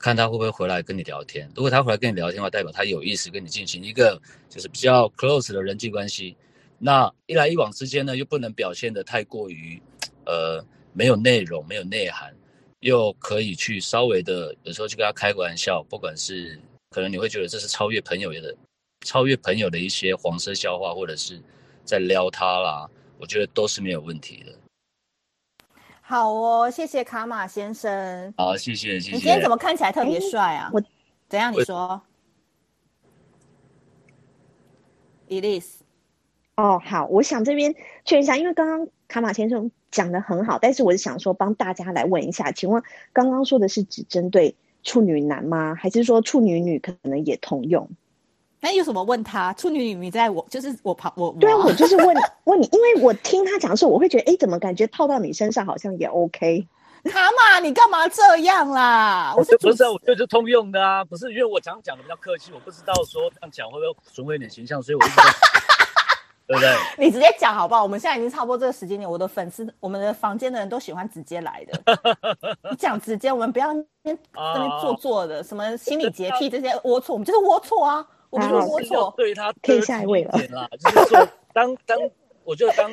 [0.00, 1.46] 看他会不会回来跟你聊天。
[1.54, 6.34] 如果他回来跟你聊天的话，代表他有意识跟你进行一个就是比较 close 的人际关系。
[6.78, 9.80] 那一来一往之间呢，又不能表现得太过于，
[10.24, 10.64] 呃，
[10.94, 12.34] 没有内容、没有内涵，
[12.80, 16.58] 又可以去稍微的有时候去跟他开个玩笑，不管是
[16.88, 18.56] 可能你会觉得这是超越朋友的、
[19.04, 21.38] 超越朋友的一些黄色笑话，或者是
[21.84, 24.52] 在撩他啦，我觉得都是没有问题的。
[26.10, 28.34] 好哦，谢谢卡马先生。
[28.36, 29.12] 好，谢谢谢谢。
[29.12, 30.68] 你今天怎么看起来特别帅啊？
[30.72, 30.82] 我
[31.28, 31.52] 怎样？
[31.52, 32.02] 你说
[35.28, 35.74] ，Elise。
[36.56, 37.72] 哦，好，我想这边
[38.04, 42.82] 确认一下，因为刚刚卡马先生讲的很好，但是我是想说帮大家来问一下，请问
[43.12, 45.76] 刚刚说的是只针对处女男吗？
[45.76, 47.88] 还是说处女女可能也通用？
[48.60, 49.52] 那有什么问他？
[49.54, 52.14] 处女女你在我就是我旁我对啊，我就是问
[52.44, 56.66] 问你，因为我听他讲的时候，我会觉得，哎，怎么感觉套到你身上好像也 OK？
[57.04, 59.34] 卡玛，你干嘛这样啦？
[59.34, 61.02] 我是不是我就是通用的啊？
[61.02, 65.08] 不是因为我讲讲的比较客气，我不知道说这样讲会不会损毁一点形象，所以我就
[66.46, 66.76] 对不对？
[66.98, 67.82] 你直接讲好不好？
[67.82, 71.80] 我们现在已经差不多这个时间点，我的粉丝，我们的房间的人都喜欢直接来的。
[72.70, 78.06] 你讲直接，我们不要那边那边做作的，什么心理洁癖这些龌龊，我们就是龌龊啊。
[78.30, 80.32] 我没有错，对他可以下一位了。
[80.78, 81.98] 就是说，当当，
[82.44, 82.90] 我觉得当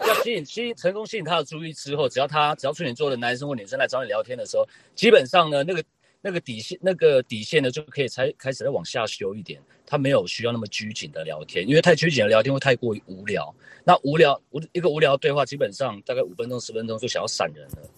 [0.00, 5.82] 要吸引吸引成功吸引他的注意之后，只要他只要处女座的男生或女生来找你聊天的时候，基本上呢，那个
[6.20, 9.60] 那个底线那个底线呢，就可以才开始再往下修一点。
[9.90, 13.54] 他没有需要那么拘谨的聊天，因为太拘谨的聊天会太过于无聊。
[13.84, 17.88] 那无聊无一个无聊的对话，基本上大概五分钟十分钟就想要闪人了。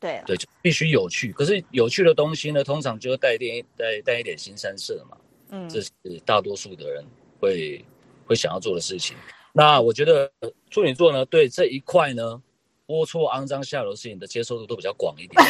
[0.00, 1.32] 对对，就必须有趣。
[1.32, 5.16] 可是有趣的东西呢，通常就会带一点带带一点新三色嘛。
[5.50, 5.90] 嗯，这是
[6.24, 7.04] 大多数的人
[7.40, 7.84] 会
[8.26, 9.16] 会想要做的事情。
[9.52, 10.30] 那我觉得
[10.70, 12.40] 处女座呢，对这一块呢，
[12.86, 15.42] 龌龊、肮脏、下流事情的接受度都比较广一点。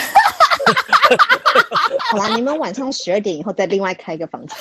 [2.10, 4.56] 好啦，你们晚上十二点以后再另外开一个房间。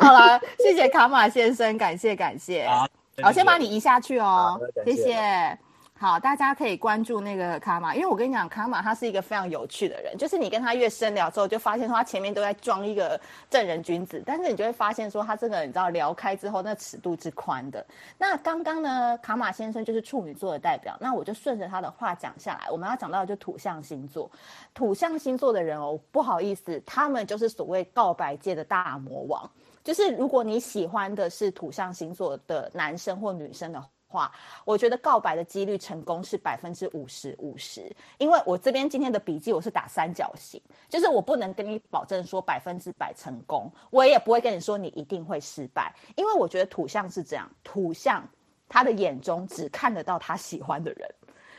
[0.00, 2.66] 好了， 谢谢卡马先生，感谢感谢。
[2.66, 2.86] 好，
[3.22, 5.58] 我先把你移下去哦，谢谢。
[6.04, 13.18] 好，大家可以关注那个卡玛，因为我跟你讲，卡玛他是一个非常有趣的人，就是你跟他越深聊之后，就发现说他前面都在装一个
[13.48, 17.82] 正人君子，但是你就会发现说他这个你知道聊开之后，那尺度之宽的。
[18.18, 24.30] 那刚刚呢，卡玛先生就是处女座的代表，那我就顺着他的话讲下来，我们要讲到的就土象星座，
[24.74, 29.50] 土象星座的人哦，不好意思，他们就是所谓告白界的大魔王，
[29.82, 33.82] 就是如果你喜欢的是土象星座的男生或女生的
[34.14, 34.30] 话。
[34.64, 48.24] 我觉得告白的几率成功是百分之五十五十，因为我这边今天的笔记我是打三角形，就是我不能跟你保证说百分之百成功，我也不会跟你说你一定会失败，因为我觉得土象是这样，土象
[48.68, 51.14] 他的眼中只看得到他喜欢的人，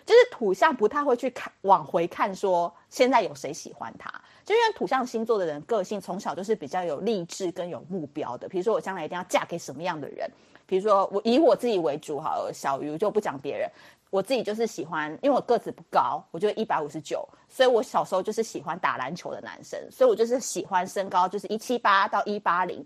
[0.05, 4.09] 就是土象不太会去看往回看说现在有谁喜欢他，
[4.45, 10.29] 就因为土象星座的人个性从小就是比较有励志跟有目标的，比如说我将来一定要嫁给什么样的人。
[10.65, 13.69] 比如说，我以我自己为主好了，小鱼就不讲别人。
[14.11, 22.85] 我自己就是喜欢，因为我个子不高，我就一百五十九，所以我小时候就是喜欢打篮球的男生，所以我就是喜欢身高就是一七八到一八零。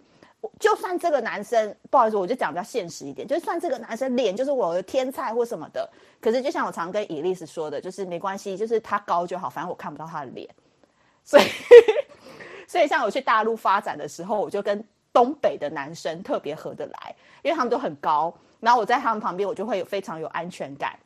[0.59, 5.87] 就算这个男生，不好意思，我就讲比较现实一点，就算这个男生脸就是我的天菜或什么的，
[6.19, 10.49] 可是就像我常跟伊丽丝说的，就是没关系，就是他高就好，反正我看不到他的脸。
[11.23, 11.43] 所以，
[12.65, 14.83] 所以像我去大陆发展的时候，我就跟。
[15.11, 20.97] 东北的男生特别合得来，因为他们都很高，然后我在他们旁边，我就会有非常有安全感，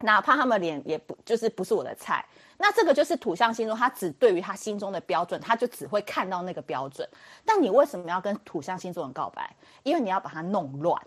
[0.00, 2.24] 哪怕他们脸也不就是不是我的菜。
[2.56, 7.08] 那这个就是土象星座，他只对于他心中的标准，他就只会看到那个标准。
[7.44, 9.54] 但你为什么要跟土象星座人告白？
[9.84, 11.00] 因为你要把他弄乱。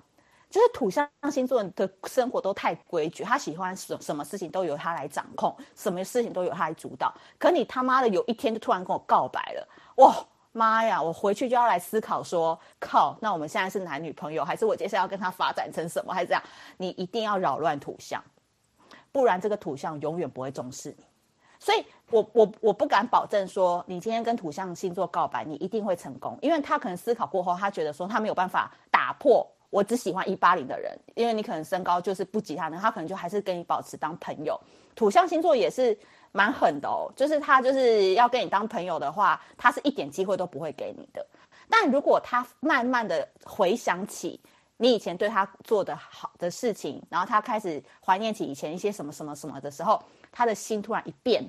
[0.49, 7.14] 就是土象星座人的生活都太规矩，他喜欢什什么事情都由他来掌控，什么事情都由他来主导。
[7.39, 9.65] 可你他妈的有一天就突然跟我告白了，
[9.95, 10.14] 哇
[10.51, 11.01] 妈呀！
[11.01, 16.43] 我回去就要来思考说，靠，那我们现在是男女朋友，还是我接下来要跟他发展成什么，还是这样？
[16.77, 18.21] 你一定要扰乱土象，
[19.11, 21.05] 不然这个土象永远不会重视你。
[21.59, 34.59] 所以我我我不敢保证说，你今天跟土象星座告白，你一定会成功，因为他可能思考过后，他觉得说他没有办法打破我只喜欢一八零的人，因为你可能身高就是不及他呢，他可能就还是跟你保持当朋友。
[34.95, 35.97] 土象星座也是
[36.31, 41.25] 蛮狠的哦，就是他就是要跟你当朋友的话，他是一点机会都不会给你的。
[41.69, 44.39] 但如果他慢慢的回想起
[44.77, 50.01] 你以前对他做的好的事情，然后他开始怀念起以前一些什么什么什么的时候。
[50.33, 51.45] 他的心突然一变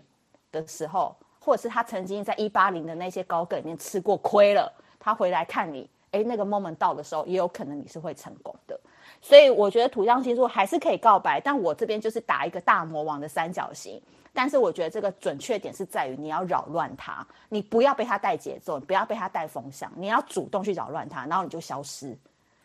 [0.51, 8.79] 的时候，或者是他曾经在一八零的那些高个里面吃过亏了，他回来看你，诶，那个 moment 到的时候，也有可能你是会成功的。
[9.23, 14.03] 所以我觉得土象星座还是可以告白，但我这边就是打一个大魔王的三角形。
[14.35, 22.19] 但是我觉得这个准确点是在于你要扰乱他，你不要被他带节奏，你不要被他带风向，你要主动去扰乱他，然后你就消失。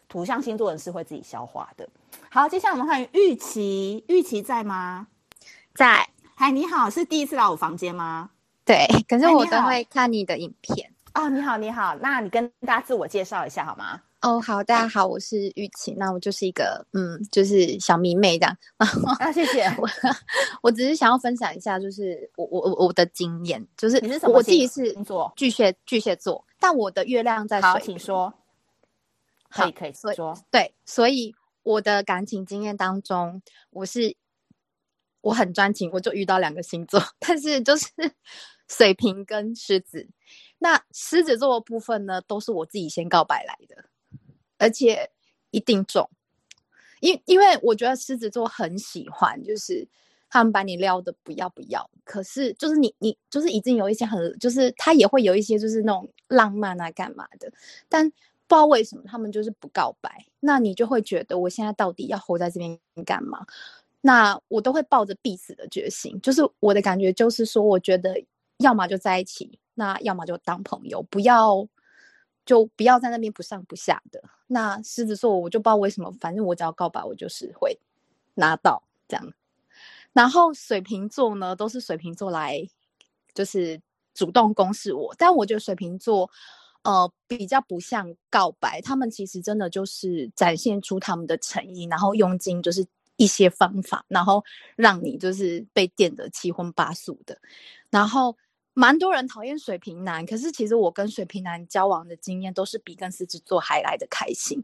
[0.08, 1.88] 土象星座人是会自己消化的。
[2.30, 5.08] 好，接下来我们看玉琪，玉琪在吗？
[5.76, 8.30] 在，嗨，你好，是第一次来我房间吗？
[8.64, 10.90] 对，可是我都会看你的影片。
[11.14, 14.02] 哦，你好，你好，那你跟大家自我介绍一下好吗？
[14.28, 18.58] 哦，好，大家好，我是玉琪，那我就是一个，嗯，就是小迷妹这样。
[19.20, 19.64] 啊，谢谢。
[19.78, 19.88] 我
[20.62, 25.32] 我只是想要分享一下，就是我我我我的经验，就是你是什么我自己是星座？
[25.38, 27.70] 巨蟹巨蟹座，但我的月亮在水。
[27.70, 28.34] 好，请说。
[29.49, 30.38] 可以可以说。
[30.52, 31.34] 对，所以
[31.64, 34.18] 我的感情经验当中，我是。
[35.22, 37.88] 我很专情，我就遇到两个星座， 但是就是
[38.70, 40.08] 水瓶跟狮子。
[40.60, 43.90] 那狮子座的部分呢，都是我自己先告白来的，
[44.58, 45.10] 而且
[45.52, 46.10] 一定中。
[47.00, 49.88] 因因为我觉得狮子座很喜欢，就是
[50.30, 57.52] 他们把你撩的不要不要，可是就是你你就是已经有一些很，就是他也会有一些就是那种浪漫啊干嘛的，
[57.88, 63.46] 但不知道为什么他们就是不告白，那你就会觉得我现在到底要活在这边干嘛？
[64.02, 68.16] 那我都会抱着必死的决心，就是我的感觉就是说，我觉得
[68.58, 71.68] 要么就在一起，那要么就当朋友，不要
[72.48, 74.19] 就不要在那边不上不下的。
[74.48, 77.78] 那狮子座我就不知道为什么，反正我只要告白，我就是会
[78.34, 79.34] 拿到这样。
[80.14, 82.68] 然后水瓶座呢，都是水瓶座来
[83.36, 83.80] 就是
[84.15, 86.28] 主动攻势我，但我觉得水瓶座
[86.82, 92.84] 呃比较不像告白，他们其实真的就是展现出他们的诚意，然后用尽就是。
[93.19, 94.44] 一些方法，然后
[94.76, 97.36] 让你就是被电得七荤八素的，
[97.90, 98.38] 然后
[98.78, 104.64] 蛮多人讨厌水瓶男，可是其实我跟水瓶男交往的经验都是比跟狮子座还来得开心。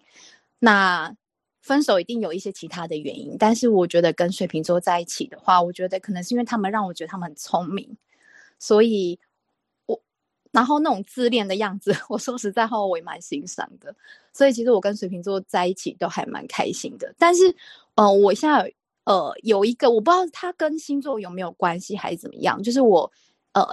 [0.59, 1.15] 那
[1.61, 7.97] 分手一定有一些其他的原因，但是我觉得跟水瓶座在一起的话，我觉得可能是因为他们让我觉得他们很聪明，
[8.59, 9.17] 所以
[9.87, 9.99] 我
[10.51, 13.95] 然后那种自恋的样子， 我说实在话，我也蛮欣赏的。
[14.31, 17.55] 所以其实我跟水瓶座在一起都还蛮开心的，但是。
[17.95, 18.73] 呃，我现在
[19.03, 22.59] 呃有一个，我不知道他跟星座有没有关系还是怎么样。
[22.63, 23.11] 就是我
[23.51, 23.63] 呃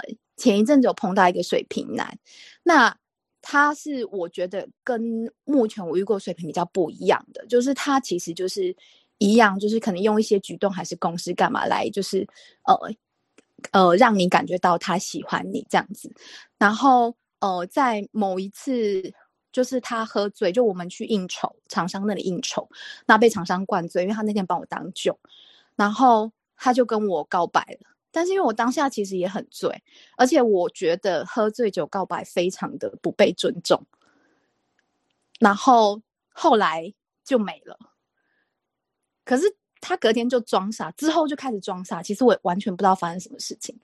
[0.41, 2.19] 前一阵子有碰到一个水瓶男，
[2.65, 2.97] 那
[3.41, 5.01] 他是我觉得跟
[5.45, 8.75] 目前我遇过水瓶比较不一样的，就是他其实就是
[9.19, 12.27] 一样，就是可能用一些举动还是公式干嘛来，就是
[12.65, 12.75] 呃
[13.71, 16.11] 呃让你感觉到他喜欢你这样子。
[16.59, 19.15] 然后呃在某一次。
[19.53, 22.69] 就是他喝醉，就我们去应酬，厂商那里应酬，
[23.05, 25.19] 那被厂商灌醉，因为他那天帮我挡酒，
[25.75, 27.91] 然后他就跟我告白了。
[28.11, 29.83] 但是因为我当下其实也很醉，
[30.17, 33.87] 而且我觉得喝醉酒告白非常的不被尊重，
[35.39, 36.93] 然后后来
[37.25, 37.79] 就没了。
[39.25, 43.79] 可是他隔天就装傻，之后就开始装傻，其实我完全不知道发生什么事情。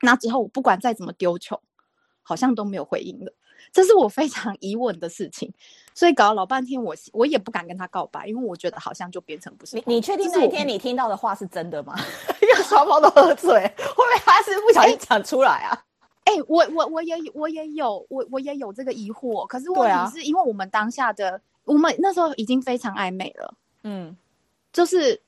[0.00, 1.60] 那之后我不管再怎么丢球，
[2.22, 3.34] 好像都没有回应了。
[3.72, 5.52] 这是我非常疑问的事情，
[5.94, 9.76] 所以搞了老半天我，我我也不敢跟他告白，因为我觉得好像就变成不是。
[9.76, 11.94] 你你确定那一天你听到的话是真的吗？
[12.40, 15.84] 因为双方都喝醉，会不会他是不小心讲出来啊？
[16.24, 24.16] 哎、欸，我我我也我也有我我也有这个疑惑，可是问题是因为我们当下的、啊、我们那时候已经非常暧昧了，嗯，
[24.72, 25.20] 就是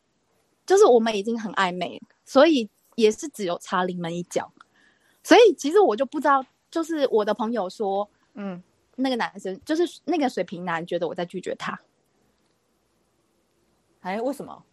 [0.66, 4.52] 就是我们已经很暧昧，所以也是只有差临门一脚，
[5.24, 8.08] 所以其实我就不知道，就是我的朋友说。
[8.34, 8.62] 嗯，
[8.96, 11.78] 那个男生就是那个水瓶男，觉得我在拒绝他。
[14.00, 14.64] 哎，为什么？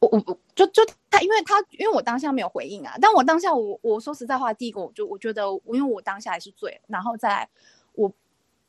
[0.00, 2.96] 我我我就就他，因为他因为我当下没有回应啊。
[3.00, 7.48] 但我当下我我说实在话，第一个我就我觉得，因为我当下还是醉，然后再来
[7.92, 8.12] 我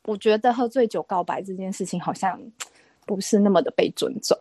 [0.04, 2.40] 我觉得喝醉酒告白这件事情好像
[3.04, 4.38] 不是那么的被尊重。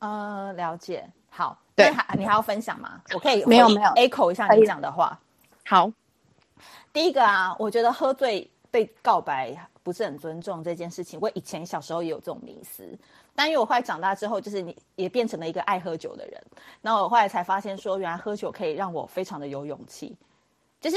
[0.00, 1.10] 呃，了解。
[1.30, 3.00] 好，对，还你还要分享吗？
[3.14, 5.18] 我可以没有没有 echo 一下你讲的话。
[5.64, 5.90] 好，
[6.92, 12.84] 第一个啊，我觉得喝醉被告白不是很尊重这件事情，我以前小时候也有这种迷思，
[13.32, 16.42] 但因为我后来长大之后，就是你也变成了一个爱喝酒的人，
[16.82, 20.16] 然后我后来才发现说，原来喝酒可以让我非常的有勇气，
[20.80, 20.96] 就是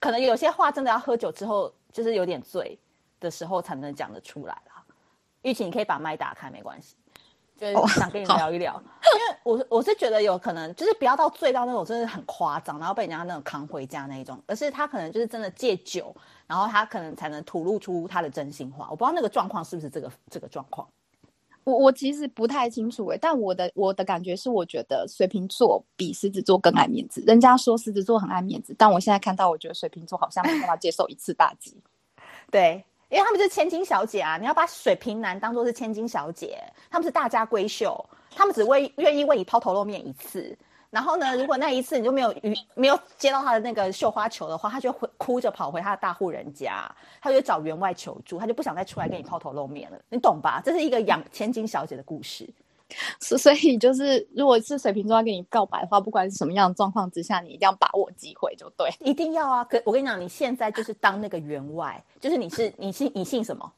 [0.00, 2.76] 可能有些话真的要喝酒之后，就是有点醉
[3.20, 4.82] 的时候才能讲得出来啦。
[5.42, 6.96] 玉琴，你可以把麦打开，没关系。
[7.58, 8.86] 就是想跟你聊一聊，oh, 因
[9.20, 16.14] 为我我是觉得有可能就是不要到醉到那种真的很夸张，然后被人家那种扛回家那一种，而是他可能就是真的戒酒，
[16.46, 18.88] 然后他可能才能吐露出他的真心话。
[18.90, 20.86] 我不知道那个状况是不是这个这个状况。
[21.64, 27.20] 我我其实不太清楚诶，但我的我的感觉是，我觉得水瓶座比狮子座更爱面子。
[27.26, 31.76] 人家说狮子座很爱面子，但我现在看到，我觉得水瓶座好像没办法接受一次打击。
[32.52, 32.84] 对。
[33.08, 38.04] 因为他们是千金小姐啊，你要把水瓶男当做是千金小姐，他们是大家闺秀，
[38.34, 40.56] 他们只为愿意为你抛头露面一次。
[40.90, 50.62] 然后呢，如果那一次你就没有与没有接到他的那个绣花球的话，他就会哭着跑回他的大户人家，他就找员外求助，他就不想再出来跟你抛头露面了，你懂吧？
[50.64, 52.48] 这是一个养千金小姐的故事。
[53.20, 59.64] 所 所以就是，如果是水瓶座要跟你告白的话，不管是什么样的状况之下，你一定要把握机会，就对，一定要啊！
[59.64, 63.72] 可我跟你讲，你现在就是当那个员外，就是你是你姓你姓什么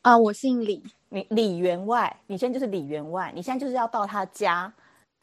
[0.00, 0.16] 啊？
[0.16, 4.72] 我姓李，你李员外，你现在就是李员外，你现在就是要到他家，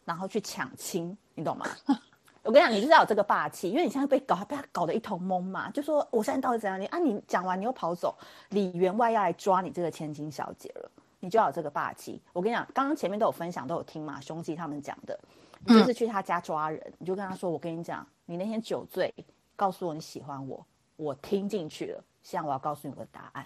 [0.06, 1.66] 然后去抢亲，你懂吗？
[2.44, 6.80] 我跟你讲，你就是要有这个霸气，因为你现在被搞被他搞得一头懵嘛，就说我现在到底怎样？
[6.80, 8.16] 你啊，你讲完你又跑走，
[8.50, 10.92] 李员外要来抓你这个千金小姐了。
[11.20, 12.22] 你就要有这个霸气。
[12.34, 15.20] 我跟你讲，刚刚前面都有分享，都有听嘛，兄弟他们讲的，
[15.66, 19.14] 你就是去他家抓人，嗯、你就跟他说：“我跟你讲，你那天酒醉，
[19.56, 20.66] 告诉我你喜欢我，
[20.96, 22.04] 我听进去了。
[22.24, 23.46] 现在我要告诉你我的答案，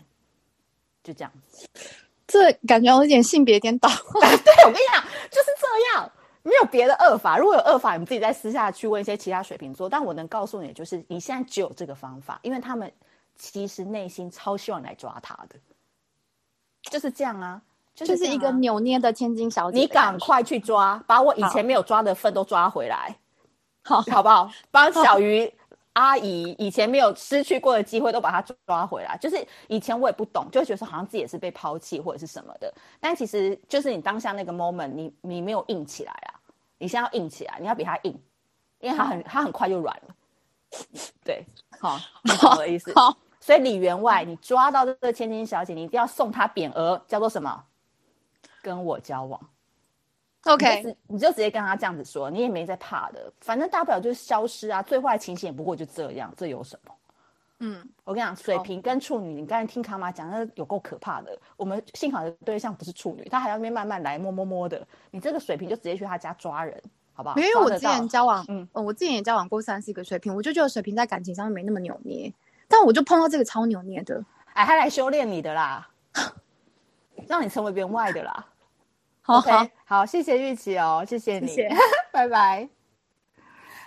[1.03, 1.67] 就这样子。”
[2.25, 3.89] 这感觉有点性别颠倒。
[3.89, 7.37] 对，我跟你讲，就是这样，没有别的恶法。
[7.37, 9.89] 如果有恶法，你们自己再私下去问一些其他水瓶座。
[9.89, 12.91] 但我能告诉你，就是你现在只有这个方法，因为他们
[13.35, 15.55] 其实内心超希望你来抓他的。
[16.83, 17.61] 就是这样啊，
[17.95, 19.79] 就是、啊、就是一个扭捏的千金小姐。
[19.79, 23.15] 你赶快去抓，把我以前没有抓的份都抓回来，
[23.83, 24.49] 好，好不好？
[24.69, 25.51] 帮小鱼
[25.93, 29.17] 阿姨以前没有失去过的机会都把她抓回来。
[29.17, 32.73] 就是以前我也不懂，就会觉得说好像自己也是被抛弃或者是什么的。
[32.99, 36.35] 但其实就是你当下那个 moment，你你没有硬起来啊！
[36.77, 38.19] 你现在要硬起来，你要比他硬，
[38.79, 40.15] 因为他很他很快就软了。
[41.23, 41.45] 对，
[41.79, 42.91] 好，你懂我的意思。
[42.95, 43.15] 好。
[43.43, 47.61] 所以李员外，你抓到这个千金小姐，你一定要送她匾额，叫做什么？
[48.61, 49.37] 跟我交往。
[50.45, 54.81] OK，你就，你就直接跟她这样子说，你也没在怕的，反正大不了就是消失啊。
[54.81, 56.93] 最坏情形也不过就这样，这有什么？
[57.59, 61.37] 嗯，我跟你讲，水瓶跟处女，你刚才听卡玛讲，那有够可怕的。
[61.57, 64.87] 我们幸好的对象不是处女，他还要那边慢慢来，摸摸摸的。
[65.11, 67.35] 你这个水瓶就直接去他家抓人，好不好？
[67.35, 72.33] 因为我之前交往，嗯，我之前也交往过三四个水瓶，我就觉得水瓶在感情上面没那么扭捏。
[72.75, 75.87] 但我就碰到这个超扭捏的，哎，他来修炼你的啦，
[77.29, 78.47] 让你成为员外的啦。
[79.21, 81.75] 好好 okay, 好，谢谢玉琪哦，谢谢你，谢谢
[82.11, 82.67] 拜拜。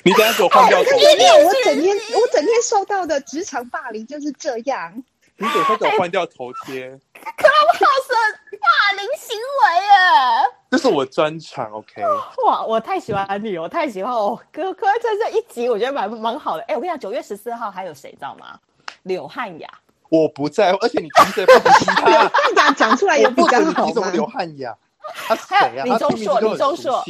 [0.04, 1.44] 你等下给我换掉头贴。
[1.44, 4.90] 我整天我整天受到的职场霸凌就是这样。
[5.36, 6.98] 你等下给我换掉头贴。
[7.12, 8.01] 可不好生
[8.62, 10.52] 霸凌行为耶。
[10.70, 12.02] 这是我专长，OK。
[12.46, 16.62] 哇，我太喜欢你，我太喜欢我，哥哥在这一集我觉得蛮蛮好的。
[16.62, 18.58] 哎，我跟你讲，九月十四号还有谁知道吗？
[19.02, 19.68] 柳汉雅。
[20.08, 22.04] 我不在乎，而且你凭什么不提他？
[22.08, 23.84] 柳汉雅讲出来也比较好吗？
[23.86, 24.74] 你怎么柳汉雅？
[25.26, 25.84] 他谁啊？
[25.84, 27.04] 李钟硕，李钟硕。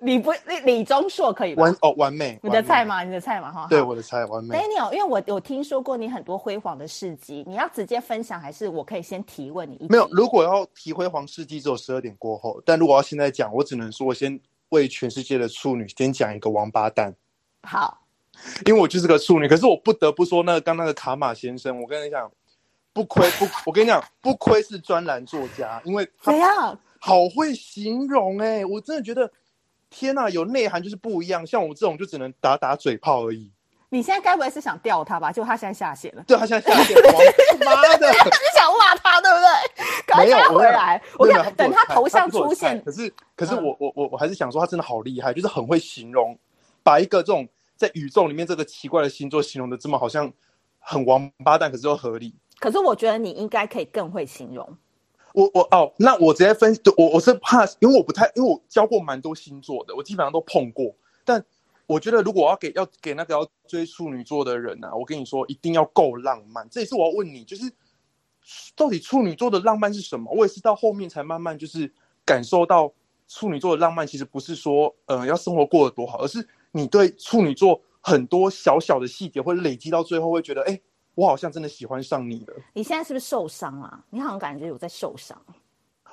[0.00, 1.64] 李不李李钟硕可以吗？
[1.64, 3.02] 完哦，完美，你的菜吗？
[3.02, 3.50] 你的菜吗？
[3.50, 4.56] 哈，对，我的菜完美。
[4.56, 9.86] Daniel，因为我有听说过你很多辉煌的事迹，你要直接分享，还是我可以先提问你？
[9.88, 12.62] 没有，如果要提辉煌事迹，只有十二点过后。
[12.64, 14.38] 但如果要现在讲，我只能说，我先
[14.68, 17.12] 为全世界的处女先讲一个王八蛋。
[17.62, 18.00] 好，
[18.66, 22.30] 因为我就是个处女，可是我不得不说，那个刚那个卡马先生，我跟你讲，
[22.92, 29.28] 不亏不，我跟你讲，不亏是专栏作家，因为怎样好会形容哎、欸，我真的觉得。
[29.90, 31.46] 天呐、啊，有内涵就是不一样。
[31.46, 33.50] 像我这种就只能打打嘴炮而已。
[33.90, 35.32] 你现在该不会是想钓他吧？
[35.32, 36.22] 就他现在下线了。
[36.26, 37.12] 对，他现在下线了。
[37.64, 38.10] 妈的！
[38.10, 38.16] 你
[38.54, 40.24] 想骂他，对不对？
[40.24, 41.02] 没有回来。
[41.18, 42.82] 我想，等他头像出现。
[42.84, 46.38] 可是，可是我我我我还是想说，他真的好厉害，就是很会形容，
[46.82, 50.30] 把一个这种在宇宙里面这个奇怪的星座形容的这么好像
[50.78, 52.34] 很王八蛋，可是又合理。
[52.58, 54.76] 可是我觉得你应该可以更会形容。
[55.34, 60.94] 我我哦，那我直接分，我我是怕，因为我不太，因为我教过蛮多星座的，我基本上都碰过，
[61.24, 61.44] 但。
[61.88, 66.68] 我觉得，如果我要给要给那个要追处女座的人啊，我跟你说，一定要够浪漫。
[66.70, 67.72] 这也是我要问你，就是
[68.76, 70.30] 到底处女座的浪漫是什么？
[70.30, 71.90] 我也是到后面才慢慢就是
[72.26, 72.92] 感受到
[73.26, 80.78] 处女座的浪漫，其实不是说呃要生活过得多好，而是你对处女座很多小小的细节会累积到最后，会觉得，哎，
[81.18, 82.54] 我好像真的喜欢上你了。
[82.72, 84.00] 你现在是不是受伤啊？
[84.08, 85.36] 你好像感觉有在受伤。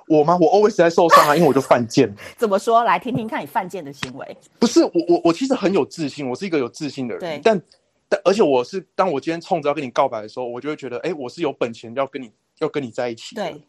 [0.07, 0.35] 我吗？
[0.41, 2.11] 我 always 在受伤啊，因为我就犯贱。
[2.35, 2.83] 怎么说？
[2.83, 4.37] 来听听看你犯贱的行为。
[4.57, 7.19] 不是我，我我其实很有自信，我是一个有自信的人。
[7.19, 7.39] 对。
[7.43, 7.61] 但
[8.09, 13.35] 但而且我是，当我今天冲着要跟你告白的时候，我就会觉得，哎，我是有本钱要跟你要跟你在一起。
[13.35, 13.61] 对。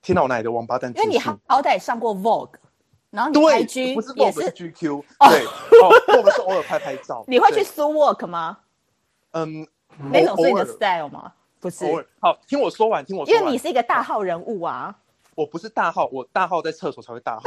[0.00, 0.92] 天哪，我奶的王八蛋！
[0.94, 2.54] 因为你好好歹上过 Vogue，
[3.10, 7.24] 然后你 IG 不是也是 GQ，对，Vogue 是偶尔拍拍照。
[7.28, 8.58] 你会去 Suit Work 吗？
[9.32, 9.66] 嗯，
[9.98, 11.32] 那种是你的 style 吗？
[11.58, 11.84] 不是。
[12.20, 13.40] 好，听我说完，听我说完。
[13.42, 14.96] 因为你是一个大号人物啊。
[15.34, 17.42] 我不是大号，我大号在厕所才会大号。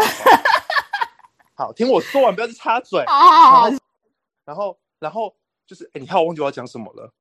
[1.56, 3.04] 好， 听我说完，不要去插嘴。
[4.46, 5.36] 然后，然后
[5.68, 7.12] 就是，哎，你看我忘记我要讲什么了。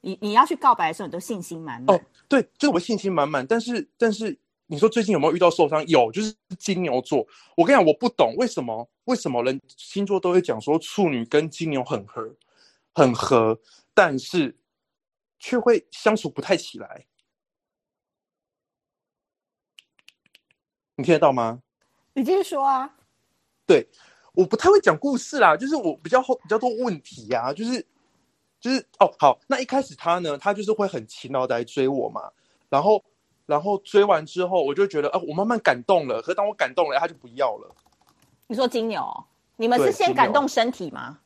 [0.00, 1.96] 你你要去告白的时候，你都信心满满。
[1.96, 3.46] 哦，对，就是我信心满满。
[3.46, 5.86] 但是，但是你说最近有没有遇到受伤？
[5.86, 7.26] 有，就是金牛座。
[7.56, 12.30] 我跟你讲，我不懂为什么，为什么人星座都会讲说处女跟金牛很合，
[12.92, 13.58] 很合，
[13.94, 14.58] 但是
[15.38, 17.06] 却会相处不太起来。
[20.96, 21.62] 你听得到吗？
[22.12, 22.94] 你继续说啊。
[23.66, 23.88] 对，
[24.32, 27.84] 我不太会讲故事啦，就是我比较后比较多问题呀、啊，就是
[28.60, 32.30] 就是哦，好，那一开始他呢，他就是会很勤劳的来追我嘛，
[32.68, 33.02] 然后
[33.46, 37.74] 然后追完之后，我就觉得啊，我慢慢感动了，可是当我感动了，他就不要了。
[38.46, 39.26] 你说金牛，
[39.56, 41.18] 你们是先感动身体吗？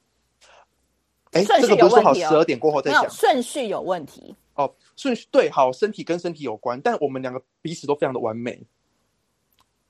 [1.38, 8.60] 哎，这个不是说好十二点过后再讲，顺序有问题哦，顺序对，好，身体跟身体有关，但我们两个彼此都非常的完美。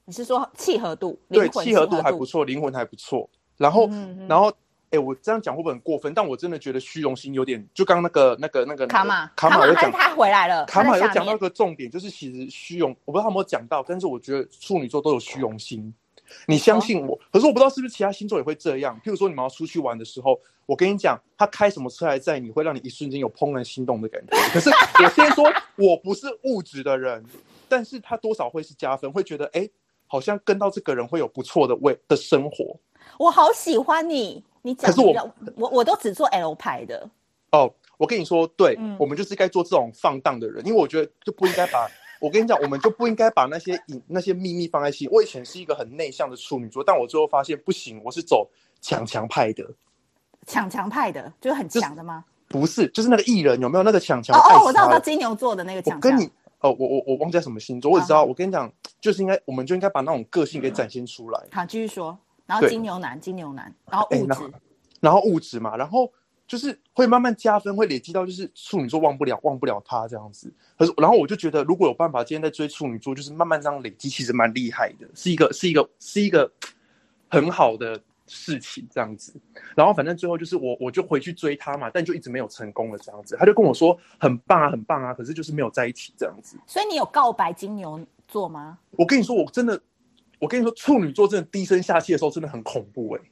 [0.04, 1.18] 你是说契合度？
[1.28, 3.28] 对，契合度还不错，灵魂还不错。
[3.58, 4.52] 然后，嗯、然后，
[4.90, 6.14] 哎，我这样讲会不会很过分？
[6.14, 7.62] 但我真的觉得虚荣心有点。
[7.74, 10.64] 就刚刚那个、那个、那个卡玛，卡玛有讲，他回来了。
[10.64, 15.92] 卡玛有讲到一个重点，就是其实虚荣，我不知道他有没有讲到，但是我觉得处女座都有虚荣心。
[16.46, 17.18] 你相信我？
[17.32, 19.00] 可是我不知道是不是其他星座也会这样。
[19.04, 24.36] 譬如说，你们要出去玩的时候，我跟你讲，他开什么车来载你，会让你一瞬间有怦然心动的感觉。
[24.52, 25.44] 可是我先说，
[25.76, 27.24] 我不是物质的人，
[27.68, 29.68] 但是他多少会是加分，会觉得哎。
[30.10, 32.74] 好像跟到这个人会有不错的味的生活，
[33.18, 34.42] 我好喜欢你。
[34.62, 37.06] 你讲，可是我我我都只做 L 牌的。
[37.50, 41.86] 哦，我跟你说，对、嗯、我们就是该做这种放荡的人，因为我觉得就不应该把，
[42.20, 45.08] 我跟你讲，我们就不应该把那些隐那些秘密放在心。
[45.10, 48.48] 我以前是一个很内向的处女座，但我最后发现不行，我是走
[48.80, 49.64] 强强派的。
[50.46, 52.24] 强强派的，就是很强的吗？
[52.48, 54.34] 不是，就是那个艺人有没有那个强强？
[54.34, 56.00] 哦哦，我知道，我知道金牛座的那个强强。
[56.00, 56.30] 跟你。
[56.60, 61.40] 哦，我我我忘记什么星座，我只知道，我跟你讲，就是应该，我们就应该把那种个性给展现出来。
[61.52, 62.18] 好，继续说。
[62.46, 64.52] 然后金牛男，金牛男，然后物质，
[65.00, 66.10] 然后物质嘛，然后
[66.48, 70.52] 就是会慢慢加分，会累积到就是处女座忘不了，忘不了他这样子。
[70.76, 76.50] 可是，然后我就觉得，如果有办法，今天在追处女座，就是慢慢这样累积，其实蛮厉害的，是一个，是一个，是一个
[77.28, 78.00] 很好的。
[78.30, 79.32] 事情这样子，
[79.74, 83.34] 然后反正最后就是我，我就回去追他嘛，但就一直没有成功了这样子。
[83.38, 86.58] 他就跟我说很棒啊，很棒啊，可是就是没有在一起这样子。
[86.66, 88.78] 所以你有告白金牛座吗？
[88.90, 89.80] 我跟你说，我真的，
[90.38, 93.30] 我跟你说，处女座真的低声下气的时候真的很恐怖哎、欸。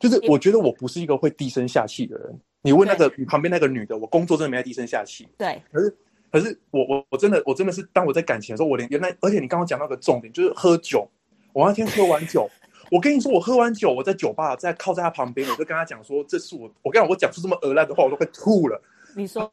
[0.00, 2.40] 就是我觉得我不是一个会低声下气的人。
[2.62, 5.28] 你问那个你旁边那个女的，我工作真的没在低声下气。
[5.38, 5.96] 对，可是
[6.32, 11.08] 可是我我我真的我真的是当我在感情的时候，我连原来，而且你刚刚讲到个重点，就是喝酒。
[11.52, 12.50] 我那天喝完酒。
[12.90, 18.82] 我跟你说，我喝完酒，我在酒吧，在靠在他旁边，我就跟他讲说：“这是我，我跟你讲，我讲出这么恶烂的话，我都快吐了。”
[19.14, 19.48] 你说，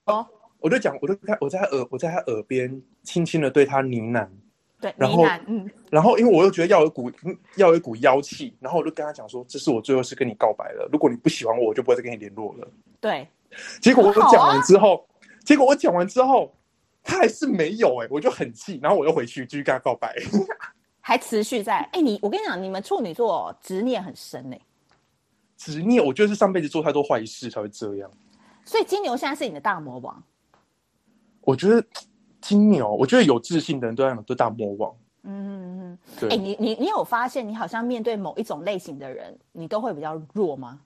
[0.59, 4.27] 我就讲，我就在我在他耳，我在他耳边轻轻的对他呢喃，
[4.79, 7.11] 对，然后，嗯，然后因为我又觉得要有一股
[7.55, 12.67] 要有一股妖气，然后我就跟他讲说：“这是我最后是跟你告白了，如果你不喜欢我，我就不会再跟你联络了。”
[13.01, 13.27] 对，
[13.81, 15.07] 结果我讲完之后，
[15.43, 16.53] 结果我讲完之后，
[17.03, 20.15] 他还是没有哎、欸，我就很气，然后我又回去继续跟他告白。
[21.01, 24.57] 还持续在哎、欸，你我跟你讲，你们处女座执念很深呢。
[25.55, 28.11] 执念，我觉得是上辈子做太多坏事才会这样。
[28.63, 30.21] 所以金牛现在是你的大魔王。
[31.41, 31.81] 我觉得
[32.47, 34.95] 金牛，我觉得有自信的人都要有大魔王。
[35.23, 36.29] 嗯嗯嗯。
[36.29, 40.79] 哎、欸，你你你有发现，你好像面对某一种类型的人，你都会比较弱吗？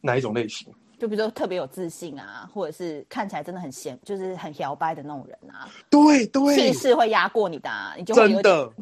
[0.00, 0.72] 哪一种类型？
[0.96, 5.68] 就比如说特别有自信啊，或者是看起来真的很闲，就是很摇摆的那种人啊。
[5.90, 8.72] 对对，气势会压过你的、啊，你就真的。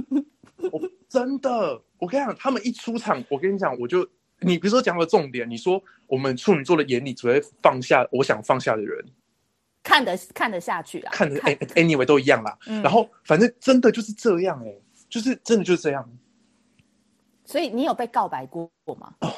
[0.72, 4.08] 我真的，我跟你讲，他们一出场，我跟你讲，我就
[4.40, 9.04] 你比如说讲个重点，你说我们处女座的眼里只会放下我想放下的人，
[9.82, 12.56] 看得看得下去啊，看得 anyway 都一样啦。
[12.66, 16.08] 嗯、然后反正真的就是这样哎、欸，就是真的就是这样。
[17.44, 19.12] 所以你有被告白过吗？
[19.20, 19.32] 哦，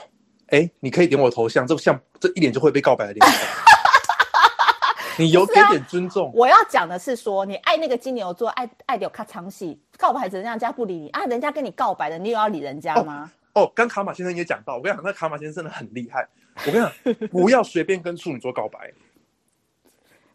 [0.49, 3.27] 哎，你可以点我头像，这像这一脸就会被告白的脸。
[5.19, 6.33] 你有给点尊重。
[6.35, 13.31] 我要讲的是说，你爱那个金牛座，爱爱的有卡长戏，告白人家不理你啊，人家跟你告白的，你有要理人家吗？
[13.53, 16.27] 哦，刚、哦、卡马先生也讲到，我跟你讲，那卡马先生真的很厉害。
[16.67, 18.91] 我跟你讲，不要随便跟处女座告白。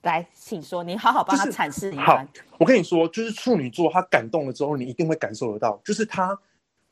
[0.07, 2.05] 来，请说，你好好帮他阐释一下。
[2.05, 2.25] 好，
[2.57, 6.37] 我跟你说，就是处女座，他感动了之后，你一定会感受得到，就是他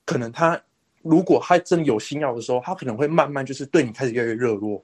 [0.06, 0.62] 可能他
[1.02, 4.84] 如果他真的有心要的时候，他可能会慢慢就是对你开始越来越热络。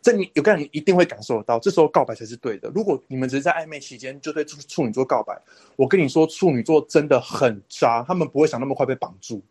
[0.00, 2.70] 这你有个人一定会感受得到，这时候告白才是对的。
[2.74, 5.36] 如果你们只是在暧昧期间就对处处女座告白，
[5.76, 9.42] 我跟你说，处女座真的很渣，他们不会想那么快被绑住。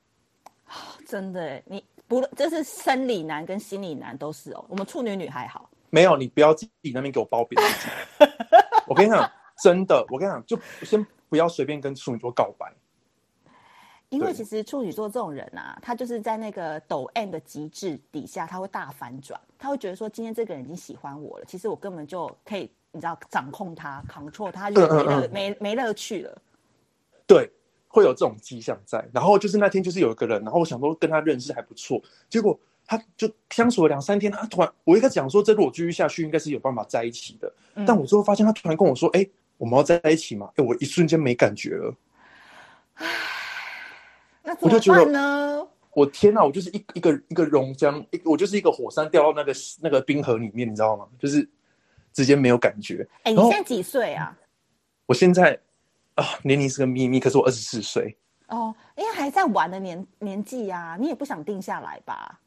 [1.05, 4.63] 真的，你不这是生理男跟心理男都是哦。
[4.69, 7.55] 我们处女女还好，没有，你不要自己那边给我包庇。
[8.89, 12.73] 我跟你讲，真的，我跟你讲，就先不要随便跟处女座告白。
[14.09, 26.41] 因为其实处女座这种人啊，他就是在那个抖 M 的极致底下，他会大反转，他会觉得说，今天这个人已经喜欢我了，其实我根本就可以，你知道，掌控他，control 他，就没乐、嗯嗯嗯、没没乐趣了。
[27.27, 27.47] 对，
[27.87, 29.07] 会有这种迹象在。
[29.13, 37.51] 然后就是那天就是有一个人，然后我想说跟他认识还不错，结果他就相处了两三天，他突然我一开始讲说，这如果继续下去，应该是有办法在一起的。
[37.75, 39.27] 嗯、但我最后发现他突然跟我说，哎，
[39.57, 40.49] 我们要在一起吗？
[40.55, 41.95] 哎，我一瞬间没感觉了。
[44.43, 45.67] 那怎么办呢？
[45.93, 46.43] 我天哪！
[46.43, 51.07] 我就是一一个一个熔浆，一我就是一个火山掉到那个那个冰河里面，你知道吗？
[51.19, 51.47] 就是
[52.11, 53.07] 直接没有感觉。
[53.23, 54.35] 哎、欸，你现在几岁啊？
[55.05, 55.59] 我现在
[56.15, 57.19] 啊，年龄是个秘密。
[57.19, 58.17] 可是我二十四岁。
[58.47, 62.39] 哦，因为还在玩的年年纪呀，你也不想定下来吧？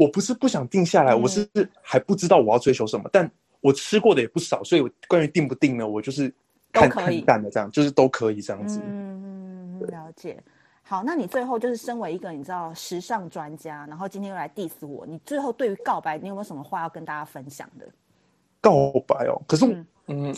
[0.00, 1.46] 我不是不想定下来，嗯、我是
[1.82, 3.06] 还不知道我要追求什么。
[3.12, 6.32] 但我吃过的也不少，所以我关于定不定呢，我就是
[6.72, 8.80] 看看淡的这样，就是都可以这样子。
[8.82, 10.42] 嗯，了解。
[10.82, 17.86] 好，那你最后就是身为一个你知道时尚专家，然后今天又来 diss 我，你最后对于告白，你有没有什么话要跟大家分享的？
[18.62, 20.36] 告白哦，可是嗯，嗯，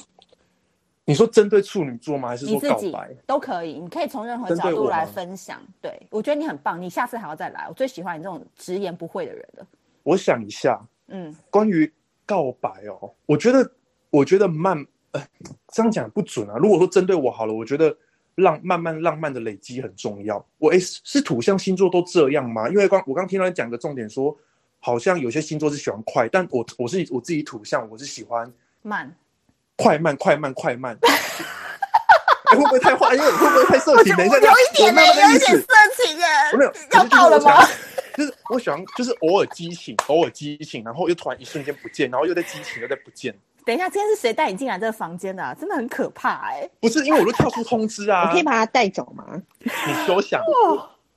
[1.05, 2.29] 你说针对处女座吗？
[2.29, 3.79] 还是说告白都可以？
[3.81, 5.61] 你可以从任何角度来分享。
[5.81, 7.67] 对，我觉得你很棒，你下次还要再来。
[7.69, 9.67] 我最喜欢你这种直言不讳的人了。
[10.03, 11.93] 我想一下，嗯，关于
[12.25, 13.71] 告白哦，我觉得，
[14.11, 15.23] 我觉得慢，呃，
[15.69, 16.57] 这样讲不准啊。
[16.57, 17.97] 如果说针对我好了，我觉得。
[18.37, 20.43] 浪慢慢浪漫的累积很重要。
[20.57, 22.67] 我诶，是土象星座都这样吗？
[22.71, 24.35] 因为刚我刚听到你讲个重点说，
[24.81, 28.51] 好像有些星座是喜欢快，但我我是我自己土象，我是喜欢
[28.81, 29.15] 慢，
[29.77, 30.97] 快慢快慢快慢。
[32.53, 33.15] 会不会太坏？
[33.15, 34.15] 因为会不会太色情？
[34.15, 35.67] 等一下，有一点没有有一点色
[35.97, 37.67] 情哎，我没有要到了吗？
[38.15, 43.35] 就是我喜欢，就是偶尔激情，偶尔激情，然后又突然一瞬间不见，然后又在激情，又在不见。
[43.65, 45.55] 等一下，今天是谁带你进来这个房间的、啊？
[45.59, 46.71] 真的很可怕哎、欸！
[46.79, 48.25] 不是，因为我都跳出通知啊！
[48.27, 49.25] 你可以把他带走吗？
[49.61, 50.43] 你休想！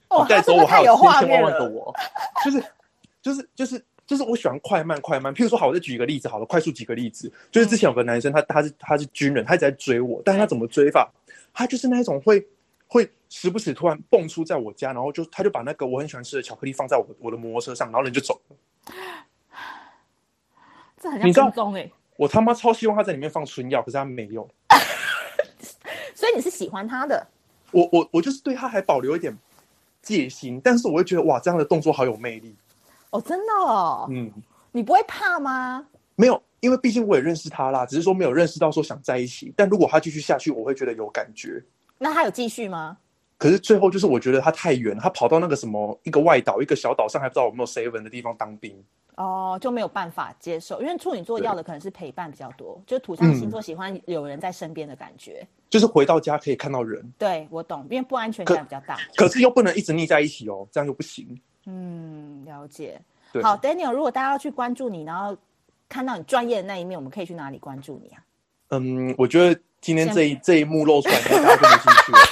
[0.07, 1.93] 哦，带走我还有千千万万个我，
[2.45, 2.63] 就是
[3.21, 5.33] 就是就是就是我喜欢快慢快慢。
[5.33, 11.11] 譬如说，好，我再举一个例子，好了，快速举个例子，就是之前有个男生，他他是他是军人，他一直在追我，但是他怎么追法？
[11.53, 12.45] 他就是那一种会
[12.87, 18.55] 会时不时突然蹦出在我家，然后就他就把那个我很喜欢吃的巧克力放在我的我的摩托车上，然后人就走了。
[20.99, 21.89] 这很像跟踪哎。
[22.17, 24.47] 我他妈超希望他在里面放春药，可是他没有。
[26.15, 27.27] 所以你是喜欢他的？
[27.71, 29.37] 我我我就是对他还保留一点
[30.01, 32.55] 戒心，但是我会觉得哇，这样的动作好有魅力。
[33.15, 34.07] 哦，真的哦。
[34.11, 34.31] 嗯，
[34.71, 35.85] 你不会怕吗？
[36.15, 39.53] 没有，因为毕竟我也认识他啦，只是说没有认识到说想在一起。
[39.55, 41.63] 但如果他继续下去，我会觉得有感觉。
[41.97, 42.97] 那他有继续吗？
[43.37, 48.81] 可是最后就是我觉得他太远，他跑到那个什么一个外岛一个小岛上，还不知道有没有 seven 的地方当兵。
[49.15, 57.13] 哦，就没有办法接受，因为处女座要的可能是陪伴比较多，就土象星座喜欢有人在身边的感觉，嗯，就是回到家可以看到人。
[57.17, 58.97] 对，我懂，因为不安全感比较大。
[59.15, 61.39] 可，可是又不能一直腻在一起哦，这样又不行。
[61.65, 63.01] 嗯，了解。
[63.41, 65.35] 好，Daniel，如果大家要去关注你，然后
[65.89, 68.23] 看到你专业的那一面，我们可以去哪里关注你啊？
[68.69, 72.17] 嗯，我觉得今天这一这一幕露出来，大家都没兴趣了。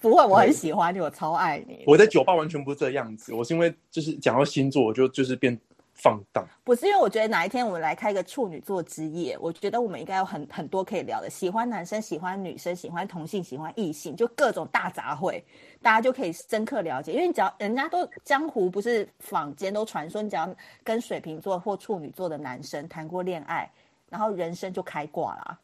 [0.00, 1.84] 不会，我很喜欢你，我超爱你。
[1.86, 5.58] 我在酒吧完全不是这样子，我是因为就是讲到星座，我就就是变
[6.02, 6.44] 放荡。
[6.64, 11.28] 不是因为我觉得哪一天我们来开个处女座之夜，我觉得我们应该有很很多可以聊的。
[11.30, 15.42] 喜欢男生，喜欢女生，喜欢同性，喜欢异性，就各种大杂烩，
[15.82, 17.12] 大家就可以深刻了解。
[17.12, 20.52] 因为你只要人家都江湖不是坊间都传说，你只要
[20.82, 23.70] 跟水瓶座或处女座的男生谈过恋爱，
[24.08, 25.58] 然后人生就开挂啦。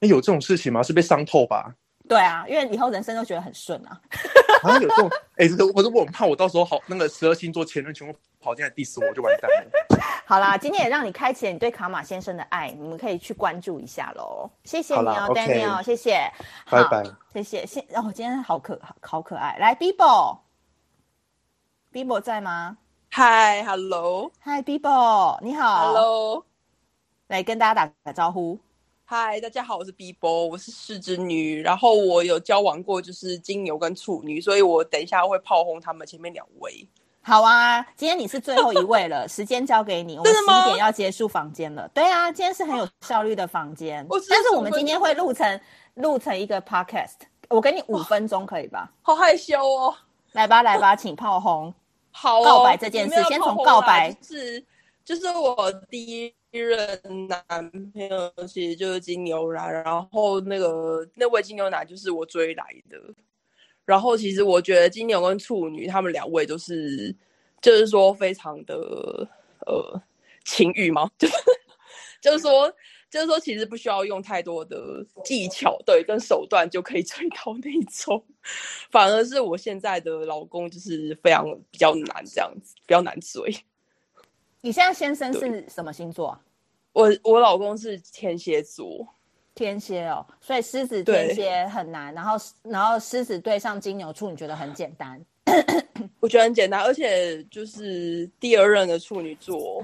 [0.00, 0.82] 哎，有这种事情吗？
[0.82, 1.74] 是被伤透吧？
[2.10, 3.96] 对啊，因为以后人生都觉得很顺啊。
[4.60, 9.70] 好像有这种，哎、欸，我我怕我到时候好那个十二星座前任全部跑进来 diss 我，我就完蛋了。
[10.26, 14.50] 好啦，今天也让你开启了你对卡玛先生的爱，你们可以去关注一下喽。
[14.64, 16.28] 谢谢你哦、喔、，Daniel，、okay、谢谢，
[16.68, 17.64] 拜拜，谢谢。
[17.64, 19.56] 谢哦，今天好可好可爱。
[19.58, 20.40] 来，Bibo，Bibo
[22.20, 22.76] 在吗
[23.12, 26.44] ？Hi，Hello，Hi，Bibo，你好，Hello，
[27.28, 28.58] 来跟大家打个招呼。
[29.12, 36.86] 嗨，大家好，我是 Bibo，我是四子女，然后我有交往过就是金牛跟处女，所以我等一下会炮轰他们前面两位。
[37.20, 41.90] 好啊，今天你是最后一位了， 时间交给你，我们十一点要结束房间了。
[41.92, 45.60] 对啊，今天是很有效率的房间，但是我们今天会录成
[45.94, 47.16] 录成一个 podcast，
[47.48, 48.92] 我给你五分钟可以吧？
[49.02, 49.92] 好害羞哦，
[50.34, 51.74] 来吧来吧，请炮轰。
[52.12, 54.64] 好、哦，告白这件事，先从告白是，
[55.04, 56.32] 就是我第一。
[56.50, 62.98] 一任男朋友其实就是金牛男，然后那个那位金牛男就是我追来的。
[63.84, 67.14] 然后其实我觉得金牛跟处女他们两位都是，
[67.60, 68.74] 就是说非常的
[69.66, 70.02] 呃
[70.44, 71.34] 情欲嘛，就 是
[72.20, 72.72] 就是说
[73.10, 78.24] 就是说其实不需要用太多的技巧，对，跟手段就可以追到那种。
[78.90, 83.52] 反而是我现在的老公就是非常比较难这样子，比较难追。
[84.60, 86.40] 你现在先生是什么星座啊？
[86.92, 89.06] 我我老公是天蝎座，
[89.54, 95.24] 天蝎哦，所以狮子天蝎很难，然后然后狮子对上金牛处，你觉得很简单？
[96.20, 99.82] 我觉得很简单，而且就是第二任的处女座，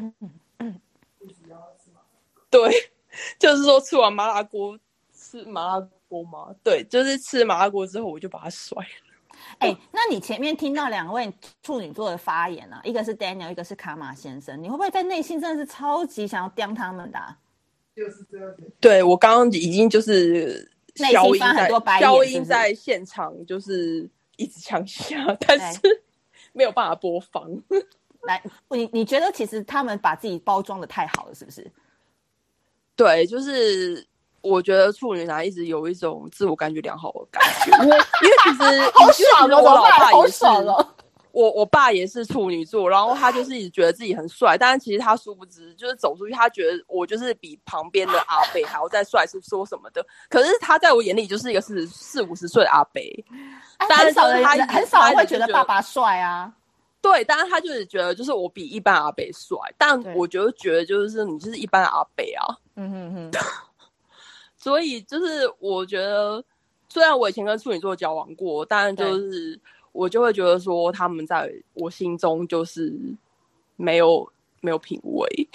[2.51, 2.71] 对，
[3.39, 4.79] 就是说吃完麻辣锅
[5.15, 6.55] 吃麻辣锅吗？
[6.63, 9.06] 对，就是吃麻辣锅之后我就把他甩了。
[9.59, 17.39] 哎、欸，那你前面听到两位处女座的发言啊，一个是 Daniel，一个是卡马先生，你会不会在内心真的是超级想要刁他们的、啊？
[17.97, 18.71] 就是这样子。
[18.81, 21.69] 对，我刚刚已经就是消音在
[21.99, 25.17] 消音在现场，就是一直呛下，
[25.47, 25.81] 但是
[26.53, 27.51] 没有办法播放。
[28.23, 31.71] 来，你你觉得其实他们把自己包装的太好了，是不是？
[32.95, 34.07] 对，就是。
[34.47, 40.45] 我觉得处女男一直有一种自我感觉良好的感觉， 因为因为其实好爽哦，我老爸也是，
[41.33, 50.03] 我我爸也是处女座，然后他就是一直觉得自己很帅，但是其实他殊不知，就是走出去，他觉得我就是比旁边的阿伯还要再帅，是说什么的。
[50.31, 53.03] 可是他在我眼里就是一个四四五十岁的阿伯，
[53.87, 54.23] 但是他
[54.67, 56.51] 很少人会觉得爸爸帅啊。
[57.03, 62.57] 对，但是他就是觉得就是我比一般阿伯帅，但我觉得觉得就是你就是一般阿伯啊。
[62.77, 63.31] 嗯哼哼。
[64.67, 66.45] 所以就是我觉得，
[66.89, 69.57] 虽然我以前跟处女座交往过，但就是
[69.93, 72.93] 我就会觉得说，他们在我心中就是
[73.77, 74.29] 没有
[74.61, 75.49] 没有品味。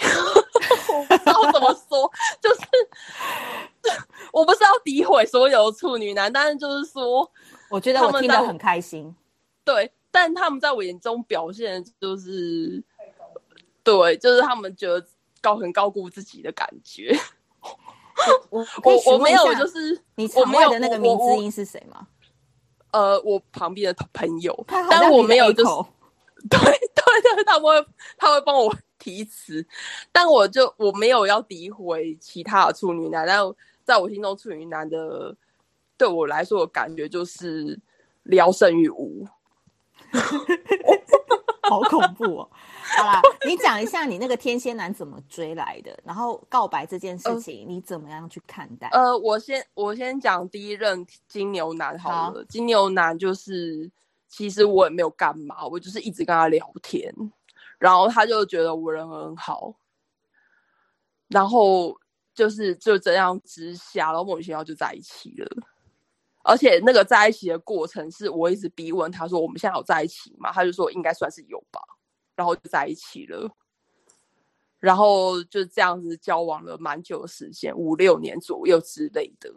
[0.94, 2.10] 我不知道怎么说，
[2.40, 2.60] 就是
[4.32, 7.30] 我不是要诋毁所有处女男，但是就是说，
[7.68, 9.14] 我觉得我听得很开心。
[9.62, 12.82] 对，但他们在我眼中表现就是，
[13.84, 15.06] 对，就是他们觉得
[15.42, 17.14] 高很高估自己的感觉。
[18.50, 22.06] 我我我没有，就是你场外的那个名字音是谁吗？
[22.92, 25.70] 呃，我旁边的朋友，但我没有，就是
[26.50, 27.86] 对对对，他会
[28.16, 29.66] 他会帮我提词，
[30.10, 33.40] 但我就我没有要诋毁其他的处女男，但
[33.84, 35.34] 在我心中处女男的
[35.96, 37.78] 对我来说的感觉就是
[38.24, 39.26] 聊胜于无，
[41.62, 42.50] 好恐怖哦。
[42.96, 48.88] 好啦， 你讲一下你那个天蝎男怎么追来的，然后告白这件事情你怎么样去看待？
[48.88, 52.16] 呃，我先我先讲第一任金牛男好了。
[52.32, 53.90] 好，金牛男就是
[54.28, 57.14] 其实我也没有干嘛，我就是一直跟他聊天，
[57.78, 59.74] 然后他就觉得我人很好，
[61.28, 61.96] 然后
[62.34, 65.48] 就是就这样之下，然后莫名其妙就在一起了。
[66.42, 71.80] 而且那个在一起的过程是我一直逼问他说：“我们现在有在一起吗？”他就说：“应该算是有吧。”
[72.34, 73.48] 然后就在一起了，
[74.80, 79.52] 然后就这样子交往了蛮久的时间，五六年左右之类的。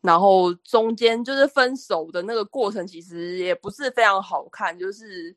[0.00, 4.76] 然后中间就是分手的那个过程，其实也不是非常好看。
[4.78, 5.34] 就是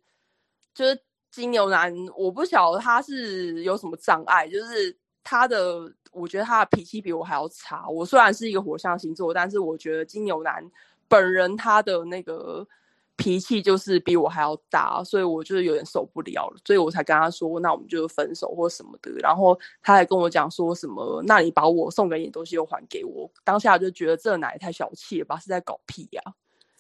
[0.73, 0.99] 就是
[1.29, 7.87] 金牛男，我不晓得他是有什么障碍，就是他的，我觉得他的脾气比我还要差。
[7.89, 10.63] 我虽然是一个火象星座，但是我觉得金牛男
[11.07, 12.67] 本人他的那个。
[13.15, 19.11] 脾气就是比我还要大，所以我就是有点受不了了，所以我才跟他说，那我们就分手或什么的。
[19.19, 26.23] 然后他还跟我讲说什么，那你把我送给你的东西又还给我，当下就觉得这男也太小气了吧，是在搞屁呀、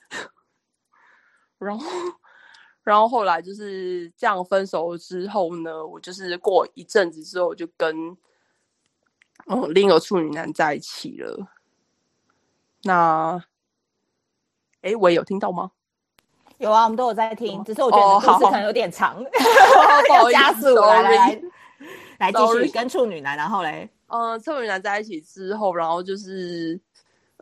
[1.59, 1.85] 然后，
[2.81, 8.17] 然后后来就是这样分手之后呢，我就是过一阵子之后，就跟
[9.47, 11.47] 嗯另一个处女男在一起了。
[12.83, 13.43] 那，
[14.81, 15.71] 哎，我也有听到吗？
[16.57, 19.21] 有啊，我们都有在听，只是我觉得故事可能有点长，
[20.31, 21.41] 加速来
[22.19, 26.79] 来继续跟处女男，然后嘞，嗯，处女男在一起之后，然后就是，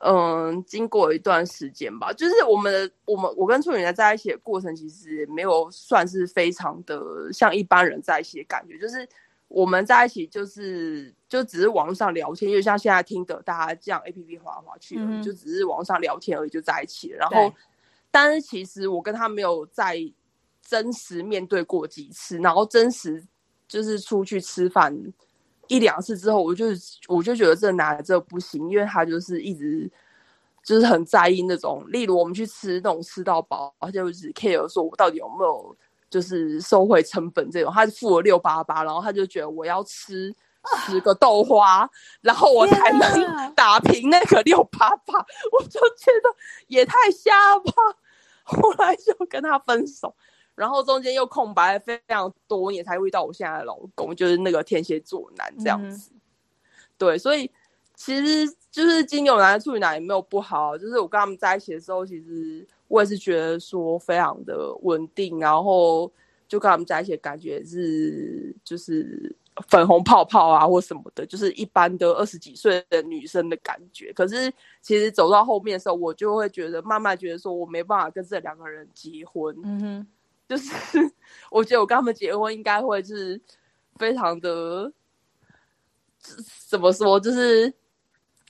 [0.01, 9.07] 嗯，经过一段时间吧，就是我们的我们我跟处女男在一起的过程，其实也没有算是非常的像一般人在一起的感觉，就是
[9.49, 17.53] 我们在一起就是就只是网上聊天，就像现在听的大家这样 A P P 滑来滑去，嗯，就只是网上聊天而已，就在一起了，然后。
[18.13, 19.97] 但是其实我跟他没有在
[20.61, 23.25] 真实面对过几次，然后真实
[23.69, 24.93] 就是出去吃饭
[25.67, 26.65] 一两次之后，我就
[27.07, 29.89] 我就觉得这男的这不行，因为他就是一直
[30.61, 35.73] 就是很在意那种，例如我们去吃那种吃到饱，而且就只 care 说我到底有没有
[36.09, 40.35] 就是收回成本这种，他付了六八八，然后他就觉得我要吃
[40.85, 41.89] 十个豆花，
[42.21, 46.29] 然后我才能打平那个六八八，我就觉得
[46.67, 47.71] 也太瞎吧。
[48.43, 50.13] 后来就跟他分手，
[50.55, 56.11] 然后中间又空白了非常多年，才遇到我现在的老公，就是那个天蝎座男这样子。
[56.13, 56.21] 嗯、
[56.97, 57.49] 对，所以
[57.95, 66.11] 其实就是金牛男、处女男也没有不好，就是我跟他们在一起的时候，其实我也是觉得说非常的稳定，然后
[66.47, 69.35] 就跟他们在一起的感觉是就是。
[69.67, 74.11] 粉红泡泡啊，或什么的，就是一般的二十几岁的女生的感觉。
[74.13, 74.51] 可是
[74.81, 79.53] 其实走到后面的时候，我就会觉得，慢慢觉得说我没办法跟这两个人结婚。
[79.63, 80.07] 嗯哼，
[80.47, 80.73] 就是
[81.49, 83.39] 我觉得我跟他们结婚应该会是
[83.97, 84.91] 非常的，
[86.67, 87.71] 怎么说，就是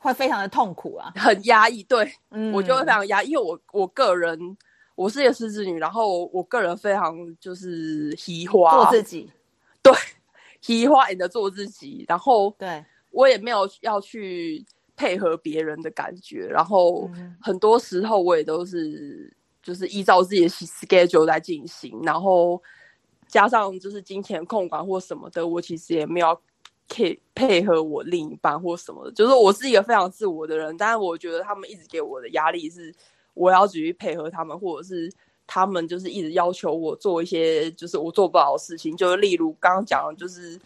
[0.02, 1.82] 会非常的痛苦啊，很压抑。
[1.84, 4.56] 对，嗯，我就会非常压抑，因为我我个人
[4.94, 9.30] 我是一个狮子女，然后我个人非常就是喜欢做自己，
[9.82, 9.92] 对。
[10.62, 14.64] 提花眼的做自己，然后对我也没有要去
[14.96, 17.10] 配合别人的感觉，然后
[17.42, 19.34] 很多时候我也都是
[19.64, 22.62] 就是依照自己的 schedule 来进行，然后
[23.28, 26.40] 加上就是金钱控管或什么的，我其实也没有
[26.88, 32.94] 配配合我另一半或什么的，就是我是一个非常自我的人，但是我觉得他们一直给我的压力是
[33.34, 35.12] 我要继续配合他们，或者是。
[35.54, 40.58] 他们就是一直要求我做一些，就是我做不好的事情，就是例如刚刚讲的，就是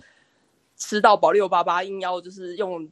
[0.78, 2.88] 吃到饱六八八，硬要就是用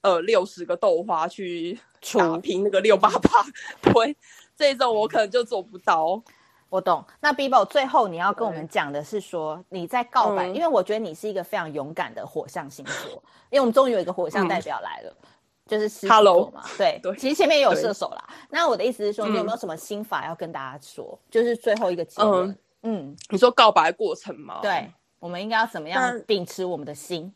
[0.00, 1.78] 呃六十个豆花去
[2.14, 3.44] 打平那个六八八，
[3.92, 4.16] 对，
[4.56, 6.22] 这种我可能就做不到。
[6.70, 7.04] 我懂。
[7.20, 15.14] 那 Bibo 最后你要跟我们讲的是说你在告白，嗯，因为我觉得你是一个非常勇敢的火象星座，因为我们终于有一个火象代表来了。
[15.20, 15.28] 嗯
[15.68, 18.26] 就是狮子座嘛，对 对，其实前面也有射手啦。
[18.48, 21.06] 那我的意思是说，你有没有什么心法要跟大家说？
[21.12, 22.58] 嗯、就是最后一个结论。
[22.82, 24.60] 嗯，你说告白过程吗？
[24.62, 27.30] 对，我们应该要怎么样秉持我们的心？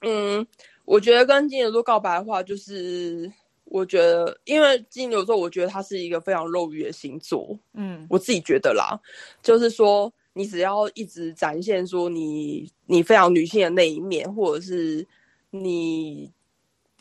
[0.00, 0.46] 嗯，
[0.86, 3.30] 我觉得跟金牛座告白的话，就是
[3.66, 7.58] 我觉得，因为金牛座，我觉得它是一个非常肉欲的星座。
[7.74, 8.98] 嗯，我自己觉得啦，
[9.42, 15.06] 就是说，你只要一直展现说你你非常女性的那一面，或者是
[15.50, 16.32] 你。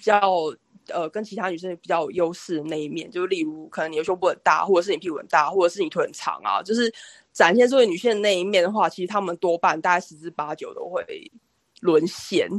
[0.02, 0.19] 比较
[0.88, 6.91] 呃，跟其他女生比较有优势的那一面，就例如可能你的胸部很大，或者是你屁股很大，或者是你腿很长啊，就是
[7.32, 11.06] 展现作为女性的那一面的话，其实他们多半大概十之八九都会
[11.82, 12.49] 沦陷。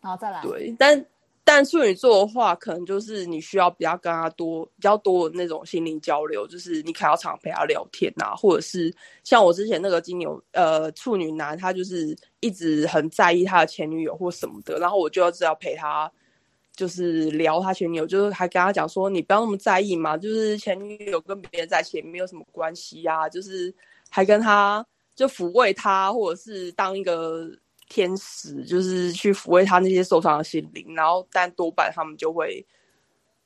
[0.00, 1.06] 然后再来，对，但
[1.44, 8.94] 但处女座的话，可能就是你需要比较跟他多比较多的那种心灵交流，就是你可能要常陪他聊天啊，或者是
[9.24, 16.10] 像我之前那个金牛呃处女男，他就是一直很在意他的前女友或什么的，然后我就要知道陪他，
[16.76, 23.74] 就是聊他前女友，就是还跟他讲说，你不要那么在意嘛，就是前女友跟别人在一起没有什么关系呀，就是
[24.08, 24.86] 还跟他
[25.16, 27.50] 就抚慰他，或者是当一个。
[27.92, 32.64] 天使就是去抚慰他那些受伤的心灵，然后但多半他们就会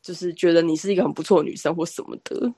[0.00, 2.52] 就是觉得你是一个很不错的女生或什么的。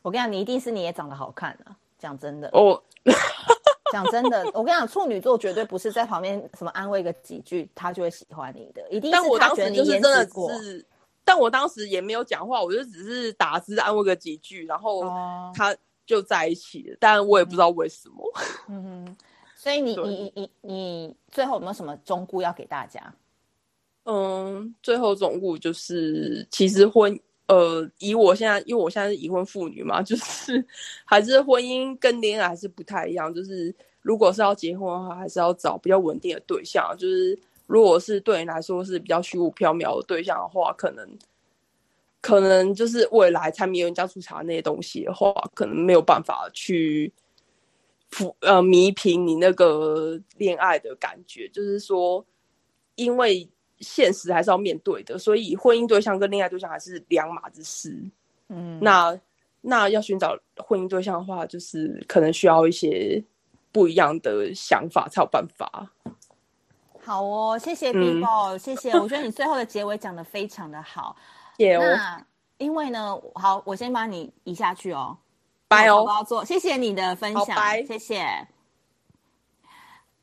[0.00, 1.76] 我跟你讲，你一定是你也长得好看啊！
[1.98, 2.82] 讲真的哦，
[3.92, 4.10] 讲、oh.
[4.10, 10.50] 真的，我跟你讲，处女座绝对不是在旁边什么安慰个几句，他就会喜欢你的，一定是他觉得你颜值过。
[11.22, 15.02] 但我当时也没有讲话，我就只是打字安慰个几句，然后
[15.54, 15.76] 他
[16.06, 18.16] 就在一起了，但我也不知道为什么。
[18.68, 19.16] 嗯哼。
[19.62, 23.14] 所以你你你你最后有没有什么忠告要给大家？
[24.04, 30.64] 嗯，最后忠告就是，其实婚呃，以我现在，因为我现在是已婚妇女嘛，就是
[31.04, 33.34] 还是婚姻跟恋爱还是不太一样。
[33.34, 36.96] 就是如果是要结婚的话，还是要找比较稳定的对象。
[36.96, 41.06] 就是如果是对你来说是比较虚无缥缈的对象的话，可能
[42.22, 47.12] 可能就是未来柴米油盐酱醋茶那些东西的话，可能没有办法去
[48.10, 51.48] 抚呃弥平你那个恋爱的感觉。
[51.48, 52.24] 就是说，
[52.94, 53.48] 因为。
[53.82, 57.98] 现实还是要面对的，所以婚姻对象跟恋爱对象还是两码子事。
[58.48, 59.18] 嗯，那
[59.62, 63.24] 那要寻找婚姻对象的话，就是可能需要一些
[63.72, 65.90] 不一样的想法才有办法。
[67.02, 68.90] 好哦，谢谢 Bibo，、嗯、谢谢。
[68.90, 71.16] 我觉得你最后的结尾讲的非常的好。
[71.56, 72.22] 那
[72.58, 75.16] 因为呢，好，我先把你移下去哦。
[75.70, 76.44] 拜哦，我要做。
[76.44, 77.56] 谢谢你的分享，
[77.86, 78.24] 谢谢。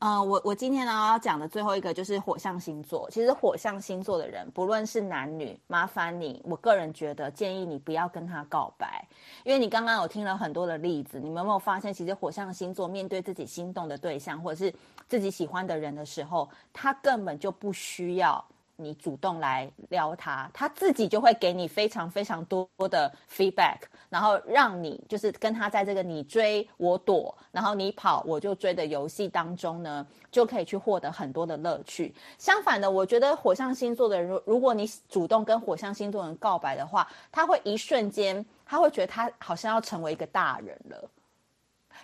[0.00, 3.08] 嗯、呃，我我今天呢要讲的最后一个就是火象星座。
[3.10, 9.02] 其实火象星座的人，不论是男女，麻烦你，我个人觉得建议你不要跟他告白，
[9.42, 14.70] 因为你刚刚有听了很多的例子，你们有没有发现，其实火象星座面对自己心动的对象或者是
[15.08, 18.44] 自己喜欢的人的时候，他根本就不需要。
[18.80, 23.78] 你主动来撩他，他自己就会给你非常非常多的 feedback，
[24.08, 32.14] 然后让你就是跟他在这个你追我躲，然后你跑我就追的游戏当中呢，就可以去获得很多的乐趣。
[32.38, 41.10] 相反的，我觉得火象星座的人，如如果你主动跟火象星座人告白的话，他会一瞬间，他会觉得他好像要成为一个大人了。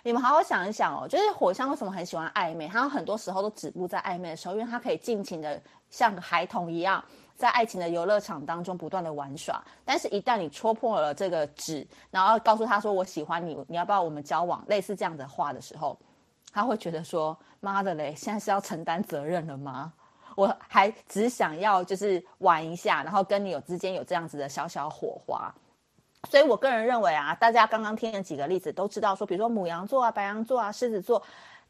[0.05, 2.67] 你们好好想一想哦，就是火象为什么很喜欢暧昧？
[2.67, 5.59] 他有很多时候都止步在暧昧的时候，因为他可以尽情的。
[5.89, 7.03] 像个孩童一样，
[7.35, 15.97] 在爱情的游乐场当中不断的玩耍，但是，一旦你戳破了这个纸，然后告诉他说“我喜欢你，你要不要我们交往”，类似这样的话的时候，
[16.51, 19.93] 他会觉得说：“妈的嘞，现在是要承担责任了吗？
[20.35, 25.53] 我还只想要就是玩一下，然后跟你有之间有这样子的小小火花。”
[26.29, 31.21] 所以，我个人认为啊，大家刚刚听了几个例子，都知道说，比如说母羊座啊、白羊座啊、狮子座。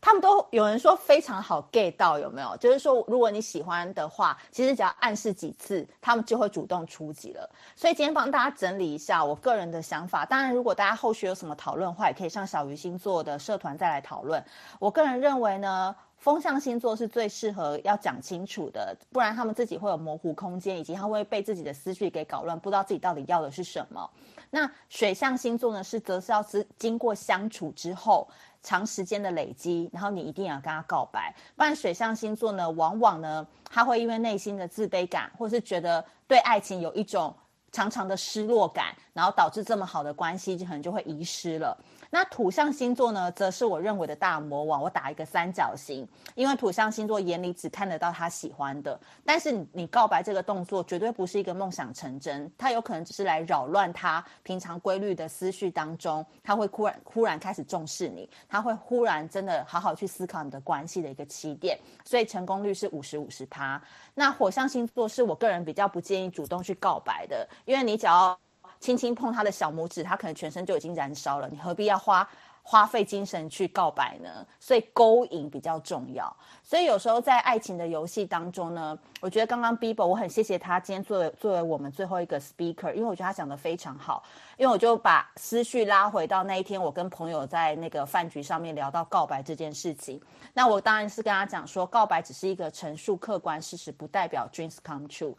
[0.02, 2.56] 他们都有人说非常好 get 到，有没有？
[2.58, 7.50] 就是说，如果你喜欢的话，其实只要暗示几次，他们就会主动出击了。
[7.76, 10.24] 所以今天帮大家整理一下我个人的想法。
[10.24, 14.44] 当然，如果大家后续有什么讨论的话，也可以上小鱼星座的社团再来讨论。
[14.80, 24.08] 我个人认为呢，风象星座是最适合要讲清楚的，不然他们自己会有模糊空间，以及他会被自己的思绪给搞乱，不知道自己到底要的是什么。
[24.56, 28.26] 那水象星座呢，是则是要是经过相处之后。
[28.68, 37.32] 长时间的累积，然后你一定要跟他告白，不然水象星座呢，往往呢，他会因为内心的自卑感，或是觉得对爱情有一种
[37.76, 41.78] 长长的失落感，然后导致这么好的关系就可能就会遗失了。
[42.10, 44.82] 那土象星座呢，则是我认为的大魔王。
[44.82, 63.82] 我打一个三角形，因为土象星座眼里只看得到他喜欢的，但是你，你告白这个动作绝对不是一个梦想成真，他有可能只是来扰乱他平常规律的思绪当中，他会忽然忽然开始重视你，他会忽然真的好好去思考你的关系的一个起点，所以成功率是五十五十趴。
[64.16, 68.36] 那火象星座是我个人比较不建议主动去告白的，因为你只要。
[68.78, 71.48] 轻轻碰他的小拇指，他可能全身就已经燃烧了。
[71.50, 72.28] 你何必要花
[72.68, 74.44] 花费精神去告白呢？
[74.60, 76.36] 所以勾引比较重要。
[76.64, 84.24] 所以有时候在爱情的游戏当中呢，我觉得刚刚 Bibo 我很谢谢他今天作为作为我们最后一个 speaker，因为我觉得他讲得非常好。
[84.58, 90.20] 因为我就把思绪拉回到那一天，我跟朋友在那个饭局上面聊到告白这件事情。
[90.52, 95.36] 那我当然是跟他讲说，告白只是一个陈述客观事实，不代表 dreams come true。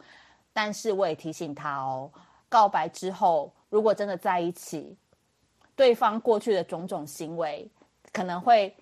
[0.53, 2.09] 但是我也提醒他哦。
[2.47, 4.95] 告白之后，如果真的在一起，
[5.77, 7.65] 对方过去的种种行为
[8.11, 8.75] 可能会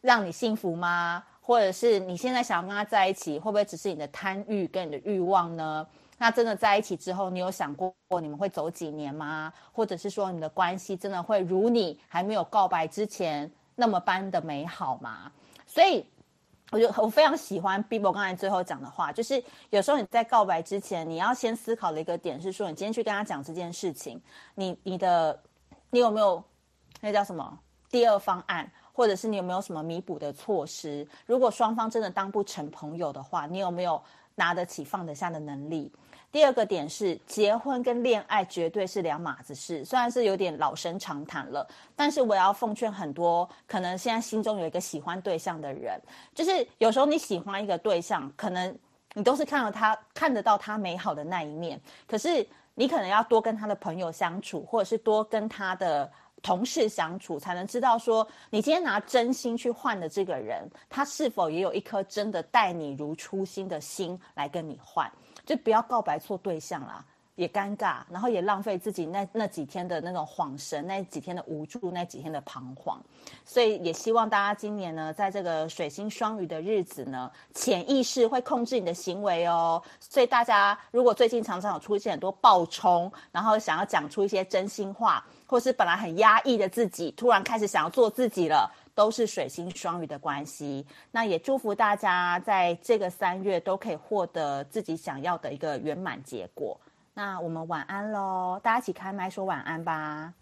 [0.00, 1.22] 让你幸福吗？
[1.42, 5.86] 或者是你现在想要跟他在一起，会不会只是你的贪欲跟你的欲望呢？
[6.16, 7.92] 那真的在一起之后，你有想过
[8.22, 9.52] 你们会走几年吗？
[9.72, 15.30] 或者是说你的关系真的会如你还没有告白之前那么般的美好吗？
[15.66, 16.06] 所以。
[16.72, 24.22] 我就我非常喜欢 Bibo 刚才最后讲的话，就是有时候你在告白之前，你要先思考的一个点是说，你今天去跟他讲这件事情，
[24.54, 25.36] 你你的
[25.90, 26.42] 你有没有
[27.00, 27.58] 那叫什么
[27.90, 31.06] 第二方案，或者是你有没有什么弥补的措施？
[31.26, 34.00] 如果双方真的当不成朋友的话，你有没有
[34.34, 35.92] 拿得起放得下的能力？
[36.32, 39.84] 第二个点是，结婚跟恋爱绝对是两码子事。
[39.84, 46.00] 虽然是有点老生常谈了，但是我要奉劝很多可能现在心中有一个喜欢对象的人，
[46.32, 48.78] 就是有时候你喜欢一个对象，可能
[49.14, 56.10] 你都是看到他看得到他美好的那一面，可是你可能要多跟他的朋友相处，或者是多跟他的
[56.42, 65.10] 同事相处，才能知道说，你今天拿真心去换的这个人，他是否也有一颗真的待你如初心的心来跟你换。
[65.44, 67.04] 就不要告白错对象啦，
[67.40, 73.00] 也尴尬，然后也浪费自己那那几天的那种恍神，那几天的无助，那几天的彷徨。
[73.46, 79.82] 所以也希望大家今年呢，在这个水星双鱼的日子呢，潜意识会控制你的行为哦。
[79.98, 88.70] 所以大家如果最近常常有出现很多爆冲，然后想要讲出一些真心话，或是本来很压抑的自己，突然开始想要做自己了。
[88.92, 96.78] 都是水星双鱼的关系，那也祝福大家在这个三月都可以获得自己想要的一个圆满结果。
[97.20, 100.32] 那我们晚安喽，大家一起开麦说晚安吧。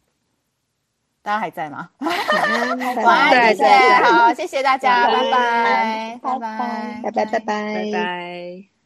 [1.22, 1.90] 大家还在吗？
[1.98, 8.77] 晚安，晚安，谢谢，好，谢谢大家，拜拜，拜拜，拜拜，拜拜，拜拜。